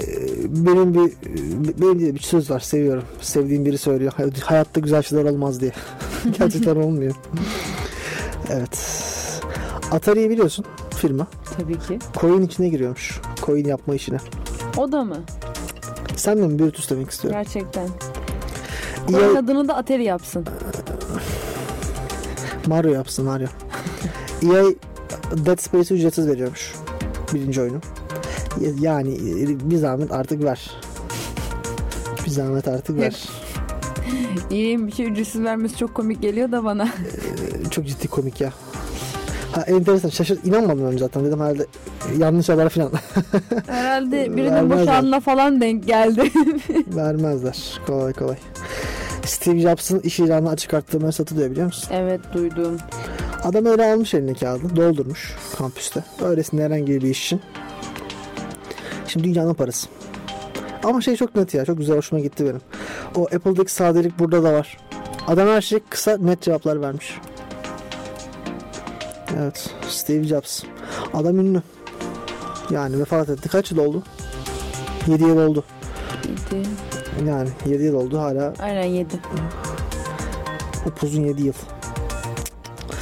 Ee, 0.01 0.05
Benim 0.65 0.93
bir 0.93 1.11
benim 1.81 1.99
diye 1.99 2.13
bir 2.15 2.19
söz 2.19 2.49
var 2.51 2.59
seviyorum. 2.59 3.03
Sevdiğim 3.21 3.65
biri 3.65 3.77
söylüyor. 3.77 4.13
Hay- 4.17 4.31
Hayatta 4.43 4.79
güzel 4.79 5.01
şeyler 5.03 5.23
olmaz 5.31 5.61
diye. 5.61 5.71
Gerçekten 6.39 6.75
olmuyor. 6.75 7.13
Evet. 8.49 8.79
Atari'yi 9.91 10.29
biliyorsun 10.29 10.65
firma. 11.07 11.27
Tabii 11.57 11.79
ki. 11.79 11.99
Coin 12.21 12.41
içine 12.41 12.69
giriyormuş. 12.69 13.21
Coin 13.45 13.65
yapma 13.65 13.95
işine. 13.95 14.17
O 14.77 14.91
da 14.91 15.03
mı? 15.03 15.17
Sen 16.15 16.37
de 16.37 16.47
mi 16.47 16.59
Brutus 16.59 16.89
demek 16.89 17.09
istiyorum? 17.09 17.39
Gerçekten. 17.43 17.89
Oyun 19.13 19.35
adını 19.35 19.67
da 19.67 19.75
Atari 19.75 20.03
yapsın. 20.03 20.45
Mario 22.67 22.91
yapsın 22.91 23.25
Mario. 23.25 23.47
EA 24.43 24.63
Dead 25.45 25.59
Space'i 25.59 25.97
ücretsiz 25.97 26.27
veriyormuş. 26.27 26.73
Birinci 27.33 27.61
oyunu. 27.61 27.79
Yani 28.79 29.17
bir 29.63 29.77
zahmet 29.77 30.11
artık 30.11 30.43
ver. 30.43 30.71
Bir 32.25 32.31
zahmet 32.31 32.67
artık 32.67 32.97
ver. 32.97 33.23
İyi 34.49 34.87
bir 34.87 34.91
şey 34.91 35.05
ücretsiz 35.05 35.43
vermesi 35.43 35.77
çok 35.77 35.95
komik 35.95 36.21
geliyor 36.21 36.51
da 36.51 36.63
bana. 36.63 36.89
Çok 37.71 37.87
ciddi 37.87 38.07
komik 38.07 38.41
ya. 38.41 38.53
Ha 39.55 39.61
enteresan 39.61 40.09
şaşırt 40.09 40.45
inanmadım 40.45 40.85
önce 40.85 40.97
zaten 40.97 41.25
dedim 41.25 41.39
herhalde 41.39 41.65
yanlış 42.17 42.49
haber 42.49 42.69
falan 42.69 42.91
Herhalde 43.67 44.37
birinin 44.37 44.69
boşanma 44.69 45.19
falan 45.19 45.61
denk 45.61 45.87
geldi. 45.87 46.31
vermezler 46.87 47.79
kolay 47.87 48.13
kolay. 48.13 48.37
Steve 49.25 49.59
Jobs'ın 49.59 49.99
iş 49.99 50.19
ilanı 50.19 50.49
açık 50.49 50.73
arttırmaya 50.73 51.11
satılıyor 51.11 51.51
biliyor 51.51 51.65
musun? 51.65 51.89
evet 51.91 52.21
duydum. 52.33 52.77
Adam 53.43 53.65
öyle 53.65 53.93
almış 53.93 54.13
eline 54.13 54.33
kağıdı 54.33 54.75
doldurmuş 54.75 55.35
kampüste. 55.57 56.03
Öylesine 56.25 56.63
herhangi 56.63 56.87
bir 56.87 57.01
iş 57.01 57.25
için. 57.25 57.41
Şimdi 59.07 59.27
dünyanın 59.27 59.53
parası. 59.53 59.87
Ama 60.83 61.01
şey 61.01 61.15
çok 61.15 61.35
net 61.35 61.53
ya 61.53 61.65
çok 61.65 61.77
güzel 61.77 61.97
hoşuma 61.97 62.21
gitti 62.21 62.45
benim. 62.45 62.61
O 63.15 63.23
Apple'daki 63.23 63.73
sadelik 63.73 64.19
burada 64.19 64.43
da 64.43 64.53
var. 64.53 64.77
Adam 65.27 65.47
her 65.47 65.61
şey 65.61 65.79
kısa 65.89 66.17
net 66.17 66.41
cevaplar 66.41 66.81
vermiş. 66.81 67.17
Evet 69.39 69.69
Steve 69.89 70.23
Jobs. 70.23 70.63
Adam 71.13 71.39
ünlü. 71.39 71.61
Yani 72.69 72.99
vefat 72.99 73.29
etti. 73.29 73.49
Kaç 73.49 73.71
yıl 73.71 73.77
oldu? 73.77 74.03
7 75.07 75.23
yıl 75.23 75.37
oldu. 75.37 75.63
İyiydi. 76.25 76.67
Yani 77.27 77.49
7 77.65 77.83
yıl 77.83 77.93
oldu 77.93 78.19
hala 78.19 78.53
Aynen 78.59 78.83
yedi. 78.83 79.19
upuzun 80.85 81.23
7 81.23 81.43
yıl. 81.43 81.53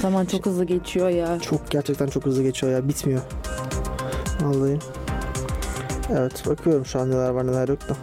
Zaman 0.02 0.26
çok 0.26 0.46
hızlı 0.46 0.66
geçiyor 0.66 1.10
ya. 1.10 1.40
Çok 1.40 1.72
gerçekten 1.72 2.08
çok 2.08 2.26
hızlı 2.26 2.44
geçiyor 2.44 2.74
ya. 2.74 2.88
Bitmiyor. 2.88 3.22
Vallahi. 4.42 4.80
Evet 6.12 6.48
bakıyorum 6.48 6.86
şu 6.86 7.00
an 7.00 7.12
neler 7.12 7.30
var 7.30 7.48
neler 7.48 7.68
yok 7.68 7.90
da. 7.90 7.94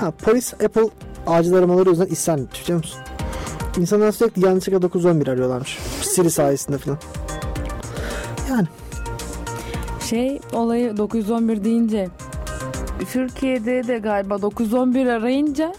Ha 0.00 0.10
polis 0.10 0.54
Apple 0.54 0.88
acil 1.26 1.54
aramaları 1.54 1.88
yüzünden 1.88 2.10
isyan 2.12 2.42
etmiş 2.42 2.62
biliyor 2.62 2.78
musun? 2.78 3.00
İnsanlar 3.78 4.12
sürekli 4.12 4.44
yanlışlıkla 4.46 4.82
911 4.82 5.26
arıyorlarmış. 5.26 5.78
Siri 6.02 6.30
sayesinde 6.30 6.78
falan. 6.78 6.98
Şey 10.08 10.40
olayı 10.52 10.96
911 10.96 11.64
deyince 11.64 12.08
Türkiye'de 13.12 13.86
de 13.88 13.98
galiba 13.98 14.42
911 14.42 15.06
arayınca 15.06 15.74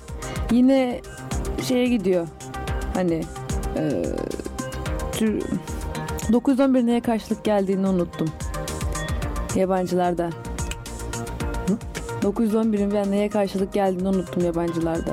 yine 0.52 1.02
şeye 1.64 1.86
gidiyor. 1.88 2.28
Hani 2.94 3.24
e, 3.78 4.04
tür- 5.12 5.44
911 6.32 6.86
neye 6.86 7.02
karşılık 7.02 7.44
geldiğini 7.44 7.88
unuttum. 7.88 8.30
Yabancılarda. 9.56 10.30
911'in 12.22 12.92
ben 12.94 13.12
neye 13.12 13.30
karşılık 13.30 13.74
geldiğini 13.74 14.08
unuttum 14.08 14.46
yabancılarda. 14.46 15.12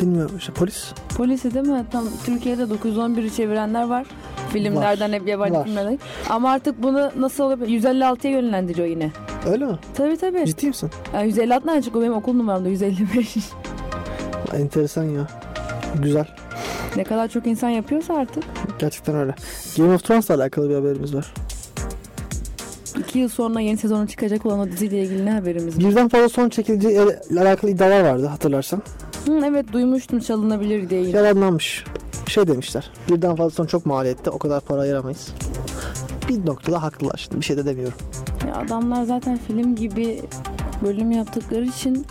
bilmiyorum 0.00 0.34
işte 0.38 0.52
polis. 0.52 0.92
Polisi 1.16 1.54
değil 1.54 1.66
mi? 1.68 1.84
Tam 1.92 2.04
Türkiye'de 2.26 2.62
911'i 2.62 3.34
çevirenler 3.34 3.88
var. 3.88 4.06
Filmlerden 4.52 5.12
hep 5.12 5.28
yabancı 5.28 5.54
Var. 5.54 5.64
filmlerden. 5.64 5.98
Ama 6.30 6.50
artık 6.50 6.82
bunu 6.82 7.10
nasıl 7.18 7.44
oluyor? 7.44 7.58
156'ya 7.68 8.32
yönlendiriyor 8.32 8.88
yine. 8.88 9.10
Öyle 9.52 9.64
mi? 9.66 9.78
Tabii 9.94 10.16
tabii. 10.16 10.46
Ciddi 10.46 10.66
misin? 10.66 10.90
Yani 11.14 11.26
156 11.26 11.66
nereden 11.66 11.80
çıkıyor? 11.80 12.02
Benim 12.04 12.14
okul 12.16 12.32
numaramda 12.34 12.68
155. 12.68 13.36
Enteresan 14.54 15.04
ya. 15.04 15.26
Güzel. 16.02 16.26
ne 16.96 17.04
kadar 17.04 17.28
çok 17.28 17.46
insan 17.46 17.68
yapıyorsa 17.68 18.14
artık. 18.14 18.44
Gerçekten 18.78 19.14
öyle. 19.14 19.34
Game 19.76 19.94
of 19.94 20.04
Thrones'la 20.04 20.34
alakalı 20.34 20.70
bir 20.70 20.74
haberimiz 20.74 21.14
var. 21.14 21.34
İki 22.98 23.18
yıl 23.18 23.28
sonra 23.28 23.60
yeni 23.60 23.76
sezonu 23.76 24.06
çıkacak 24.08 24.46
olan 24.46 24.58
o 24.58 24.66
diziyle 24.66 25.02
ilgili 25.02 25.26
ne 25.26 25.32
haberimiz 25.32 25.78
var? 25.84 25.90
Birden 25.90 26.08
fazla 26.08 26.28
son 26.28 26.48
çekileceği 26.48 26.94
ile 27.30 27.40
alakalı 27.40 27.70
iddialar 27.70 28.00
vardı 28.00 28.26
hatırlarsan. 28.26 28.82
Hı, 29.26 29.40
evet 29.46 29.72
duymuştum 29.72 30.20
çalınabilir 30.20 30.90
diye. 30.90 31.02
Yalanlanmış. 31.02 31.84
Şey 32.26 32.46
demişler. 32.46 32.90
Birden 33.08 33.36
fazla 33.36 33.50
son 33.50 33.66
çok 33.66 33.86
maliyette 33.86 34.30
o 34.30 34.38
kadar 34.38 34.60
para 34.60 34.80
ayıramayız. 34.80 35.28
Bir 36.28 36.46
noktada 36.46 36.82
haklılar 36.82 37.16
şimdi 37.16 37.40
bir 37.40 37.44
şey 37.44 37.56
de 37.56 37.64
demiyorum. 37.66 37.98
Ya 38.48 38.54
adamlar 38.54 39.04
zaten 39.04 39.38
film 39.48 39.76
gibi 39.76 40.22
bölüm 40.82 41.10
yaptıkları 41.10 41.64
için 41.64 42.06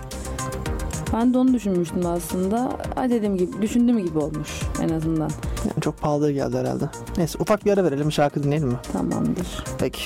ben 1.13 1.33
de 1.33 1.37
onu 1.37 1.53
düşünmüştüm 1.53 2.05
aslında. 2.05 2.69
Ha 2.95 3.09
dediğim 3.09 3.37
gibi 3.37 3.61
düşündüğüm 3.61 4.05
gibi 4.05 4.19
olmuş 4.19 4.49
en 4.81 4.89
azından. 4.89 5.29
Yani 5.65 5.81
çok 5.81 6.01
pahalıya 6.01 6.31
geldi 6.31 6.57
herhalde. 6.57 6.89
Neyse 7.17 7.37
ufak 7.41 7.65
bir 7.65 7.71
ara 7.71 7.83
verelim 7.83 8.11
şarkı 8.11 8.43
dinleyelim 8.43 8.67
mi? 8.67 8.77
Tamamdır. 8.93 9.63
Peki. 9.77 10.01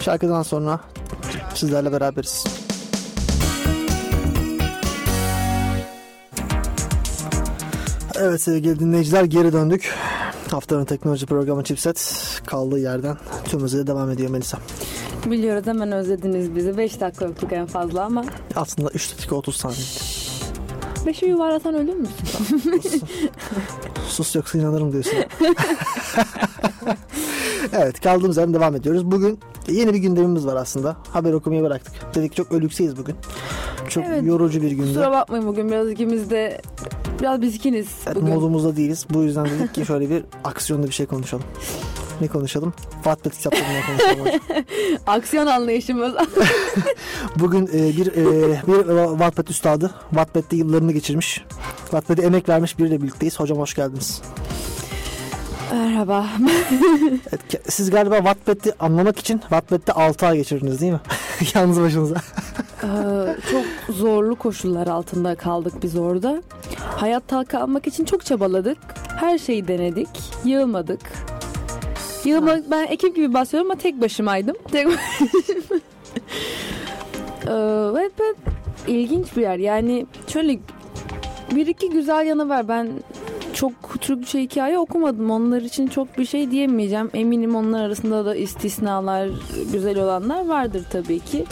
Şarkıdan 0.00 0.42
sonra 0.42 0.80
sizlerle 1.54 1.92
beraberiz. 1.92 2.44
Evet 8.18 8.40
sevgili 8.40 8.78
dinleyiciler 8.78 9.24
geri 9.24 9.52
döndük. 9.52 9.94
Haftanın 10.50 10.84
teknoloji 10.84 11.26
programı 11.26 11.64
Chipset 11.64 12.18
kaldığı 12.46 12.78
yerden 12.78 13.16
tüm 13.44 13.60
hızıyla 13.60 13.86
devam 13.86 14.10
ediyor 14.10 14.30
Melisa. 14.30 14.58
Biliyoruz 15.26 15.66
hemen 15.66 15.92
özlediniz 15.92 16.54
bizi. 16.56 16.76
5 16.78 17.00
dakika 17.00 17.24
öptük 17.24 17.52
en 17.52 17.66
fazla 17.66 18.04
ama 18.04 18.24
Aslında 18.56 18.90
3 18.90 19.12
dakika 19.12 19.36
30 19.36 19.56
saniye. 19.56 19.78
5'i 21.06 21.28
yuvarlasan 21.28 21.74
ölür 21.74 21.94
müsün? 21.94 23.02
Sus 24.08 24.34
yoksa 24.34 24.58
inanırım 24.58 24.92
diyorsun. 24.92 25.12
evet 27.72 28.00
kaldığımız 28.00 28.36
yerden 28.36 28.54
devam 28.54 28.76
ediyoruz. 28.76 29.10
Bugün 29.10 29.38
yeni 29.68 29.92
bir 29.94 29.98
gündemimiz 29.98 30.46
var 30.46 30.56
aslında. 30.56 30.96
Haber 31.10 31.32
okumayı 31.32 31.62
bıraktık. 31.62 32.14
Dedik 32.14 32.36
çok 32.36 32.52
ölükseyiz 32.52 32.96
bugün. 32.96 33.16
Çok 33.88 34.04
Evet. 34.04 34.24
yorucu 34.24 34.62
bir 34.62 34.70
günde. 34.70 34.86
Kusura 34.86 35.10
bakmayın 35.10 35.46
bugün 35.46 35.68
biraz 35.68 35.90
ikimiz 35.90 36.30
de 36.30 36.60
biraz 37.20 37.42
bizkiniz 37.42 37.86
Evet, 38.06 38.16
bugün. 38.16 38.34
modumuzda 38.34 38.76
değiliz. 38.76 39.06
Bu 39.10 39.22
yüzden 39.22 39.44
dedik 39.46 39.74
ki 39.74 39.86
şöyle 39.86 40.10
bir 40.10 40.22
aksiyonlu 40.44 40.86
bir 40.86 40.92
şey 40.92 41.06
konuşalım. 41.06 41.44
Ne 42.20 42.28
konuşalım? 42.28 42.72
Wattpad 42.94 43.30
kitaplarından 43.32 43.82
konuşalım. 43.86 44.40
Aksiyon 45.06 45.46
anlayışımız. 45.46 46.14
Bugün 47.38 47.66
e, 47.66 47.96
bir 47.96 48.06
e, 48.06 48.62
bir 48.66 49.08
Wattpad 49.10 49.48
üstadı. 49.48 49.94
Wattpad'de 50.10 50.56
yıllarını 50.56 50.92
geçirmiş. 50.92 51.44
Wattpad'e 51.80 52.22
emek 52.22 52.48
vermiş 52.48 52.78
biriyle 52.78 53.02
birlikteyiz. 53.02 53.40
Hocam 53.40 53.58
hoş 53.58 53.74
geldiniz. 53.74 54.22
Merhaba. 55.72 56.26
Evet, 57.32 57.70
siz 57.72 57.90
galiba 57.90 58.16
Wattpad'i 58.16 58.72
anlamak 58.80 59.18
için 59.18 59.38
Wattpad'de 59.38 59.92
6 59.92 60.26
ay 60.26 60.36
geçirdiniz 60.36 60.80
değil 60.80 60.92
mi? 60.92 61.00
Yalnız 61.54 61.80
başınıza. 61.80 62.14
Ee, 62.82 62.86
çok 63.50 63.94
zorlu 63.96 64.36
koşullar 64.36 64.86
altında 64.86 65.34
kaldık 65.34 65.74
biz 65.82 65.96
orada. 65.96 66.42
Hayatta 66.96 67.44
kalmak 67.44 67.86
için 67.86 68.04
çok 68.04 68.24
çabaladık. 68.24 68.78
Her 69.16 69.38
şeyi 69.38 69.68
denedik. 69.68 70.08
Yığılmadık. 70.44 71.00
Yığılma, 72.24 72.56
ben 72.70 72.86
ekip 72.86 73.16
gibi 73.16 73.34
basıyorum 73.34 73.70
ama 73.70 73.80
tek 73.80 74.00
başımaydım. 74.00 74.56
Tek 74.72 74.86
başıma. 74.86 75.80
Ee, 77.46 77.50
evet, 77.50 78.12
evet, 78.20 78.36
ilginç 78.86 79.36
bir 79.36 79.42
yer. 79.42 79.56
Yani 79.58 80.06
şöyle 80.28 80.58
bir 81.54 81.66
iki 81.66 81.90
güzel 81.90 82.26
yanı 82.26 82.48
var. 82.48 82.68
Ben 82.68 82.88
çok 83.54 84.00
Türkçe 84.00 84.42
hikaye 84.42 84.78
okumadım. 84.78 85.30
Onlar 85.30 85.62
için 85.62 85.86
çok 85.86 86.18
bir 86.18 86.24
şey 86.24 86.50
diyemeyeceğim. 86.50 87.10
Eminim 87.14 87.54
onlar 87.54 87.84
arasında 87.84 88.24
da 88.24 88.34
istisnalar, 88.34 89.28
güzel 89.72 89.98
olanlar 89.98 90.46
vardır 90.46 90.84
tabii 90.90 91.20
ki. 91.20 91.44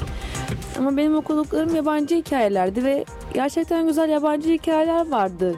Ama 0.79 0.97
benim 0.97 1.17
okuduklarım 1.17 1.77
yabancı 1.77 2.15
hikayelerdi 2.17 2.85
ve 2.85 3.05
gerçekten 3.35 3.87
güzel 3.87 4.09
yabancı 4.09 4.49
hikayeler 4.49 5.11
vardı. 5.11 5.55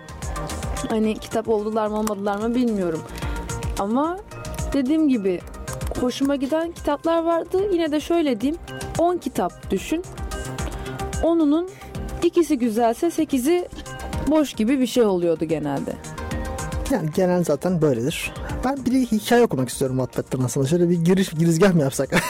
Hani 0.88 1.14
kitap 1.18 1.49
oldular 1.49 1.86
mı 1.86 1.99
olmadılar 1.99 2.36
mı 2.36 2.55
bilmiyorum. 2.55 3.03
Ama 3.78 4.18
dediğim 4.72 5.09
gibi 5.09 5.40
hoşuma 6.01 6.36
giden 6.36 6.72
kitaplar 6.72 7.22
vardı. 7.22 7.68
Yine 7.72 7.92
de 7.92 8.01
şöyle 8.01 8.40
diyeyim. 8.40 8.61
10 8.99 9.16
kitap 9.16 9.70
düşün. 9.70 10.03
10'unun 11.22 11.68
ikisi 12.22 12.59
güzelse 12.59 13.07
8'i 13.07 13.68
boş 14.26 14.53
gibi 14.53 14.80
bir 14.80 14.86
şey 14.86 15.03
oluyordu 15.03 15.45
genelde. 15.45 15.92
Yani 16.91 17.11
genel 17.14 17.45
zaten 17.45 17.82
böyledir. 17.82 18.32
Ben 18.64 18.87
bir 18.87 18.93
de 18.93 19.01
hikaye 19.01 19.43
okumak 19.43 19.68
istiyorum 19.68 19.99
Wattpad'den 19.99 20.45
aslında. 20.45 20.66
Şöyle 20.66 20.91
bir 20.91 21.05
giriş 21.05 21.28
girizgah 21.28 21.74
mı 21.74 21.82
yapsak? 21.82 22.11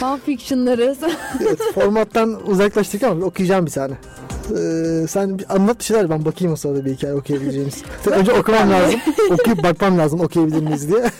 Fanfiction'ları 0.00 0.96
evet, 1.40 1.58
formattan 1.74 2.50
uzaklaştık 2.50 3.02
ama 3.02 3.24
okuyacağım 3.26 3.66
bir 3.66 3.70
tane. 3.70 3.94
Ee, 4.58 5.06
sen 5.08 5.38
bir 5.38 5.54
anlat 5.54 5.78
bir 5.78 5.84
şeyler 5.84 6.10
ben 6.10 6.24
bakayım 6.24 6.52
o 6.52 6.56
sırada 6.56 6.84
bir 6.84 6.92
hikaye 6.92 7.14
okuyabileceğimiz. 7.14 7.82
Önce 8.06 8.32
okumam 8.32 8.70
lazım. 8.70 9.00
Okuyup 9.30 9.62
bakmam 9.62 9.98
lazım 9.98 10.20
okuyabilir 10.20 10.60
miyiz 10.62 10.88
diye. 10.88 11.10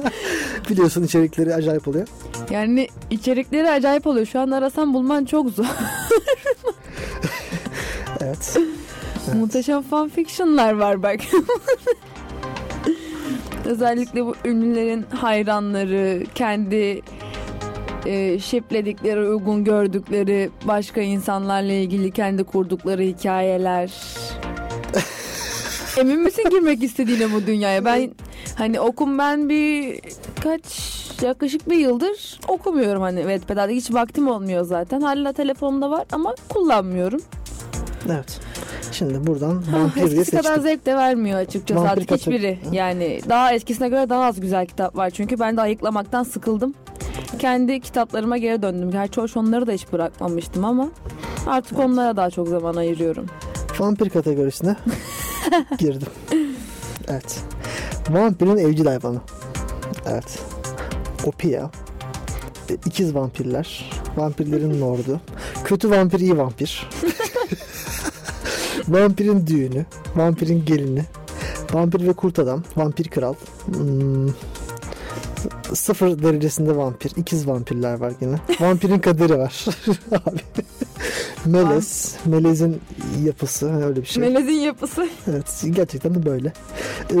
Biliyorsun 0.70 1.02
içerikleri 1.04 1.54
acayip 1.54 1.88
oluyor. 1.88 2.08
yani 2.50 2.88
içerikleri 3.10 3.70
acayip 3.70 4.06
oluyor. 4.06 4.26
Şu 4.26 4.40
an 4.40 4.50
arasam 4.50 4.94
bulman 4.94 5.24
çok 5.24 5.50
zor. 5.50 5.64
Evet. 8.20 8.58
Muhteşem 9.34 9.82
fanfictionlar 9.82 10.72
var 10.72 11.02
bak. 11.02 11.20
Özellikle 13.64 14.26
bu 14.26 14.34
ünlülerin 14.44 15.02
hayranları, 15.02 16.24
kendi 16.34 17.02
e, 18.06 18.38
şipledikleri, 18.38 19.20
uygun 19.20 19.64
gördükleri 19.64 20.50
başka 20.64 21.00
insanlarla 21.00 21.72
ilgili 21.72 22.10
kendi 22.10 22.44
kurdukları 22.44 23.02
hikayeler. 23.02 23.92
Emin 25.98 26.20
misin 26.20 26.50
girmek 26.50 26.82
istediğine 26.82 27.32
bu 27.32 27.46
dünyaya? 27.46 27.84
Ben 27.84 28.10
hani 28.58 28.80
okum 28.80 29.18
ben 29.18 29.48
bir 29.48 30.00
kaç 30.42 30.62
yaklaşık 31.22 31.70
bir 31.70 31.76
yıldır 31.76 32.40
okumuyorum 32.48 33.02
hani 33.02 33.20
Wattpad'da 33.20 33.68
hiç 33.68 33.92
vaktim 33.92 34.28
olmuyor 34.28 34.64
zaten. 34.64 35.00
Hala 35.00 35.32
telefonumda 35.32 35.90
var 35.90 36.04
ama 36.12 36.34
kullanmıyorum. 36.48 37.20
Evet. 38.10 38.40
Şimdi 38.92 39.26
buradan 39.26 39.62
vampir 39.72 40.10
diye 40.10 40.24
kadar 40.24 40.58
zevk 40.58 40.86
de 40.86 40.96
vermiyor 40.96 41.38
açıkçası 41.38 41.80
Vampir 41.80 41.92
artık 41.92 42.08
kaçak- 42.08 42.20
hiçbiri. 42.34 42.58
Yani 42.72 43.20
daha 43.28 43.54
eskisine 43.54 43.88
göre 43.88 44.08
daha 44.08 44.24
az 44.24 44.40
güzel 44.40 44.66
kitap 44.66 44.96
var. 44.96 45.10
Çünkü 45.10 45.40
ben 45.40 45.56
de 45.56 45.60
ayıklamaktan 45.60 46.22
sıkıldım. 46.22 46.74
Kendi 47.38 47.80
kitaplarıma 47.80 48.36
geri 48.38 48.62
döndüm. 48.62 48.90
Gerçi 48.90 49.20
hoş 49.20 49.36
onları 49.36 49.66
da 49.66 49.72
hiç 49.72 49.92
bırakmamıştım 49.92 50.64
ama 50.64 50.88
artık 51.46 51.78
onlara 51.78 52.16
daha 52.16 52.30
çok 52.30 52.48
zaman 52.48 52.76
ayırıyorum. 52.76 53.26
Vampir 53.78 54.10
kategorisine 54.10 54.76
girdim. 55.78 56.08
Evet. 57.08 57.40
Vampirin 58.10 58.56
evcil 58.56 58.86
hayvanı. 58.86 59.18
Evet. 60.06 60.38
Opia. 61.24 61.70
E, 62.70 62.74
İkiz 62.86 63.14
vampirler. 63.14 63.90
Vampirlerin 64.16 64.80
lordu. 64.80 65.20
Kötü 65.64 65.90
vampir 65.90 66.20
iyi 66.20 66.38
vampir. 66.38 66.88
Vampirin 68.88 69.46
düğünü. 69.46 69.86
Vampirin 70.16 70.64
gelini. 70.64 71.04
Vampir 71.72 72.06
ve 72.06 72.12
kurt 72.12 72.38
adam. 72.38 72.62
Vampir 72.76 73.08
kral. 73.08 73.34
Hmm. 73.66 74.28
Sıfır 75.74 76.22
derecesinde 76.22 76.76
vampir. 76.76 77.12
İkiz 77.16 77.48
vampirler 77.48 77.94
var 77.94 78.12
yine. 78.20 78.36
Vampirin 78.60 78.98
kaderi 78.98 79.38
var. 79.38 79.64
Abi. 80.12 80.40
Melez. 81.46 82.16
Melez'in 82.24 82.80
yapısı 83.24 83.84
öyle 83.86 84.00
bir 84.00 84.06
şey. 84.06 84.22
Melez'in 84.22 84.52
yapısı. 84.52 85.08
Evet 85.30 85.64
gerçekten 85.70 86.14
de 86.14 86.26
böyle. 86.26 86.52
Ee, 87.10 87.16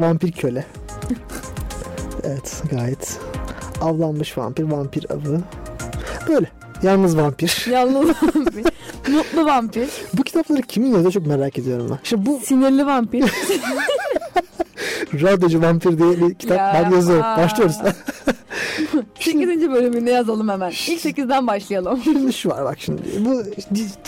vampir 0.00 0.32
köle. 0.32 0.66
Evet 2.24 2.62
gayet. 2.70 3.18
Avlanmış 3.80 4.38
vampir, 4.38 4.64
vampir 4.64 5.06
avı. 5.10 5.40
Böyle. 6.28 6.50
Yalnız 6.82 7.16
vampir. 7.16 7.66
Yalnız 7.70 8.08
vampir. 8.08 8.64
Mutlu 9.12 9.44
vampir. 9.44 9.88
Bu 10.14 10.22
kitapları 10.22 10.62
kimin 10.62 10.90
yazıyor 10.92 11.12
çok 11.12 11.26
merak 11.26 11.58
ediyorum 11.58 11.86
ben. 11.90 11.98
Şimdi 12.02 12.26
bu 12.26 12.40
Sinirli 12.44 12.86
vampir. 12.86 13.24
radyocu 15.14 15.62
vampir 15.62 15.98
diye 15.98 16.28
bir 16.28 16.34
kitap 16.34 16.58
Ya, 16.58 16.80
ben 16.84 16.90
yazıyorum. 16.90 17.24
Başlıyoruz. 17.24 17.76
8. 19.20 19.70
bölümünde 19.70 20.10
yazalım 20.10 20.48
hemen. 20.48 20.70
İlk 20.70 21.04
8'den 21.04 21.46
başlayalım. 21.46 22.00
Şimdi 22.04 22.32
şu 22.32 22.48
var 22.48 22.64
bak 22.64 22.76
şimdi. 22.80 23.02
Bu 23.18 23.42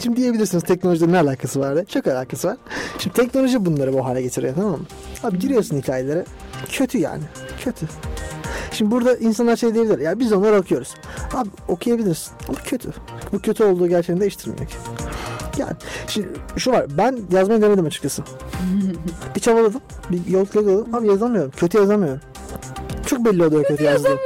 şimdi 0.02 0.16
diyebilirsiniz 0.16 0.64
teknolojide 0.64 1.12
ne 1.12 1.18
alakası 1.18 1.60
var 1.60 1.74
diye. 1.74 1.84
Çok 1.84 2.06
alakası 2.06 2.48
var. 2.48 2.56
Şimdi 2.98 3.16
teknoloji 3.16 3.64
bunları 3.64 3.92
bu 3.92 4.04
hale 4.04 4.22
getiriyor 4.22 4.54
tamam 4.54 4.70
mı? 4.70 4.86
Abi 5.24 5.38
giriyorsun 5.38 5.78
hikayelere. 5.78 6.24
Kötü 6.72 6.98
yani. 6.98 7.22
Kötü. 7.64 7.86
Şimdi 8.72 8.90
burada 8.90 9.16
insanlar 9.16 9.56
şey 9.56 9.74
diyebilir. 9.74 9.98
Ya 9.98 10.18
biz 10.18 10.32
onları 10.32 10.56
okuyoruz. 10.56 10.94
Abi 11.34 11.48
okuyabilirsin. 11.68 12.32
Ama 12.48 12.58
kötü. 12.58 12.88
Bu 13.32 13.38
kötü 13.38 13.64
olduğu 13.64 13.88
gerçeğini 13.88 14.20
değiştirmiyor 14.20 14.66
ki. 14.66 14.74
Yani 15.58 15.72
şimdi 16.06 16.28
şu 16.56 16.70
var. 16.70 16.86
Ben 16.98 17.18
yazmayı 17.32 17.62
denedim 17.62 17.86
açıkçası. 17.86 18.22
bir 19.34 19.40
çabaladım. 19.40 19.80
Bir 20.10 20.26
yolculuk 20.26 20.66
yolladım. 20.66 20.94
Abi 20.94 21.06
yazamıyorum. 21.06 21.50
Kötü 21.56 21.78
yazamıyorum. 21.78 22.20
Çok 23.06 23.24
belli 23.24 23.44
oluyor 23.44 23.64
kötü 23.64 23.84
yazdığım. 23.84 24.18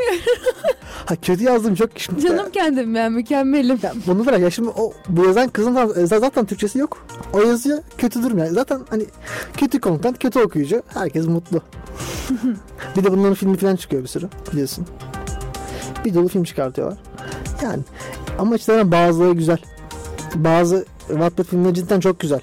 Ha 1.07 1.17
kötü 1.17 1.45
yazdım 1.45 1.75
çok 1.75 1.91
şimdi. 1.97 2.21
Canım 2.21 2.51
kendim 2.51 2.95
ben 2.95 3.13
mükemmelim. 3.13 3.79
Ya 3.83 3.93
bunu 4.07 4.27
bırak 4.27 4.41
ya 4.41 4.51
şimdi 4.51 4.69
o 4.69 4.93
bu 5.09 5.25
yazan 5.25 5.49
kızın 5.49 6.03
e, 6.03 6.07
zaten 6.07 6.45
Türkçesi 6.45 6.79
yok. 6.79 7.07
O 7.33 7.41
yazıyor 7.41 7.79
kötü 7.99 8.23
durmuyor. 8.23 8.47
Yani 8.47 8.55
zaten 8.55 8.81
hani 8.91 9.07
kötü 9.57 9.81
content, 9.81 10.19
kötü 10.19 10.41
okuyucu. 10.41 10.83
Herkes 10.95 11.27
mutlu. 11.27 11.63
bir 12.97 13.05
de 13.05 13.13
bunların 13.13 13.35
filmi 13.35 13.57
falan 13.57 13.77
çıkıyor 13.77 14.03
bir 14.03 14.09
sürü 14.09 14.29
biliyorsun. 14.53 14.87
Bir 16.05 16.15
dolu 16.15 16.29
film 16.29 16.45
çıkartıyorlar. 16.45 16.99
Yani 17.63 17.83
ama 18.39 18.57
işte 18.57 18.93
bazıları 18.93 19.33
güzel. 19.33 19.59
Bazı 20.35 20.85
Wattpad 21.09 21.45
filmleri 21.45 21.75
cidden 21.75 22.01
çok 22.01 22.21
güzel. 22.21 22.41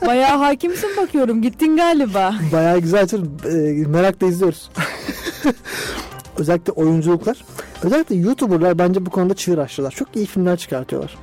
Bayağı 0.06 0.38
hakimsin 0.38 0.90
bakıyorum. 0.96 1.42
Gittin 1.42 1.76
galiba. 1.76 2.34
Bayağı 2.52 2.78
güzel. 2.78 3.08
E, 3.44 3.86
merakla 3.86 4.26
izliyoruz. 4.26 4.70
Özellikle 6.38 6.72
oyunculuklar. 6.72 7.44
Özellikle 7.82 8.14
YouTuber'lar 8.14 8.78
bence 8.78 9.06
bu 9.06 9.10
konuda 9.10 9.34
çığır 9.34 9.58
açtılar. 9.58 9.90
Çok 9.90 10.16
iyi 10.16 10.26
filmler 10.26 10.56
çıkartıyorlar. 10.56 11.16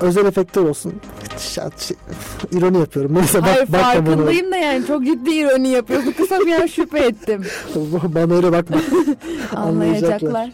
Özel 0.00 0.26
efektler 0.26 0.62
olsun. 0.62 0.92
İroni 2.52 2.78
yapıyorum. 2.78 3.14
Neyse 3.14 3.38
bak, 3.42 3.48
Hayır 3.48 3.60
bakma 3.72 3.78
bana. 3.78 3.82
farkındayım 3.82 4.52
da 4.52 4.56
yani 4.56 4.86
çok 4.86 5.04
ciddi 5.04 5.30
ironi 5.30 5.68
yapıyorsun. 5.68 6.12
Kısa 6.12 6.40
bir 6.40 6.52
an 6.52 6.66
şüphe 6.66 6.98
ettim. 6.98 7.44
Bana 8.14 8.34
öyle 8.34 8.52
bakma. 8.52 8.76
Anlayacaklar. 9.56 10.50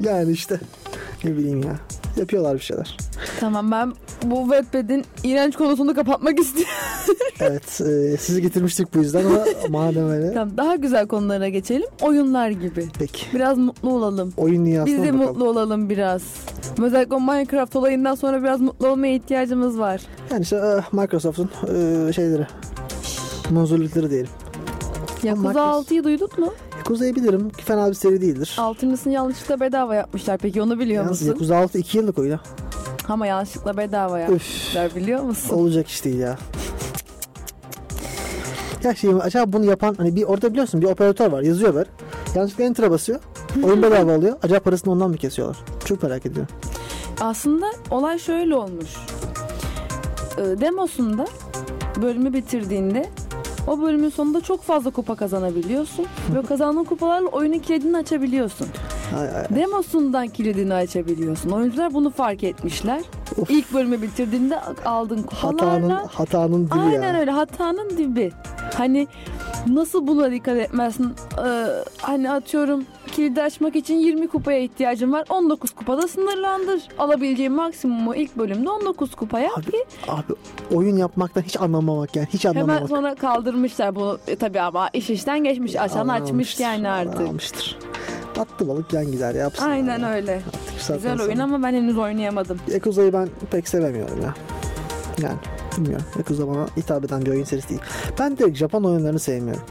yani 0.00 0.32
işte 0.32 0.60
ne 1.24 1.36
bileyim 1.36 1.62
ya. 1.62 1.76
Yapıyorlar 2.16 2.54
bir 2.54 2.60
şeyler. 2.60 2.96
Tamam 3.40 3.70
ben 3.70 3.92
bu 4.24 4.42
Wattpad'in 4.42 5.04
iğrenç 5.24 5.56
konusunu 5.56 5.94
kapatmak 5.94 6.38
istiyorum. 6.40 6.72
Evet. 7.40 7.80
e, 7.80 8.16
sizi 8.16 8.42
getirmiştik 8.42 8.94
bu 8.94 8.98
yüzden 8.98 9.24
ama 9.26 9.44
madem 9.68 10.08
öyle. 10.10 10.32
tamam 10.34 10.56
daha 10.56 10.76
güzel 10.76 11.06
konulara 11.08 11.48
geçelim. 11.48 11.86
Oyunlar 12.02 12.50
gibi. 12.50 12.88
Peki. 12.98 13.26
Biraz 13.34 13.58
mutlu 13.58 13.90
olalım. 13.92 14.32
Oyun 14.36 14.66
dünyasına 14.66 14.86
Biz 14.96 15.02
de 15.02 15.12
bakalım. 15.12 15.26
mutlu 15.28 15.48
olalım 15.48 15.90
biraz. 15.90 16.22
Özellikle 16.82 17.14
o 17.14 17.20
Minecraft 17.20 17.76
olayından 17.76 18.14
sonra 18.14 18.42
biraz 18.42 18.60
mutlu 18.60 18.86
olmaya 18.88 19.14
ihtiyacımız 19.14 19.78
var. 19.78 20.00
Yani 20.30 20.42
işte 20.42 20.56
e, 20.56 20.96
Microsoft'un 20.96 21.50
e, 22.08 22.12
şeyleri. 22.12 22.46
Muzurlukları 23.50 24.10
diyelim. 24.10 24.30
Yakuza 25.22 25.48
Microsoft- 25.50 25.88
6'yı 25.90 26.04
duyduk 26.04 26.38
mu? 26.38 26.54
Yakuza'yı 26.88 27.14
ki 27.14 27.64
Fena 27.64 27.88
bir 27.88 27.94
seri 27.94 28.20
değildir. 28.20 28.56
Altıncısını 28.58 29.12
yanlışlıkla 29.12 29.60
bedava 29.60 29.94
yapmışlar. 29.94 30.38
Peki 30.38 30.62
onu 30.62 30.78
biliyor 30.78 31.04
Yalnız 31.04 31.20
musun? 31.20 31.32
Yakuza 31.32 31.56
6 31.56 31.78
2 31.78 31.98
yıllık 31.98 32.18
oyun. 32.18 32.36
ha. 32.36 32.40
Ama 33.08 33.26
yanlışlıkla 33.26 33.76
bedava 33.76 34.18
yapmışlar 34.18 34.94
biliyor 34.94 35.22
musun? 35.22 35.54
Olacak 35.54 35.88
iş 35.88 36.04
değil 36.04 36.18
ya. 36.18 36.38
Ya 38.82 38.94
şey 38.94 39.10
acaba 39.20 39.52
bunu 39.52 39.64
yapan 39.64 39.94
hani 39.98 40.16
bir 40.16 40.22
orada 40.22 40.50
biliyorsun 40.50 40.82
bir 40.82 40.86
operatör 40.86 41.32
var 41.32 41.42
yazıyor 41.42 41.74
böyle. 41.74 41.88
Yanlışlıkla 42.34 42.64
enter'a 42.64 42.90
basıyor. 42.90 43.20
Oyun 43.62 43.82
bedava 43.82 44.14
alıyor. 44.14 44.36
Acaba 44.42 44.60
parasını 44.60 44.92
ondan 44.92 45.10
mı 45.10 45.16
kesiyorlar? 45.16 45.56
Çok 45.84 46.02
merak 46.02 46.26
ediyorum. 46.26 46.54
Aslında 47.20 47.66
olay 47.90 48.18
şöyle 48.18 48.54
olmuş. 48.54 48.90
Ee, 50.38 50.60
demosunda 50.60 51.26
bölümü 52.02 52.32
bitirdiğinde 52.32 53.06
o 53.68 53.82
bölümün 53.82 54.08
sonunda 54.08 54.40
çok 54.40 54.62
fazla 54.62 54.90
kupa 54.90 55.14
kazanabiliyorsun. 55.14 56.06
ve 56.34 56.42
kazandığın 56.42 56.84
kupalarla 56.84 57.28
oyunun 57.28 57.58
kilidini 57.58 57.96
açabiliyorsun. 57.96 58.66
Demosundan 59.50 60.28
kilidini 60.28 60.74
açabiliyorsun. 60.74 61.50
Oyuncular 61.50 61.94
bunu 61.94 62.10
fark 62.10 62.44
etmişler. 62.44 63.02
Of. 63.36 63.50
İlk 63.50 63.74
bölümü 63.74 64.02
bitirdiğinde 64.02 64.54
Hatanın, 64.56 65.22
kupalarla 65.22 66.06
hatanın 66.14 66.66
dibi 66.66 66.74
Aynen 66.80 67.14
ya. 67.14 67.20
öyle 67.20 67.30
hatanın 67.30 67.90
dibi. 67.90 68.32
Hani 68.74 69.06
nasıl 69.66 70.06
buna 70.06 70.30
dikkat 70.30 70.56
etmezsin? 70.56 71.14
Ee, 71.46 71.66
hani 72.02 72.30
atıyorum 72.30 72.84
kilidi 73.12 73.42
açmak 73.42 73.76
için 73.76 73.94
20 73.94 74.28
kupaya 74.28 74.58
ihtiyacım 74.58 75.12
var. 75.12 75.24
19 75.30 75.70
kupada 75.70 76.08
sınırlandır. 76.08 76.82
Alabileceğim 76.98 77.52
maksimumu 77.54 78.14
ilk 78.14 78.36
bölümde 78.38 78.70
19 78.70 79.14
kupaya 79.14 79.50
Abi, 79.56 79.70
ki 79.70 79.84
abi 80.08 80.32
oyun 80.74 80.96
yapmaktan 80.96 81.42
hiç 81.42 81.60
anlamamak 81.60 82.16
yani 82.16 82.28
hiç 82.32 82.44
hemen 82.44 82.60
anlamamak. 82.62 82.88
sonra 82.88 83.14
kaldırmışlar 83.14 83.94
bunu. 83.94 84.18
E, 84.26 84.36
tabii 84.36 84.60
ama 84.60 84.88
iş 84.92 85.10
işten 85.10 85.44
geçmiş. 85.44 85.76
Açan 85.76 86.08
açmış 86.08 86.60
yani 86.60 86.88
artık. 86.88 87.20
Almıştır. 87.20 87.78
Battı 88.38 88.68
balık 88.68 88.92
yan 88.92 89.06
gider 89.12 89.34
yapsın. 89.34 89.64
Aynen 89.70 89.98
ya. 89.98 90.10
öyle. 90.10 90.40
Artık 90.78 90.94
Güzel 90.96 91.20
oyun 91.20 91.32
sana- 91.32 91.44
ama 91.44 91.62
ben 91.62 91.74
henüz 91.74 91.98
oynayamadım. 91.98 92.58
Yakuza'yı 92.72 93.12
ben 93.12 93.17
pek 93.50 93.68
sevemiyorum 93.68 94.22
ya. 94.22 94.34
Yani 95.22 95.36
bilmiyorum. 95.78 96.06
Yakuza 96.18 96.48
bana 96.48 96.66
hitap 96.76 97.04
eden 97.04 97.22
bir 97.26 97.30
oyun 97.30 97.44
serisi 97.44 97.68
değil. 97.68 97.80
Ben 98.18 98.38
direkt 98.38 98.56
Japon 98.58 98.84
oyunlarını 98.84 99.18
sevmiyorum. 99.18 99.62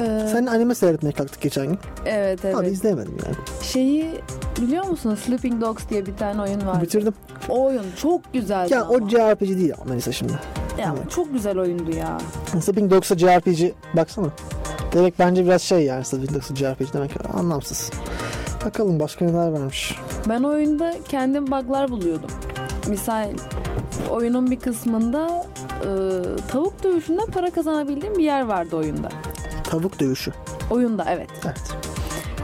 Ee, 0.00 0.28
Sen 0.32 0.46
anime 0.46 0.74
seyretmeye 0.74 1.12
kalktık 1.12 1.40
geçen 1.40 1.66
gün. 1.66 1.78
evet 2.06 2.40
evet. 2.44 2.56
Abi 2.56 2.66
izleyemedim 2.66 3.16
yani. 3.26 3.36
Şeyi 3.62 4.06
biliyor 4.60 4.84
musun? 4.84 5.14
Sleeping 5.14 5.60
Dogs 5.60 5.88
diye 5.90 6.06
bir 6.06 6.16
tane 6.16 6.42
oyun 6.42 6.66
var. 6.66 6.82
Bitirdim. 6.82 7.14
O 7.48 7.64
oyun 7.64 7.84
çok 8.02 8.32
güzeldi 8.32 8.72
Ya 8.74 8.82
ama. 8.82 8.90
o 8.90 9.08
JRPG 9.08 9.40
değil 9.48 9.72
ama 9.76 9.84
Melisa 9.90 10.12
şimdi. 10.12 10.32
Ya 10.78 10.94
Evet. 10.98 11.10
çok 11.10 11.32
güzel 11.32 11.58
oyundu 11.58 11.90
ya. 11.96 12.18
Sleeping 12.60 12.90
Dogs'a 12.90 13.18
JRPG 13.18 13.72
baksana. 13.96 14.26
Direkt 14.92 15.18
bence 15.18 15.44
biraz 15.44 15.62
şey 15.62 15.84
yani 15.84 16.04
Sleeping 16.04 16.34
Dogs'a 16.34 16.54
JRPG 16.54 16.92
demek 16.94 17.10
anlamsız. 17.34 17.90
Bakalım 18.64 19.00
başka 19.00 19.24
neler 19.24 19.48
varmış. 19.48 19.96
Ben 20.28 20.42
oyunda 20.42 20.94
kendim 21.08 21.46
bug'lar 21.46 21.90
buluyordum. 21.90 22.30
Misal 22.88 23.30
oyunun 24.10 24.50
bir 24.50 24.60
kısmında 24.60 25.46
e, 25.80 25.88
tavuk 26.48 26.82
dövüşünden 26.82 27.26
para 27.26 27.50
kazanabildiğim 27.50 28.18
bir 28.18 28.24
yer 28.24 28.42
vardı 28.42 28.76
oyunda. 28.76 29.08
Tavuk 29.64 30.00
dövüşü. 30.00 30.32
Oyunda 30.70 31.06
evet. 31.08 31.30
Evet. 31.44 31.62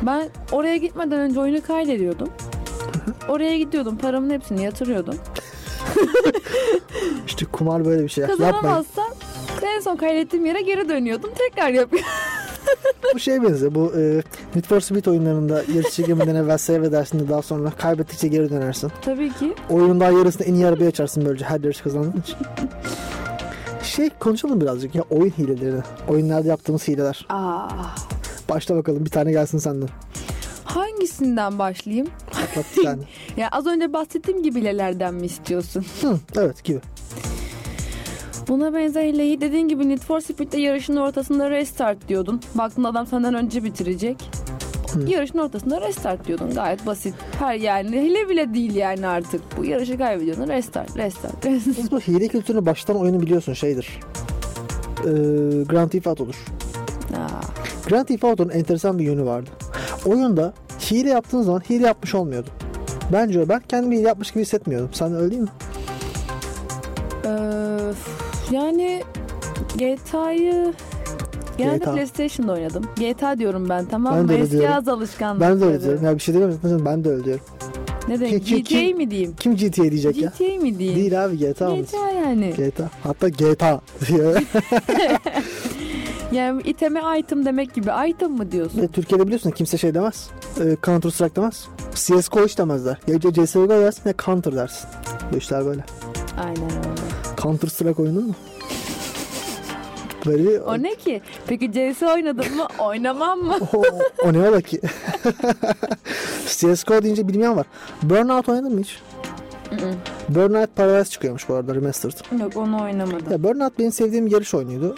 Ben 0.03 0.28
oraya 0.53 0.76
gitmeden 0.76 1.18
önce 1.18 1.41
oyunu 1.41 1.62
kaydediyordum. 1.62 2.28
Oraya 3.28 3.59
gidiyordum 3.59 3.99
paramın 3.99 4.30
hepsini 4.30 4.64
yatırıyordum. 4.64 5.14
İşte 7.26 7.47
kumar 7.47 7.84
böyle 7.84 8.03
bir 8.03 8.09
şey. 8.09 8.26
Kazanamazsam 8.26 9.09
en 9.62 9.80
son 9.80 9.97
kaydettiğim 9.97 10.47
yere 10.47 10.61
geri 10.61 10.89
dönüyordum. 10.89 11.30
Tekrar 11.39 11.68
yapıyordum. 11.68 12.11
Bu 13.14 13.19
şeye 13.19 13.43
benziyor. 13.43 13.75
Bu 13.75 13.93
e, 13.97 14.23
Need 14.55 14.64
for 14.64 14.81
Speed 14.81 15.05
oyunlarında 15.05 15.62
yarışçı 15.75 16.03
gemiden 16.03 16.35
evvel 16.35 16.59
save 16.59 16.87
edersin 16.87 17.21
de 17.21 17.29
daha 17.29 17.43
sonra 17.43 17.71
kaybettikçe 17.71 18.29
geri 18.29 18.51
dönersin. 18.51 18.91
Tabii 19.03 19.33
ki. 19.33 19.55
Oyunun 19.71 20.01
daha 20.01 20.11
yarısında 20.11 20.45
en 20.45 20.55
iyi 20.55 20.66
arabayı 20.66 20.89
açarsın 20.89 21.25
böylece 21.27 21.45
her 21.45 21.61
yarışı 21.61 21.83
kazandığın 21.85 22.21
için. 22.21 22.37
Şey 23.83 24.11
konuşalım 24.11 24.61
birazcık 24.61 24.95
ya 24.95 25.03
oyun 25.11 25.31
hilelerini. 25.31 25.81
Oyunlarda 26.09 26.49
yaptığımız 26.49 26.89
hileler. 26.89 27.27
Aa, 27.29 27.69
Başla 28.49 28.77
bakalım 28.77 29.05
bir 29.05 29.11
tane 29.11 29.31
gelsin 29.33 29.59
senden. 29.59 29.89
hangisinden 30.64 31.59
başlayayım? 31.59 32.07
Atlat 32.29 32.64
bir 32.77 32.83
tane. 32.85 33.03
Ya 33.37 33.49
az 33.53 33.66
önce 33.66 33.93
bahsettiğim 33.93 34.43
gibilerden 34.43 35.14
mi 35.14 35.27
istiyorsun? 35.27 35.85
Hı, 36.03 36.19
evet 36.37 36.64
gibi. 36.64 36.81
Buna 38.49 38.74
benzer 38.74 39.05
hileyi 39.05 39.40
dediğin 39.40 39.68
gibi 39.68 39.88
Need 39.88 39.99
for 39.99 40.20
Speed'de 40.20 40.61
yarışın 40.61 40.96
ortasında 40.96 41.51
restart 41.51 42.09
diyordun. 42.09 42.40
Baktın 42.55 42.84
adam 42.84 43.07
senden 43.07 43.34
önce 43.34 43.64
bitirecek. 43.64 44.30
Hı. 44.92 45.11
Yarışın 45.11 45.38
ortasında 45.38 45.80
restart 45.80 46.26
diyordun. 46.26 46.51
Gayet 46.55 46.86
basit. 46.86 47.14
Her 47.38 47.55
yani 47.55 48.01
hile 48.03 48.28
bile 48.28 48.55
değil 48.55 48.74
yani 48.74 49.07
artık. 49.07 49.40
Bu 49.57 49.64
yarışı 49.64 49.99
kaybediyorsun. 49.99 50.49
Restart, 50.49 50.96
restart, 50.96 51.46
restart. 51.46 51.92
Bu 51.92 52.01
hile 52.01 52.28
kültürünü 52.28 52.66
baştan 52.66 52.96
oyunu 52.96 53.20
biliyorsun 53.20 53.53
şeydir. 53.53 54.01
Ee, 55.05 55.09
Grand 55.64 55.90
Theft 55.90 56.07
Auto'dur. 56.07 56.44
Aa, 57.14 57.40
Grand 57.88 58.07
Theft 58.07 58.24
Auto'nun 58.24 58.51
enteresan 58.51 58.99
bir 58.99 59.05
yönü 59.05 59.24
vardı. 59.24 59.51
Oyunda 60.07 60.55
hile 60.90 61.09
yaptığın 61.09 61.42
zaman 61.42 61.61
hile 61.70 61.86
yapmış 61.86 62.14
olmuyordu. 62.14 62.49
Bence 63.12 63.49
ben 63.49 63.62
kendimi 63.68 63.96
hile 63.99 64.09
yapmış 64.09 64.30
gibi 64.30 64.42
hissetmiyordum. 64.42 64.90
Sen 64.92 65.14
öyle 65.14 65.30
değil 65.30 65.42
mi? 65.42 65.49
Ee, 68.53 68.55
yani 68.57 69.03
GTA'yı 69.76 70.74
genelde 71.59 71.78
GTA. 71.78 71.92
PlayStation'da 71.94 72.53
oynadım. 72.53 72.84
GTA 72.96 73.38
diyorum 73.38 73.68
ben 73.68 73.84
tamam 73.84 74.14
Ben 74.16 74.24
mı? 74.24 74.34
Eski 74.34 74.51
diyorum. 74.59 74.76
az 74.76 74.88
alışkanlıkları. 74.88 75.53
Ben 75.55 75.61
de 75.61 75.64
öyle 75.64 75.82
diyorum. 75.82 76.05
Ya 76.05 76.14
bir 76.14 76.20
şey 76.20 76.34
demiyorum. 76.34 76.84
Ben 76.84 77.05
de 77.05 77.09
öyle 77.11 77.24
diyorum. 77.24 77.44
Ne 78.09 78.20
diyeyim? 78.20 78.40
Kim- 78.40 78.62
kim- 78.62 78.80
GTA 78.90 78.96
mi 78.96 79.11
diyeyim? 79.11 79.34
Kim 79.40 79.57
GTA 79.57 79.82
diyecek 79.82 80.16
ya? 80.16 80.32
GTA 80.38 80.62
mi 80.62 80.78
diyeyim? 80.78 80.99
Değil 81.01 81.24
abi 81.24 81.38
GTA 81.38 81.70
mı? 81.70 81.76
GTA 81.76 82.11
yani. 82.11 82.55
GTA. 82.57 82.90
Hatta 83.03 83.28
GTA. 83.28 83.80
Yani 86.32 86.62
iteme 86.62 87.01
item 87.18 87.44
demek 87.44 87.74
gibi. 87.74 87.90
Item 88.09 88.32
mı 88.32 88.53
diyorsun? 88.53 88.82
Ve 88.82 88.88
Türkiye'de 88.88 89.24
biliyorsun 89.24 89.51
kimse 89.51 89.78
şey 89.78 89.94
demez. 89.94 90.30
Ee, 90.61 90.76
Counter 90.86 91.11
Strike 91.11 91.36
demez. 91.36 91.68
CSGO 91.94 92.44
hiç 92.44 92.59
demezler. 92.59 92.99
Ya 93.07 93.20
CSGO 93.20 93.68
dersin 93.68 94.03
ya 94.07 94.14
Counter 94.24 94.57
dersin. 94.57 94.88
Bu 95.32 95.36
işler 95.36 95.64
böyle. 95.66 95.84
Aynen 96.44 96.62
öyle. 96.62 96.97
Counter 97.43 97.68
Strike 97.68 98.03
oyunun 98.03 98.26
mu? 98.26 98.34
Böyle 100.26 100.45
bir... 100.45 100.61
O 100.61 100.82
ne 100.82 100.95
ki? 100.95 101.22
Peki 101.47 101.72
CS 101.72 102.03
oynadın 102.03 102.57
mı? 102.57 102.66
Oynamam 102.78 103.39
mı? 103.39 103.57
O, 103.74 103.82
o 104.24 104.32
ne 104.32 104.49
ola 104.49 104.61
ki? 104.61 104.80
CSGO 106.47 107.03
deyince 107.03 107.28
bilmeyen 107.28 107.57
var. 107.57 107.66
Burnout 108.03 108.49
oynadın 108.49 108.74
mı 108.74 108.80
hiç? 108.80 108.99
Burnout 110.28 110.76
Paradise 110.76 111.11
çıkıyormuş 111.11 111.49
bu 111.49 111.55
arada 111.55 111.74
Remastered. 111.74 112.41
Yok 112.41 112.57
onu 112.57 112.82
oynamadım. 112.82 113.32
Ya 113.32 113.43
Burnout 113.43 113.78
benim 113.78 113.93
sevdiğim 113.93 114.26
yarış 114.26 114.55
oyunuydu. 114.55 114.95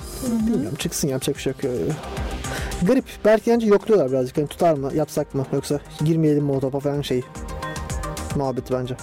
Bilmiyorum 0.47 0.77
çıksın 0.79 1.09
yapacak 1.09 1.37
bir 1.37 1.43
şey 1.43 1.53
yok. 1.53 1.75
Garip. 2.83 3.05
Belki 3.25 3.51
bence 3.51 3.67
yokluyorlar 3.67 4.11
birazcık. 4.13 4.37
Hani 4.37 4.47
tutar 4.47 4.75
mı, 4.75 4.91
yapsak 4.95 5.35
mı 5.35 5.47
yoksa 5.53 5.81
girmeyelim 6.05 6.45
mi 6.45 6.53
o 6.53 6.61
topa 6.61 6.81
falan 6.81 7.03
şey. 7.03 7.23
Muhabbeti 8.37 8.75
bence. 8.75 8.97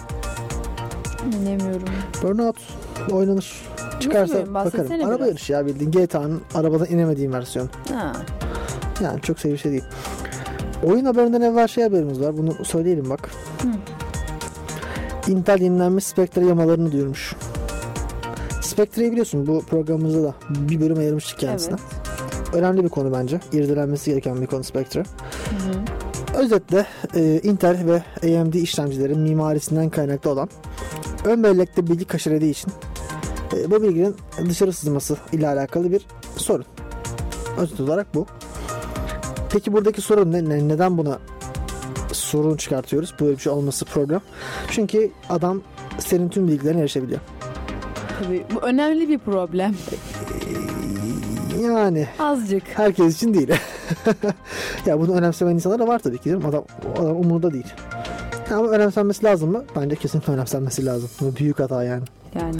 Bilemiyorum. 1.32 1.89
Burnout 2.23 2.57
oynanır. 3.11 3.61
Çıkarsa 3.99 4.38
oyun? 4.38 4.53
Bahsetsene 4.53 4.84
bakarım. 4.84 5.05
Araba 5.05 5.17
biraz. 5.17 5.28
yarışı 5.28 5.53
ya 5.53 5.65
bildiğin 5.65 5.91
GTA'nın 5.91 6.41
arabadan 6.55 6.88
inemediğim 6.88 7.34
versiyon. 7.34 7.69
Ha. 7.93 8.13
Yani 9.03 9.21
çok 9.21 9.39
sevdiğim 9.39 9.57
şey 9.57 9.71
değil. 9.71 9.84
Oyun 10.84 11.05
haberinden 11.05 11.41
evvel 11.41 11.67
şey 11.67 11.84
haberimiz 11.84 12.21
var. 12.21 12.38
Bunu 12.38 12.65
söyleyelim 12.65 13.09
bak. 13.09 13.30
Hı. 13.61 13.67
Intel 15.32 15.61
yenilenmiş 15.61 16.03
Spectre 16.03 16.45
yamalarını 16.45 16.91
duyurmuş. 16.91 17.36
Spectre'yi 18.61 19.11
biliyorsun 19.11 19.47
bu 19.47 19.61
programımızda 19.61 20.23
da 20.23 20.34
bir 20.49 20.82
bölüm 20.82 20.97
ayırmıştık 20.97 21.39
kendisine. 21.39 21.75
Evet. 21.75 22.55
Önemli 22.55 22.84
bir 22.84 22.89
konu 22.89 23.13
bence. 23.13 23.39
İrdelenmesi 23.53 24.09
gereken 24.11 24.41
bir 24.41 24.47
konu 24.47 24.63
Spectre. 24.63 24.99
Hı 24.99 25.05
hı. 25.55 26.43
Özetle 26.43 26.86
e, 27.15 27.39
Intel 27.43 27.78
ve 27.86 28.03
AMD 28.39 28.53
işlemcilerin 28.53 29.19
mimarisinden 29.19 29.89
kaynaklı 29.89 30.30
olan 30.30 30.49
ön 31.28 31.43
bellekte 31.43 31.88
bilgi 31.88 32.05
kaşırediği 32.05 32.51
için 32.51 32.71
e, 33.57 33.71
bu 33.71 33.84
bilginin 33.84 34.15
dışarı 34.49 34.73
sızması 34.73 35.17
ile 35.32 35.47
alakalı 35.47 35.91
bir 35.91 36.05
sorun. 36.38 36.65
Özet 37.57 37.80
olarak 37.80 38.15
bu. 38.15 38.25
Peki 39.51 39.73
buradaki 39.73 40.01
sorun 40.01 40.32
ne? 40.32 40.49
Ne- 40.49 40.67
Neden 40.67 40.97
buna 40.97 41.19
sorun 42.11 42.57
çıkartıyoruz? 42.57 43.13
Böyle 43.21 43.32
bir 43.38 43.41
şey 43.41 43.53
olması 43.53 43.86
problem. 43.86 44.21
Çünkü 44.71 45.11
adam 45.30 45.61
senin 45.99 46.30
tüm 46.30 46.47
bilgilerine 46.47 46.80
erişebiliyor. 46.82 47.19
Tabii 48.23 48.45
bu 48.55 48.59
önemli 48.59 49.09
bir 49.09 49.17
problem. 49.19 49.75
Yani 51.63 52.07
Azıcık. 52.19 52.63
herkes 52.73 53.15
için 53.15 53.34
değil. 53.34 53.49
ya 54.86 54.99
bunu 54.99 55.13
önemsemeyen 55.13 55.55
insanlar 55.55 55.80
da 55.80 55.88
var 55.88 55.99
tabii 55.99 56.17
ki. 56.17 56.30
Mi? 56.30 56.47
Adam, 56.47 56.63
adam 56.97 57.17
umurunda 57.17 57.53
değil. 57.53 57.65
Ama 58.51 58.67
önemsenmesi 58.67 59.23
lazım 59.23 59.51
mı? 59.51 59.63
Bence 59.75 59.95
kesinlikle 59.95 60.33
önemsenmesi 60.33 60.85
lazım. 60.85 61.09
Bu 61.21 61.35
büyük 61.35 61.59
hata 61.59 61.83
yani. 61.83 62.03
Yani. 62.41 62.57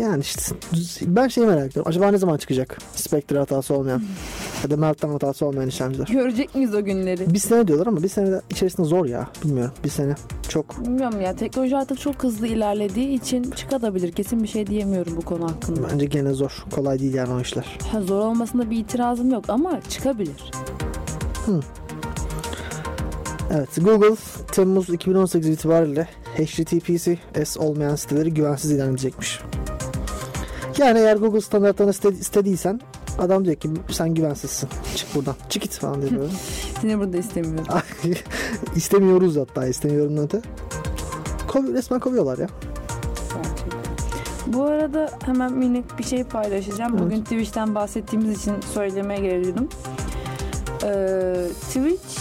Yani 0.00 0.20
işte 0.20 0.54
ben 1.02 1.28
şeyi 1.28 1.46
merak 1.46 1.70
ediyorum. 1.70 1.88
Acaba 1.90 2.10
ne 2.10 2.18
zaman 2.18 2.36
çıkacak? 2.36 2.78
Spectre 2.94 3.38
hatası 3.38 3.74
olmayan 3.74 4.02
ya 4.64 4.70
da 4.70 4.76
Meltdown 4.76 5.12
hatası 5.12 5.46
olmayan 5.46 5.68
işlemciler. 5.68 6.06
Görecek 6.06 6.54
miyiz 6.54 6.74
o 6.74 6.84
günleri? 6.84 7.34
Bir 7.34 7.38
sene 7.38 7.68
diyorlar 7.68 7.86
ama 7.86 8.02
bir 8.02 8.08
sene 8.08 8.30
de 8.30 8.40
içerisinde 8.50 8.86
zor 8.86 9.06
ya. 9.06 9.28
Bilmiyorum. 9.44 9.74
Bir 9.84 9.88
sene 9.88 10.14
çok. 10.48 10.84
Bilmiyorum 10.84 11.20
ya 11.20 11.36
teknoloji 11.36 11.76
artık 11.76 12.00
çok 12.00 12.22
hızlı 12.22 12.46
ilerlediği 12.46 13.08
için 13.20 13.50
çıkabilir. 13.50 14.12
Kesin 14.12 14.42
bir 14.42 14.48
şey 14.48 14.66
diyemiyorum 14.66 15.16
bu 15.16 15.20
konu 15.20 15.50
hakkında. 15.50 15.80
Bence 15.92 16.06
gene 16.06 16.32
zor. 16.32 16.64
Kolay 16.74 16.98
değil 16.98 17.14
yani 17.14 17.32
o 17.34 17.40
işler. 17.40 17.78
Ha, 17.92 18.00
zor 18.00 18.20
olmasında 18.20 18.70
bir 18.70 18.76
itirazım 18.78 19.30
yok 19.30 19.44
ama 19.48 19.80
çıkabilir. 19.88 20.50
Evet 23.50 23.68
Google 23.84 24.16
Temmuz 24.52 24.88
2018 24.88 25.48
itibariyle 25.48 26.08
HTTPS 26.36 27.56
olmayan 27.56 27.96
siteleri 27.96 28.34
güvensiz 28.34 28.70
ilan 28.70 28.90
edecekmiş. 28.90 29.40
Yani 30.78 30.98
eğer 30.98 31.16
Google 31.16 31.40
standartlarını 31.40 31.92
iste- 31.92 32.20
istediysen 32.20 32.80
adam 33.18 33.44
diyor 33.44 33.56
ki 33.56 33.70
sen 33.90 34.14
güvensizsin. 34.14 34.68
Çık 34.96 35.14
buradan. 35.14 35.34
Çık 35.48 35.62
git 35.62 35.72
falan 35.78 36.02
diyor 36.02 36.20
böyle. 36.20 36.32
Seni 36.80 36.98
burada 36.98 37.16
istemiyorum. 37.16 37.64
İstemiyoruz 38.76 39.36
hatta 39.36 39.66
istemiyorum 39.66 40.16
öte. 40.18 40.42
Kov 41.48 41.72
resmen 41.74 42.00
kovuyorlar 42.00 42.38
ya. 42.38 42.46
Bu 44.46 44.62
arada 44.64 45.10
hemen 45.24 45.52
minik 45.52 45.98
bir 45.98 46.04
şey 46.04 46.24
paylaşacağım. 46.24 46.92
Evet. 46.94 47.04
Bugün 47.04 47.22
Twitch'ten 47.22 47.74
bahsettiğimiz 47.74 48.38
için 48.42 48.54
söylemeye 48.74 49.20
geliyordum. 49.20 49.68
Ee, 50.84 51.34
Twitch 51.60 52.18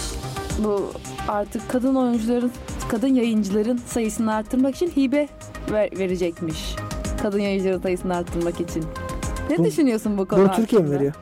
bu 0.63 0.91
artık 1.27 1.69
kadın 1.69 1.95
oyuncuların, 1.95 2.51
kadın 2.89 3.07
yayıncıların 3.07 3.79
sayısını 3.87 4.33
arttırmak 4.33 4.75
için 4.75 4.87
hibe 4.89 5.27
ver- 5.71 5.97
verecekmiş. 5.99 6.75
Kadın 7.21 7.39
yayıncıların 7.39 7.81
sayısını 7.81 8.15
arttırmak 8.15 8.61
için. 8.61 8.83
Ne 9.49 9.57
Bu- 9.57 9.65
düşünüyorsun 9.65 10.17
bu 10.17 10.27
konu 10.27 10.39
Bunu 10.43 10.51
Türkiye 10.55 10.81
mi 10.81 10.91
veriyor? 10.91 11.13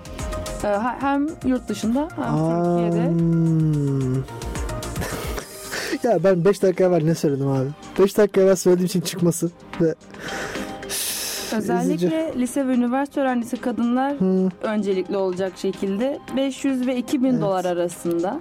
Ee, 0.63 0.67
hem 0.99 1.27
yurt 1.45 1.69
dışında 1.69 2.07
hem 2.15 2.37
Türkiye'de. 2.37 3.09
Hmm. 3.09 4.15
ya 6.03 6.23
ben 6.23 6.45
5 6.45 6.63
dakika 6.63 6.83
evvel 6.83 7.03
ne 7.03 7.15
söyledim 7.15 7.47
abi? 7.47 7.67
5 7.99 8.17
dakika 8.17 8.41
evvel 8.41 8.55
söylediğim 8.55 8.85
için 8.85 9.01
çıkması 9.01 9.51
ve 9.81 9.95
Özellikle 11.57 12.33
lise 12.37 12.67
ve 12.67 12.73
üniversite 12.73 13.21
öğrencisi 13.21 13.57
kadınlar 13.57 14.19
Hmm, 14.19 14.49
öncelikli 14.61 15.17
olacak 15.17 15.53
şekilde 15.55 16.19
500 16.37 16.87
ve 16.87 16.95
2000 16.97 17.29
Evet. 17.29 17.41
dolar 17.41 17.65
arasında. 17.65 18.39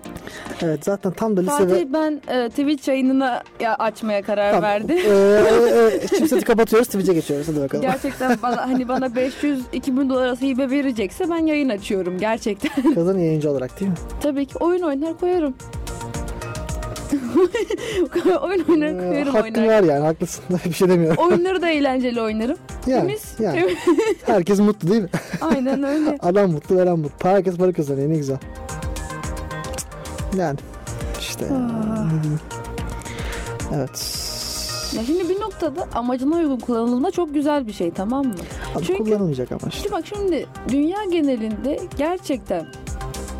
evet 0.62 0.84
zaten 0.84 1.12
tam 1.12 1.36
da 1.36 1.40
lise 1.40 1.52
Fatih 1.52 1.74
ve 1.74 1.92
ben 1.92 2.20
e, 2.28 2.48
Twitch 2.48 2.88
yayınını 2.88 3.40
ya, 3.60 3.74
açmaya 3.74 4.22
karar 4.22 4.50
Tamam. 4.50 4.62
verdi. 4.62 4.92
Ee, 4.92 5.08
e, 5.08 5.96
e, 6.04 6.06
chipset'i 6.08 6.44
kapatıyoruz 6.44 6.88
Twitch'e 6.88 7.14
geçiyoruz 7.14 7.48
hadi 7.48 7.60
bakalım. 7.60 7.82
Gerçekten 7.82 8.36
bana 8.42 8.56
hani 8.68 8.88
bana 8.88 9.14
500 9.14 9.60
2000 9.72 10.10
dolar 10.10 10.22
arası 10.26 10.44
hibe 10.44 10.70
verecekse 10.70 11.30
ben 11.30 11.46
yayın 11.46 11.68
açıyorum 11.68 12.18
gerçekten. 12.18 12.94
Kadın 12.94 13.18
yayıncı 13.18 13.50
olarak 13.50 13.80
değil 13.80 13.90
mi? 13.90 13.96
Tabii 14.22 14.46
ki 14.46 14.58
oyun 14.58 14.82
oynar 14.82 15.18
koyarım. 15.18 15.54
oyun 18.42 18.64
oynar 18.64 18.86
Ee, 18.86 19.08
koyarım 19.08 19.34
hakkın 19.34 19.54
oynar. 19.54 19.66
var 19.82 19.82
yani 19.82 20.04
haklısın. 20.04 20.44
bir 20.64 20.72
şey 20.72 20.88
demiyorum. 20.88 21.22
Oyunları 21.24 21.62
da 21.62 21.68
eğlenceli 21.70 22.20
oynarım. 22.20 22.56
Yani, 22.86 23.00
Temiz. 23.06 23.34
yani. 23.40 23.54
Temiz. 23.60 23.76
Herkes 24.26 24.58
mutlu 24.60 24.88
değil 24.90 25.02
mi? 25.02 25.08
Aynen 25.40 25.82
öyle. 25.82 26.18
Adam 26.22 26.50
mutlu 26.52 26.76
veren 26.76 26.98
mutlu. 26.98 27.28
Herkes 27.28 27.56
para 27.56 27.72
kazanıyor 27.72 28.10
ne 28.10 28.16
güzel. 28.16 28.38
Yani 30.38 30.58
işte. 31.20 31.46
Ah. 31.52 32.06
Evet. 33.76 34.18
Ya 34.96 35.04
şimdi 35.06 35.28
bir 35.28 35.40
noktada 35.40 35.88
amacına 35.94 36.36
uygun 36.36 36.58
kullanıldığında 36.58 37.10
çok 37.10 37.34
güzel 37.34 37.66
bir 37.66 37.72
şey 37.72 37.90
tamam 37.90 38.26
mı? 38.26 38.34
Abi 38.76 38.84
Çünkü- 38.84 39.04
kullanılmayacak 39.04 39.52
ama 39.52 39.60
işte. 39.68 39.80
Şimdi 39.82 39.92
bak 39.92 40.04
şimdi 40.06 40.46
dünya 40.68 40.98
genelinde 41.12 41.80
gerçekten 41.98 42.66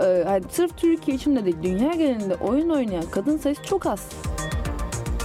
e, 0.01 0.25
hani 0.27 0.43
sırf 0.51 0.77
Türkiye 0.77 1.17
için 1.17 1.37
de 1.37 1.45
değil 1.45 1.57
dünya 1.63 1.93
genelinde 1.95 2.35
oyun 2.35 2.69
oynayan 2.69 3.05
kadın 3.11 3.37
sayısı 3.37 3.63
çok 3.63 3.87
az. 3.87 4.09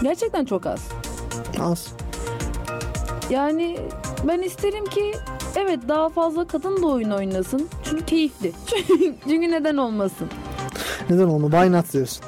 Gerçekten 0.03 0.45
çok 0.45 0.65
az. 0.65 0.87
Az. 1.61 1.87
Yani 3.29 3.77
ben 4.23 4.39
isterim 4.41 4.85
ki 4.85 5.13
evet 5.55 5.79
daha 5.87 6.09
fazla 6.09 6.47
kadın 6.47 6.83
da 6.83 6.87
oyun 6.87 7.09
oynasın. 7.09 7.67
Çünkü 7.83 8.05
keyifli. 8.05 8.51
Çünkü 9.27 9.51
neden 9.51 9.77
olmasın? 9.77 10.27
Neden 11.09 11.27
olma? 11.27 11.51
Why 11.51 11.71
not 11.71 11.93
diyorsun. 11.93 12.25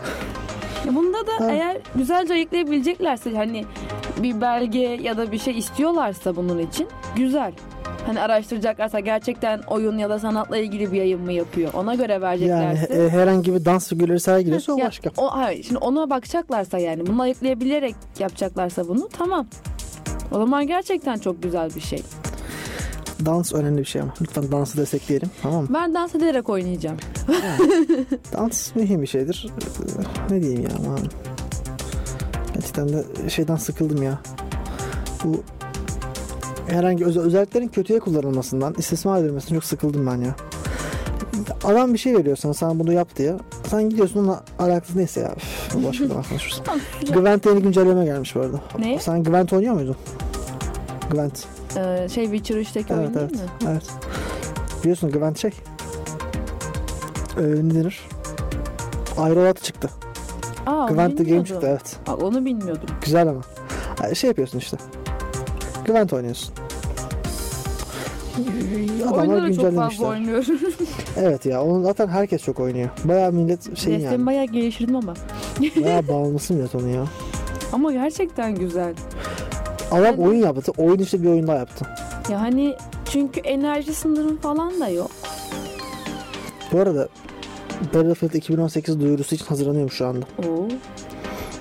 Ya 0.87 0.95
bunda 0.95 1.27
da 1.27 1.31
Ha. 1.45 1.51
eğer 1.51 1.77
güzelce 1.95 2.33
ayıklayabileceklerse 2.33 3.35
hani 3.35 3.65
bir 4.17 4.41
belge 4.41 4.79
ya 4.79 5.17
da 5.17 5.31
bir 5.31 5.39
şey 5.39 5.57
istiyorlarsa 5.57 6.35
bunun 6.35 6.59
için 6.59 6.87
güzel. 7.15 7.53
Hani 8.09 8.21
araştıracaklarsa 8.21 8.99
gerçekten 8.99 9.59
oyun 9.67 9.97
ya 9.97 10.09
da 10.09 10.19
sanatla 10.19 10.57
ilgili 10.57 10.91
bir 10.91 10.97
yayın 10.97 11.21
mı 11.21 11.33
yapıyor? 11.33 11.73
Ona 11.73 11.95
göre 11.95 12.11
Yani 12.13 12.21
vereceklerse. 12.21 12.93
e, 12.93 13.09
herhangi 13.09 13.53
bir 13.53 13.65
dans 13.65 13.89
figürleri 13.89 14.19
sergiliyorsa 14.19 14.73
o 14.73 14.77
Ya, 14.77 14.85
başka. 14.85 15.09
O, 15.17 15.27
hayır, 15.37 15.63
şimdi 15.63 15.77
ona 15.77 16.09
bakacaklarsa 16.09 16.77
yani 16.79 17.07
bunu 17.07 17.21
ayıklayabilerek 17.21 17.95
yapacaklarsa 18.19 18.87
bunu 18.87 19.09
tamam. 19.17 19.47
O 20.31 20.37
zaman 20.37 20.67
gerçekten 20.67 21.17
çok 21.17 21.43
güzel 21.43 21.75
bir 21.75 21.79
şey. 21.81 22.03
Dans 23.25 23.53
önemli 23.53 23.79
bir 23.79 23.85
şey 23.85 24.01
ama. 24.01 24.13
Lütfen 24.21 24.51
dansı 24.51 24.77
destekleyelim. 24.77 25.29
Tamam 25.43 25.61
mı? 25.63 25.69
Ben 25.73 25.93
dans 25.93 26.15
ederek 26.15 26.49
oynayacağım. 26.49 26.97
Dans 28.33 28.75
mühim 28.75 29.01
bir 29.01 29.07
şeydir. 29.07 29.47
Ne 30.29 30.41
diyeyim 30.41 30.61
ya 30.61 30.69
aman. 30.85 30.99
Gerçekten 32.53 32.89
de 32.89 33.03
şeyden 33.29 33.55
sıkıldım 33.55 34.03
ya. 34.03 34.19
Bu 35.23 35.43
herhangi 36.69 37.05
özel, 37.05 37.23
özelliklerin 37.23 37.67
kötüye 37.67 37.99
kullanılmasından, 37.99 38.75
istismar 38.77 39.19
edilmesinden 39.19 39.55
çok 39.55 39.63
sıkıldım 39.63 40.07
ben 40.07 40.17
ya. 40.21 40.35
Adam 41.63 41.93
bir 41.93 41.99
şey 41.99 42.17
veriyor 42.17 42.37
sana, 42.37 42.53
sen 42.53 42.79
bunu 42.79 42.93
yap 42.93 43.15
diye. 43.15 43.35
Sen 43.67 43.89
gidiyorsun 43.89 44.19
onunla 44.19 44.43
alakası 44.59 44.97
neyse 44.97 45.19
ya. 45.19 45.33
Üf, 45.37 45.75
bu 45.75 45.87
başka 45.87 46.07
zaman 46.07 46.23
konuşuruz. 46.23 46.61
Gwent 47.13 47.45
yeni 47.45 47.61
güncelleme 47.61 48.05
gelmiş 48.05 48.35
bu 48.35 48.39
arada. 48.39 48.59
Ne? 48.79 48.99
Sen 48.99 49.23
Gwent 49.23 49.53
oynuyor 49.53 49.73
muydun? 49.73 49.95
Gwent. 51.11 51.45
Ee, 51.77 52.07
şey 52.09 52.23
Witcher 52.23 52.55
3'teki 52.55 52.93
Evet 52.93 52.99
oyun 52.99 53.13
değil 53.13 53.27
evet. 53.29 53.61
mi? 53.61 53.69
Evet. 53.69 53.83
Biliyorsun 54.81 55.11
Gwent 55.11 55.37
şey. 55.39 55.51
Ee, 57.37 57.41
ne 57.41 57.75
denir? 57.75 57.99
Aerolat 59.17 59.63
çıktı. 59.63 59.89
Aa, 60.65 60.87
Gwent 60.87 61.17
the 61.17 61.23
Game 61.23 61.45
çıktı 61.45 61.67
evet. 61.69 61.97
Bak, 62.07 62.23
onu 62.23 62.45
bilmiyordum. 62.45 62.89
Güzel 63.05 63.27
ama. 63.27 63.41
Yani 64.03 64.15
şey 64.15 64.27
yapıyorsun 64.27 64.57
işte. 64.57 64.77
Gwent 65.89 66.13
oynuyorsun. 66.13 66.53
Adamlar 69.07 69.27
Oyunda 69.43 69.47
da 69.47 69.53
çok 69.69 69.75
fazla 69.75 70.07
oynuyorum. 70.07 70.45
Evet 71.17 71.45
ya 71.45 71.63
onu 71.63 71.83
zaten 71.83 72.07
herkes 72.07 72.43
çok 72.43 72.59
oynuyor. 72.59 72.89
Bayağı 73.03 73.31
millet 73.31 73.63
şey 73.63 73.93
Destemi 73.93 74.03
yani. 74.03 74.25
bayağı 74.25 74.45
geliştirdim 74.45 74.95
ama. 74.95 75.13
Bayağı 75.83 76.07
bağımlısı 76.07 76.53
millet 76.53 76.75
onu 76.75 76.87
ya. 76.87 77.03
Ama 77.73 77.91
gerçekten 77.91 78.55
güzel. 78.55 78.93
Adam 79.91 80.03
Ben- 80.17 80.23
oyun 80.23 80.39
yaptı. 80.39 80.71
Oyun 80.77 80.99
işte 80.99 81.21
bir 81.23 81.27
oyun 81.27 81.47
daha 81.47 81.55
yaptı. 81.57 81.85
Ya 82.31 82.41
hani 82.41 82.75
çünkü 83.11 83.39
enerji 83.39 83.93
sınırın 83.93 84.35
falan 84.37 84.79
da 84.79 84.89
yok. 84.89 85.11
Bu 86.71 86.79
arada 86.79 87.07
Battlefield 87.93 88.33
2018 88.33 88.99
duyurusu 89.01 89.35
için 89.35 89.45
hazırlanıyorum 89.45 89.91
şu 89.91 90.07
anda. 90.07 90.25
Oo, 90.47 90.67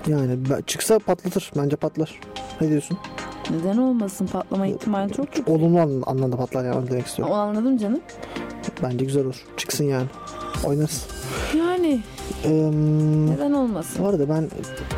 Yani 0.08 0.38
çıksa 0.66 0.98
patlatır. 0.98 1.52
Bence 1.56 1.76
patlar. 1.76 2.20
Ne 2.60 2.68
diyorsun? 2.68 2.98
Neden 3.50 3.76
olmasın? 3.78 4.26
Patlama 4.26 4.66
ihtimali 4.66 5.12
çok 5.12 5.26
yüksek. 5.26 5.48
Olumlu 5.48 5.80
an- 5.80 6.02
anlamda 6.06 6.36
patlar 6.36 6.64
yani 6.64 6.76
onu 6.76 6.88
demek 6.90 7.06
istiyorum. 7.06 7.34
O 7.34 7.36
anladım 7.36 7.78
canım. 7.78 8.00
Bence 8.82 9.04
güzel 9.04 9.24
olur. 9.24 9.44
Çıksın 9.56 9.84
yani. 9.84 10.06
Oynarız. 10.64 11.06
Yani 11.58 12.00
Ee, 12.44 12.50
neden 13.30 13.52
olmasın? 13.52 14.04
bu 14.04 14.08
arada 14.08 14.28
ben 14.28 14.48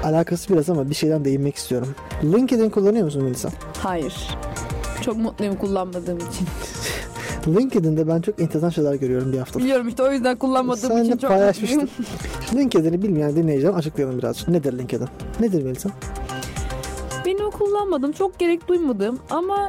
alakası 0.04 0.52
biraz 0.52 0.70
ama 0.70 0.90
bir 0.90 0.94
şeyden 0.94 1.24
değinmek 1.24 1.56
istiyorum. 1.56 1.94
LinkedIn 2.24 2.70
kullanıyor 2.70 3.04
musun 3.04 3.22
Melisa? 3.24 3.48
Hayır. 3.78 4.28
Çok 5.02 5.16
mutluyum 5.16 5.56
kullanmadığım 5.56 6.18
için. 6.18 6.46
LinkedIn'de 7.58 8.08
ben 8.08 8.20
çok 8.20 8.40
enteresan 8.40 8.68
şeyler 8.70 8.94
görüyorum 8.94 9.32
bir 9.32 9.38
hafta. 9.38 9.58
Biliyorum 9.58 9.88
işte 9.88 10.02
o 10.02 10.12
yüzden 10.12 10.36
kullanmadığım 10.38 10.90
Sen 10.90 11.04
için 11.04 11.16
çok 11.16 11.30
mutluyum. 11.30 11.88
LinkedIn'i 12.54 13.02
bilmeyen 13.02 13.36
dinleyicilerim 13.36 13.76
açıklayalım 13.76 14.18
birazcık. 14.18 14.48
Nedir 14.48 14.78
LinkedIn? 14.78 15.08
Nedir 15.40 15.62
Melisa? 15.62 15.90
Kullanmadım, 17.60 18.12
çok 18.12 18.38
gerek 18.38 18.68
duymadım 18.68 19.18
ama 19.30 19.68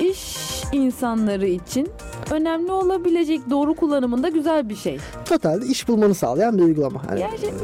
iş 0.00 0.36
insanları 0.72 1.46
için 1.46 1.88
önemli 2.30 2.72
olabilecek 2.72 3.50
doğru 3.50 3.74
kullanımında 3.74 4.28
güzel 4.28 4.68
bir 4.68 4.76
şey. 4.76 4.98
Totalde 5.24 5.66
iş 5.66 5.88
bulmanı 5.88 6.14
sağlayan 6.14 6.58
bir 6.58 6.62
uygulama. 6.62 7.02
Yani, 7.08 7.18
Gerçi 7.18 7.54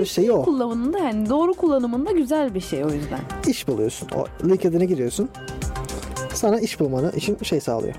e, 0.00 0.04
şeyi 0.04 0.32
o. 0.32 0.42
kullanımında 0.42 0.98
yani 0.98 1.28
doğru 1.28 1.54
kullanımında 1.54 2.12
güzel 2.12 2.54
bir 2.54 2.60
şey 2.60 2.84
o 2.84 2.90
yüzden. 2.90 3.20
İş 3.48 3.68
buluyorsun. 3.68 4.08
O 4.16 4.48
LinkedIn'e 4.48 4.84
giriyorsun. 4.84 5.28
Sana 6.34 6.60
iş 6.60 6.80
bulmanı 6.80 7.12
için 7.16 7.38
şey 7.42 7.60
sağlıyor. 7.60 7.94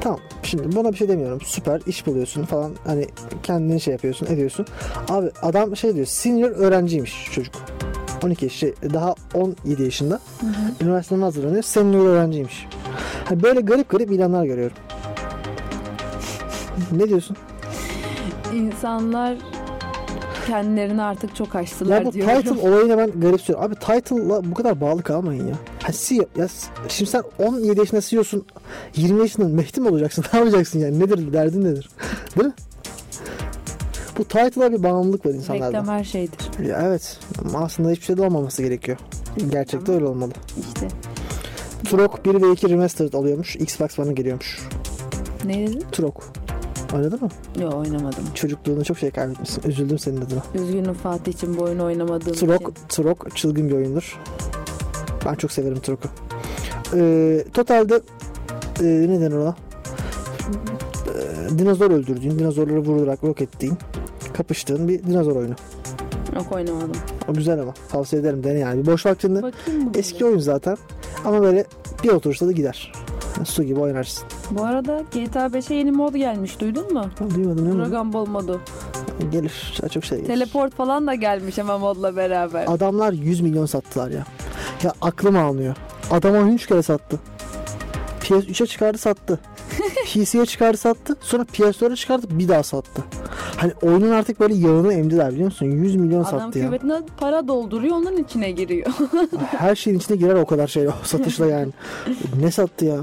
Tamam. 0.00 0.20
Şimdi 0.42 0.76
buna 0.76 0.92
bir 0.92 0.96
şey 0.96 1.08
demiyorum. 1.08 1.40
Süper 1.40 1.80
iş 1.86 2.06
buluyorsun 2.06 2.44
falan. 2.44 2.72
Hani 2.86 3.06
kendini 3.42 3.80
şey 3.80 3.92
yapıyorsun, 3.92 4.26
ediyorsun. 4.26 4.66
Abi 5.08 5.30
adam 5.42 5.76
şey 5.76 5.94
diyor. 5.94 6.06
Senior 6.06 6.50
öğrenciymiş 6.50 7.30
çocuk. 7.32 7.54
12 8.24 8.44
yaş, 8.44 8.52
şey, 8.52 8.74
daha 8.94 9.14
17 9.34 9.82
yaşında. 9.82 10.20
Üniversiteden 10.80 11.22
hazırlanıyor. 11.22 11.62
Senior 11.62 12.06
öğrenciymiş. 12.06 12.66
Hani 13.24 13.42
böyle 13.42 13.60
garip 13.60 13.88
garip 13.90 14.10
ilanlar 14.10 14.44
görüyorum. 14.44 14.76
Ne 16.92 17.08
diyorsun? 17.08 17.36
İnsanlar 18.54 19.36
kendilerini 20.46 21.02
artık 21.02 21.36
çok 21.36 21.56
açtılar 21.56 21.98
Ya 22.00 22.04
bu 22.06 22.12
diyorum. 22.12 22.42
title 22.42 22.68
olayına 22.68 22.98
ben 22.98 23.20
garipsiyorum. 23.20 23.64
Abi 23.64 23.74
title'la 23.74 24.44
bu 24.44 24.54
kadar 24.54 24.80
bağlı 24.80 25.02
kalmayın 25.02 25.46
ya. 25.48 25.54
Ha 25.82 25.92
CEO, 25.92 26.24
ya 26.36 26.46
şimdi 26.88 27.10
sen 27.10 27.22
17 27.38 27.78
yaşında 27.78 28.00
CEO'sun, 28.00 28.44
20 28.96 29.20
yaşında 29.20 29.48
Mehdi 29.48 29.80
mi 29.80 29.88
olacaksın? 29.88 30.24
Ne 30.32 30.38
yapacaksın 30.38 30.78
yani? 30.78 31.00
Nedir, 31.00 31.32
derdin 31.32 31.64
nedir? 31.64 31.88
Değil 32.36 32.46
mi? 32.46 32.52
Bu 34.18 34.24
title'a 34.24 34.72
bir 34.72 34.82
bağımlılık 34.82 35.26
var 35.26 35.30
insanlarda. 35.30 35.66
Reklam 35.66 35.88
her 35.88 36.04
şeydir. 36.04 36.64
Ya 36.68 36.82
evet. 36.82 37.18
Ama 37.44 37.64
aslında 37.64 37.90
hiçbir 37.90 38.04
şey 38.04 38.16
de 38.16 38.22
olmaması 38.22 38.62
gerekiyor. 38.62 38.98
Gerçekte 39.50 39.92
öyle 39.92 40.04
olmalı. 40.04 40.32
İşte. 40.60 40.88
Turok 41.84 42.24
1 42.24 42.42
ve 42.42 42.52
2 42.52 42.68
Remastered 42.68 43.12
alıyormuş. 43.12 43.56
Xbox 43.56 43.98
One'a 43.98 44.12
geliyormuş. 44.12 44.60
Ne 45.44 45.66
dedin? 45.66 45.84
Turok. 45.92 46.24
Oynadın 46.94 47.20
mı? 47.20 47.28
Yok 47.60 47.74
oynamadım. 47.74 48.24
Çocukluğunda 48.34 48.84
çok 48.84 48.98
şey 48.98 49.10
kaybetmişsin. 49.10 49.62
Üzüldüm 49.68 49.98
senin 49.98 50.16
adına. 50.16 50.42
Üzgünüm 50.54 50.94
Fatih 50.94 51.32
için 51.32 51.58
bu 51.58 51.62
oyunu 51.62 51.84
oynamadığım 51.84 52.34
Turok, 52.34 52.60
için. 52.60 52.74
Turok 52.88 53.36
çılgın 53.36 53.68
bir 53.68 53.74
oyundur. 53.74 54.20
Ben 55.26 55.34
çok 55.34 55.52
severim 55.52 55.80
Turok'u. 55.80 56.08
Ee, 56.94 57.44
totalde 57.54 58.00
e, 58.80 58.84
ne 58.84 59.20
denir 59.20 59.36
ona? 59.36 59.56
Dinozor 61.58 61.90
öldürdüğün, 61.90 62.38
dinozorları 62.38 62.78
vurarak 62.80 63.22
yok 63.22 63.40
ettiğin, 63.40 63.78
kapıştığın 64.32 64.88
bir 64.88 65.02
dinozor 65.04 65.36
oyunu. 65.36 65.54
Yok 66.36 66.52
oynamadım. 66.52 66.92
O 67.28 67.32
güzel 67.34 67.60
ama. 67.60 67.74
Tavsiye 67.88 68.22
ederim 68.22 68.44
dene 68.44 68.58
yani. 68.58 68.82
Bir 68.82 68.86
boş 68.92 69.06
vaktinde 69.06 69.42
Bakayım 69.42 69.94
bu. 69.94 69.98
eski 69.98 70.24
oyun 70.24 70.38
zaten. 70.38 70.76
Ama 71.24 71.42
böyle 71.42 71.64
bir 72.04 72.08
oturuşta 72.08 72.46
da 72.46 72.52
gider. 72.52 72.92
Su 73.44 73.62
gibi 73.62 73.80
oynarsın. 73.80 74.24
Bu 74.50 74.64
arada 74.64 75.02
GTA 75.14 75.46
5'e 75.46 75.76
yeni 75.76 75.92
mod 75.92 76.14
gelmiş 76.14 76.60
duydun 76.60 76.92
mu? 76.92 77.00
Ha, 77.18 77.30
Duymadım? 77.34 77.78
Dragon 77.78 78.12
Ball 78.12 78.26
modu. 78.26 78.60
Gelir. 79.32 79.80
Çok 79.92 80.04
şey 80.04 80.18
gelir. 80.18 80.28
Teleport 80.28 80.74
falan 80.74 81.06
da 81.06 81.14
gelmiş 81.14 81.58
ama 81.58 81.78
modla 81.78 82.16
beraber. 82.16 82.64
Adamlar 82.68 83.12
100 83.12 83.40
milyon 83.40 83.66
sattılar 83.66 84.10
ya. 84.10 84.24
Ya 84.82 84.92
aklım 85.00 85.36
almıyor. 85.36 85.76
Adam 86.10 86.32
oyunu 86.34 86.52
3 86.52 86.66
kere 86.66 86.82
sattı. 86.82 87.18
PS3'e 88.20 88.66
çıkardı 88.66 88.98
sattı. 88.98 89.40
PC'ye 90.04 90.46
çıkardı 90.46 90.76
sattı. 90.76 91.16
Sonra 91.20 91.42
PS4'e 91.42 91.96
çıkardı 91.96 92.26
bir 92.30 92.48
daha 92.48 92.62
sattı. 92.62 93.04
Hani 93.56 93.72
oyunun 93.82 94.10
artık 94.10 94.40
böyle 94.40 94.54
yağını 94.54 94.92
emdiler 94.92 95.30
biliyor 95.32 95.44
musun? 95.46 95.66
100 95.66 95.96
milyon 95.96 96.24
Adam 96.24 96.40
sattı 96.40 96.58
ya. 96.58 96.66
küvetine 96.66 97.02
para 97.20 97.48
dolduruyor 97.48 97.96
onun 97.96 98.16
içine 98.16 98.50
giriyor. 98.50 98.86
Her 99.50 99.74
şeyin 99.74 99.98
içine 99.98 100.16
girer 100.16 100.34
o 100.34 100.46
kadar 100.46 100.66
şey 100.66 100.88
o 100.88 100.92
satışla 101.02 101.46
yani. 101.46 101.72
ne 102.40 102.50
sattı 102.50 102.84
ya? 102.84 102.98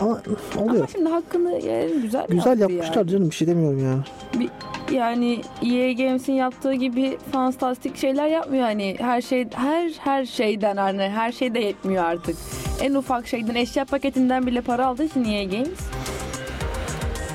Ama 0.00 0.22
oluyor. 0.58 0.76
ama 0.78 0.86
şimdi 0.86 1.10
hakkını 1.10 1.52
yani 1.52 1.92
güzel, 2.02 2.26
Güzel 2.28 2.58
yapmışlar 2.60 2.96
yani. 2.96 3.08
canım 3.10 3.30
bir 3.30 3.34
şey 3.34 3.48
demiyorum 3.48 3.78
yani. 3.84 4.48
Yani 4.92 5.40
EA 5.62 5.92
Games'in 5.92 6.32
yaptığı 6.32 6.72
gibi 6.74 7.18
fantastik 7.32 7.96
şeyler 7.96 8.26
yapmıyor 8.28 8.62
hani 8.64 8.96
her 8.98 9.20
şey 9.22 9.48
her 9.54 9.90
her 9.98 10.24
şeyden 10.24 10.76
hani 10.76 11.02
her 11.02 11.32
şey 11.32 11.54
de 11.54 11.58
yetmiyor 11.58 12.04
artık. 12.04 12.36
En 12.82 12.94
ufak 12.94 13.26
şeyden 13.26 13.54
eşya 13.54 13.84
paketinden 13.84 14.46
bile 14.46 14.60
para 14.60 14.86
aldığı 14.86 15.04
için 15.04 15.24
EA 15.24 15.44
Games. 15.44 15.78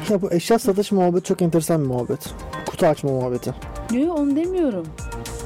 Ya 0.09 0.21
bu 0.21 0.31
eşya 0.31 0.59
satış 0.59 0.91
muhabbeti 0.91 1.23
çok 1.23 1.41
enteresan 1.41 1.83
bir 1.83 1.87
muhabbet. 1.87 2.33
Kutu 2.65 2.85
açma 2.85 3.11
muhabbeti. 3.11 3.53
Yok 3.93 4.19
onu 4.19 4.35
demiyorum. 4.35 4.85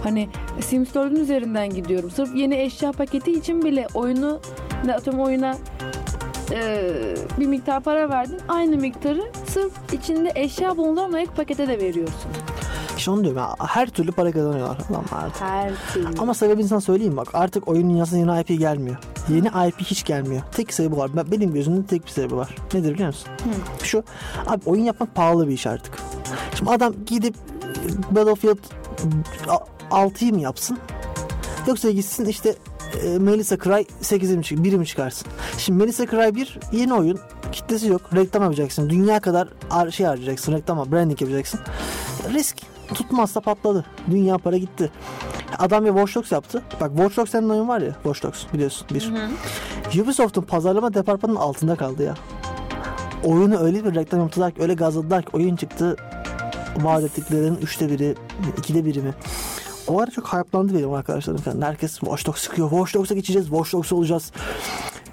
Hani 0.03 0.29
Sims 0.61 0.89
4'ün 0.95 1.15
üzerinden 1.15 1.69
gidiyorum. 1.69 2.11
Sırf 2.11 2.35
yeni 2.35 2.55
eşya 2.61 2.91
paketi 2.91 3.31
için 3.31 3.63
bile 3.65 3.87
oyunu 3.93 4.39
ne 4.85 4.93
atıyorum 4.95 5.21
oyuna 5.23 5.55
eee, 6.51 7.15
bir 7.39 7.45
miktar 7.47 7.81
para 7.83 8.09
verdin. 8.09 8.37
Aynı 8.47 8.77
miktarı 8.77 9.31
sırf 9.53 9.73
içinde 9.93 10.31
eşya 10.35 10.77
bulunduran 10.77 11.13
ek 11.13 11.31
pakete 11.35 11.67
de 11.67 11.79
veriyorsun. 11.79 12.31
İşte 12.97 13.11
onu 13.11 13.21
diyorum 13.23 13.37
ya 13.39 13.55
her 13.67 13.89
türlü 13.89 14.11
para 14.11 14.31
kazanıyorlar 14.31 14.77
adamlar 14.89 15.25
artık. 15.25 15.41
Her 15.41 15.71
türlü. 15.93 16.07
Ama 16.19 16.33
sebebini 16.33 16.67
sana 16.67 16.81
söyleyeyim 16.81 17.17
bak 17.17 17.27
artık 17.33 17.67
oyun 17.67 17.89
dünyasına 17.89 18.19
yeni 18.19 18.41
IP 18.41 18.47
gelmiyor. 18.59 18.97
Yeni 19.29 19.47
IP 19.47 19.79
hiç 19.81 20.03
gelmiyor. 20.05 20.41
Tek 20.51 20.73
sebebi 20.73 20.97
var. 20.97 21.11
Ben- 21.15 21.31
Benim 21.31 21.53
gözümde 21.53 21.85
tek 21.87 22.05
bir 22.05 22.11
sebebi 22.11 22.35
var. 22.35 22.55
Nedir 22.73 22.93
biliyor 22.93 23.07
musun? 23.07 23.27
Şu 23.83 24.03
abi 24.47 24.61
oyun 24.65 24.83
yapmak 24.83 25.15
pahalı 25.15 25.47
bir 25.47 25.53
iş 25.53 25.67
artık. 25.67 25.93
Şimdi 26.55 26.71
adam 26.71 26.93
gidip 27.05 27.35
e, 28.11 28.15
Battlefield 28.15 28.57
6'yı 29.91 30.33
mı 30.33 30.41
yapsın? 30.41 30.77
Yoksa 31.67 31.89
gitsin 31.91 32.25
işte 32.25 32.55
e, 33.03 33.19
Melissa 33.19 33.57
Cry 33.57 33.85
8'i 34.01 34.37
mi, 34.37 34.43
çık- 34.43 34.59
1'i 34.59 34.77
mi 34.77 34.85
çıkarsın? 34.87 35.27
Şimdi 35.57 35.79
Melissa 35.83 36.05
Cry 36.05 36.35
1 36.35 36.59
yeni 36.71 36.93
oyun. 36.93 37.19
Kitlesi 37.51 37.87
yok. 37.87 38.01
Reklam 38.15 38.43
yapacaksın. 38.43 38.89
Dünya 38.89 39.19
kadar 39.19 39.47
ar- 39.71 39.91
şey 39.91 40.05
harcayacaksın. 40.05 40.53
Reklama, 40.53 40.91
branding 40.91 41.21
yapacaksın. 41.21 41.59
Risk. 42.33 42.57
Tutmazsa 42.93 43.41
patladı. 43.41 43.85
Dünya 44.11 44.37
para 44.37 44.57
gitti. 44.57 44.91
Adam 45.59 45.85
bir 45.85 45.89
Watch 45.89 46.15
Dogs 46.15 46.31
yaptı. 46.31 46.61
Bak 46.81 46.89
Watch 46.95 47.17
Dogs 47.17 47.31
senin 47.31 47.49
oyun 47.49 47.67
var 47.67 47.81
ya. 47.81 47.93
Watch 48.03 48.23
Dogs 48.23 48.39
biliyorsun. 48.53 48.87
Bir. 48.93 49.11
Ubisoft'un 50.01 50.41
pazarlama 50.41 50.93
departmanının 50.93 51.39
altında 51.39 51.75
kaldı 51.75 52.03
ya. 52.03 52.15
Oyunu 53.23 53.59
öyle 53.59 53.85
bir 53.85 53.95
reklam 53.95 54.19
yaptılar 54.19 54.51
ki 54.51 54.61
öyle 54.61 54.73
gazladılar 54.73 55.21
ki 55.23 55.29
oyun 55.33 55.55
çıktı. 55.55 55.95
Vaat 56.77 57.03
ettiklerinin 57.03 57.55
üçte 57.57 57.89
biri, 57.89 58.15
ikide 58.57 58.85
biri 58.85 59.01
mi? 59.01 59.13
O 59.89 59.99
ara 59.99 60.11
çok 60.11 60.33
hype'landı 60.33 60.73
benim 60.73 60.93
arkadaşlarım 60.93 61.41
falan. 61.41 61.61
Herkes 61.61 61.99
Watch 61.99 62.25
Dogs 62.25 62.41
sıkıyor. 62.41 62.69
Watch 62.69 62.95
Dogs'a 62.95 63.15
geçeceğiz. 63.15 63.47
Watch 63.47 63.73
Dogs 63.73 63.91
olacağız. 63.91 64.31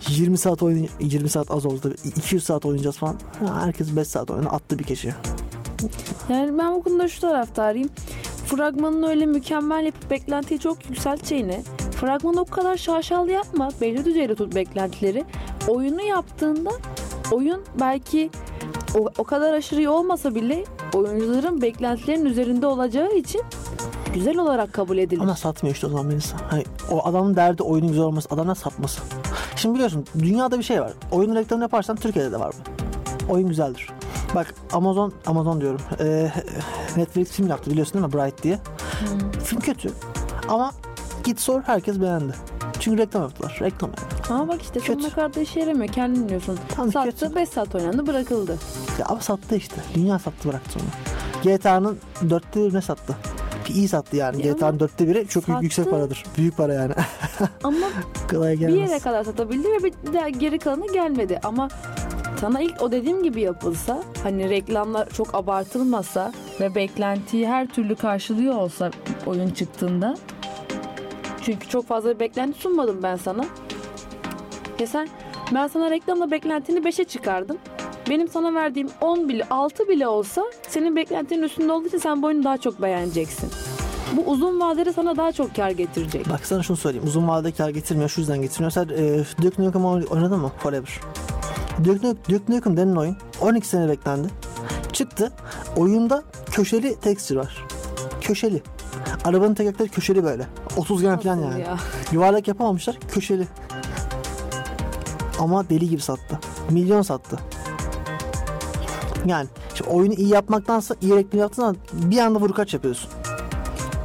20 0.08 0.38
saat 0.38 0.62
oyun 0.62 0.88
20 1.00 1.28
saat 1.28 1.50
az 1.50 1.66
oldu 1.66 1.80
tabii. 1.80 1.94
200 2.04 2.44
saat 2.44 2.66
oynayacağız 2.66 2.96
falan. 2.96 3.16
Herkes 3.64 3.96
5 3.96 4.08
saat 4.08 4.30
oyunu 4.30 4.54
attı 4.54 4.78
bir 4.78 4.84
kişi. 4.84 5.14
Yani 6.28 6.58
ben 6.58 6.74
bu 6.74 6.82
konuda 6.82 7.08
şu 7.08 7.20
taraftarıyım. 7.20 7.88
Fragmanın 8.46 9.02
öyle 9.02 9.26
mükemmel 9.26 9.84
yapıp 9.84 10.10
beklentiyi 10.10 10.60
çok 10.60 10.90
yükselteceğine 10.90 11.62
fragmanı 12.00 12.40
o 12.40 12.44
kadar 12.44 12.76
şaşalı 12.76 13.32
yapma. 13.32 13.68
Belli 13.80 14.04
düzeyde 14.04 14.34
tut 14.34 14.54
beklentileri. 14.54 15.24
Oyunu 15.68 16.02
yaptığında 16.02 16.70
oyun 17.32 17.62
belki 17.80 18.30
o, 18.98 19.08
o 19.18 19.24
kadar 19.24 19.52
aşırı 19.52 19.90
olmasa 19.90 20.34
bile 20.34 20.64
oyuncuların 20.94 21.62
beklentilerin 21.62 22.24
üzerinde 22.24 22.66
olacağı 22.66 23.14
için 23.16 23.42
güzel 24.16 24.38
olarak 24.38 24.72
kabul 24.72 24.98
edilir. 24.98 25.20
Ama 25.20 25.36
satmıyor 25.36 25.74
işte 25.74 25.86
o 25.86 25.90
zaman 25.90 26.10
birisi. 26.10 26.34
Hani 26.50 26.64
o 26.90 27.06
adamın 27.06 27.36
derdi 27.36 27.62
oyunun 27.62 27.88
güzel 27.88 28.04
olması, 28.04 28.28
adamlar 28.30 28.54
satması. 28.54 29.00
Şimdi 29.56 29.74
biliyorsun 29.74 30.04
dünyada 30.18 30.58
bir 30.58 30.64
şey 30.64 30.80
var. 30.80 30.92
Oyunun 31.12 31.34
reklamını 31.36 31.64
yaparsan 31.64 31.96
Türkiye'de 31.96 32.32
de 32.32 32.40
var 32.40 32.52
bu. 32.58 33.32
Oyun 33.32 33.48
güzeldir. 33.48 33.90
Bak 34.34 34.54
Amazon, 34.72 35.12
Amazon 35.26 35.60
diyorum. 35.60 35.80
Ee, 36.00 36.32
Netflix 36.96 37.30
film 37.30 37.48
yaptı 37.48 37.70
biliyorsun 37.70 37.94
değil 37.94 38.06
mi? 38.06 38.12
Bright 38.12 38.42
diye. 38.42 38.58
Film 39.44 39.60
kötü. 39.60 39.90
Ama 40.48 40.72
git 41.24 41.40
sor 41.40 41.62
herkes 41.62 42.00
beğendi. 42.00 42.32
Çünkü 42.80 42.98
reklam 42.98 43.22
yaptılar. 43.22 43.58
Reklam 43.62 43.90
yani. 43.90 44.22
Ama 44.40 44.48
bak 44.52 44.62
işte 44.62 44.80
Kötü. 44.80 44.92
sonuna 44.92 45.10
kadar 45.14 45.34
da 45.34 45.40
işe 45.40 45.60
yaramıyor. 45.60 45.92
Kendin 45.92 46.24
biliyorsun. 46.24 46.58
Tamam, 46.68 46.92
Sattı 46.92 47.10
kötü. 47.10 47.34
5 47.34 47.48
saat 47.48 47.74
oynandı 47.74 48.06
bırakıldı. 48.06 48.58
Ya 48.98 49.06
ama 49.06 49.20
sattı 49.20 49.56
işte. 49.56 49.76
Dünya 49.94 50.18
sattı 50.18 50.48
bıraktı 50.48 50.78
onu. 50.80 51.54
GTA'nın 51.56 51.98
dörtte 52.30 52.60
birine 52.60 52.80
sattı. 52.80 53.16
İyi 53.70 53.88
sattı 53.88 54.16
yani. 54.16 54.46
Ya 54.46 54.52
GTA'nın 54.52 54.80
dörtte 54.80 55.08
biri 55.08 55.28
çok 55.28 55.48
büyük 55.48 55.62
yüksek 55.62 55.84
sattı. 55.84 55.96
paradır. 55.96 56.24
Büyük 56.38 56.56
para 56.56 56.74
yani. 56.74 56.92
Ama 57.64 57.76
Kolay 58.30 58.52
bir 58.54 58.58
gelmez. 58.58 58.90
yere 58.90 58.98
kadar 59.00 59.24
satabildi 59.24 59.68
ve 59.68 59.84
bir 59.84 59.92
de 60.12 60.30
geri 60.30 60.58
kalanı 60.58 60.92
gelmedi. 60.92 61.40
Ama 61.44 61.68
sana 62.40 62.60
ilk 62.60 62.82
o 62.82 62.92
dediğim 62.92 63.22
gibi 63.22 63.40
yapılsa 63.40 64.02
hani 64.22 64.50
reklamlar 64.50 65.08
çok 65.10 65.34
abartılmasa 65.34 66.32
ve 66.60 66.74
beklentiyi 66.74 67.48
her 67.48 67.66
türlü 67.66 67.96
karşılıyor 67.96 68.54
olsa 68.54 68.90
oyun 69.26 69.50
çıktığında 69.50 70.16
çünkü 71.42 71.68
çok 71.68 71.86
fazla 71.86 72.14
bir 72.14 72.20
beklenti 72.20 72.60
sunmadım 72.60 73.02
ben 73.02 73.16
sana. 73.16 73.44
Ya 74.80 74.86
sen 74.86 75.08
ben 75.54 75.66
sana 75.66 75.90
reklamla 75.90 76.30
beklentini 76.30 76.78
5'e 76.78 77.04
çıkardım. 77.04 77.58
Benim 78.10 78.28
sana 78.28 78.54
verdiğim 78.54 78.88
10 79.00 79.28
bile 79.28 79.44
6 79.50 79.88
bile 79.88 80.08
olsa 80.08 80.42
senin 80.68 80.96
beklentinin 80.96 81.42
üstünde 81.42 81.72
olduğu 81.72 81.86
için 81.88 81.98
sen 81.98 82.22
bu 82.22 82.26
oyunu 82.26 82.44
daha 82.44 82.58
çok 82.58 82.82
beğeneceksin. 82.82 83.50
Bu 84.16 84.30
uzun 84.30 84.60
vadede 84.60 84.92
sana 84.92 85.16
daha 85.16 85.32
çok 85.32 85.56
kar 85.56 85.70
getirecek. 85.70 86.28
Bak 86.30 86.46
sana 86.46 86.62
şunu 86.62 86.76
söyleyeyim. 86.76 87.06
Uzun 87.06 87.28
vadede 87.28 87.52
kar 87.52 87.68
getirmiyor. 87.68 88.08
Şu 88.08 88.20
yüzden 88.20 88.42
getirmiyor. 88.42 88.70
Sen 88.70 88.82
e, 88.88 89.24
Duke 89.42 89.62
Nukem 89.62 89.82
oyn- 89.84 90.06
oynadın 90.08 90.40
mı? 90.40 90.52
Forever. 90.58 91.00
Duke, 91.84 92.08
Nukem, 92.08 92.16
Duke 92.38 92.52
Nukem 92.56 92.76
denen 92.76 92.96
oyun 92.96 93.16
12 93.40 93.68
sene 93.68 93.88
beklendi. 93.88 94.28
Çıktı. 94.92 95.32
Oyunda 95.76 96.22
köşeli 96.50 96.96
texture 97.00 97.38
var. 97.38 97.64
Köşeli. 98.20 98.62
Arabanın 99.24 99.54
tekerlekleri 99.54 99.88
köşeli 99.88 100.24
böyle. 100.24 100.46
30 100.76 101.02
gen 101.02 101.18
falan 101.18 101.36
yani. 101.40 101.60
ya? 101.60 101.76
Yuvarlak 102.12 102.48
yapamamışlar. 102.48 102.98
Köşeli. 103.12 103.46
Ama 105.40 105.68
deli 105.68 105.88
gibi 105.88 106.00
sattı. 106.02 106.38
Milyon 106.70 107.02
sattı. 107.02 107.38
Yani 109.26 109.48
şimdi 109.74 109.90
oyunu 109.90 110.14
iyi 110.14 110.28
yapmaktansa 110.28 110.94
iyi 111.00 111.16
reklam 111.16 111.40
yaptığın 111.40 111.62
zaman 111.62 111.76
bir 111.92 112.18
anda 112.18 112.38
vur 112.38 112.52
kaç 112.52 112.74
yapıyorsun. 112.74 113.10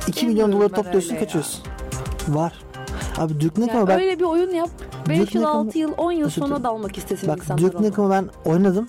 2 0.07 0.28
milyon 0.28 0.51
doları 0.51 0.69
topluyorsun 0.69 1.15
kaçıyorsun. 1.15 1.63
Var. 2.28 2.53
Abi 3.17 3.34
Duke 3.34 3.61
Yani 3.61 3.67
Nukem'ı 3.67 3.88
ben, 3.88 3.99
öyle 3.99 4.19
bir 4.19 4.24
oyun 4.24 4.51
yap. 4.51 4.69
5 5.09 5.19
Duke 5.19 5.38
yıl, 5.38 5.45
Nukem- 5.45 5.67
6 5.67 5.78
yıl, 5.78 5.91
10 5.97 6.11
yıl 6.11 6.30
sonra 6.30 6.63
dalmak 6.63 6.97
istesin 6.97 7.30
bak 7.30 7.38
insanlar 7.38 7.61
Duke. 7.74 7.84
Nukem'ı 7.84 8.09
ben 8.09 8.30
oynadım. 8.45 8.88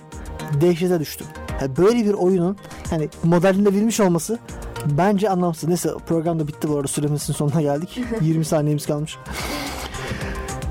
Dehşete 0.60 1.00
düştüm. 1.00 1.26
Yani 1.60 1.76
böyle 1.76 2.04
bir 2.04 2.12
oyunun 2.12 2.56
hani 2.90 3.08
modelinde 3.24 3.74
bilmiş 3.74 4.00
olması 4.00 4.38
bence 4.86 5.30
anlamsız. 5.30 5.68
Neyse 5.68 5.90
program 6.06 6.40
da 6.40 6.48
bitti 6.48 6.68
bu 6.68 6.76
arada 6.76 6.88
süremizin 6.88 7.32
sonuna 7.32 7.62
geldik. 7.62 8.00
20 8.20 8.44
saniyemiz 8.44 8.86
kalmış. 8.86 9.16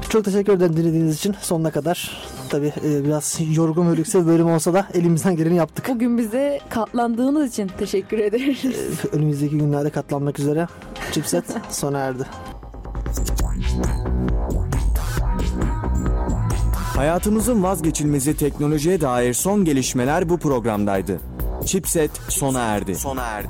Çok 0.09 0.25
teşekkür 0.25 0.53
ederim 0.53 0.77
dinlediğiniz 0.77 1.15
için 1.15 1.35
sonuna 1.41 1.71
kadar. 1.71 2.21
Tabi 2.51 2.73
biraz 2.83 3.39
yorgun 3.55 3.91
ve 3.91 3.97
lükse 3.97 4.21
bir 4.21 4.25
bölüm 4.25 4.47
olsa 4.47 4.73
da 4.73 4.87
elimizden 4.93 5.35
geleni 5.35 5.55
yaptık. 5.55 5.85
Bugün 5.89 6.17
bize 6.17 6.59
katlandığınız 6.69 7.51
için 7.51 7.71
teşekkür 7.77 8.19
ederiz. 8.19 8.65
E, 8.65 9.07
Önümüzdeki 9.15 9.57
günlerde 9.57 9.89
katlanmak 9.89 10.39
üzere. 10.39 10.67
Chipset 11.11 11.45
sona 11.69 11.99
erdi. 11.99 12.23
Hayatımızın 16.95 17.63
vazgeçilmezi 17.63 18.37
teknolojiye 18.37 19.01
dair 19.01 19.33
son 19.33 19.65
gelişmeler 19.65 20.29
bu 20.29 20.37
programdaydı. 20.37 21.19
Chipset 21.65 22.11
sona 22.29 22.59
erdi. 22.59 22.95
Sona 22.95 23.21
erdi. 23.21 23.47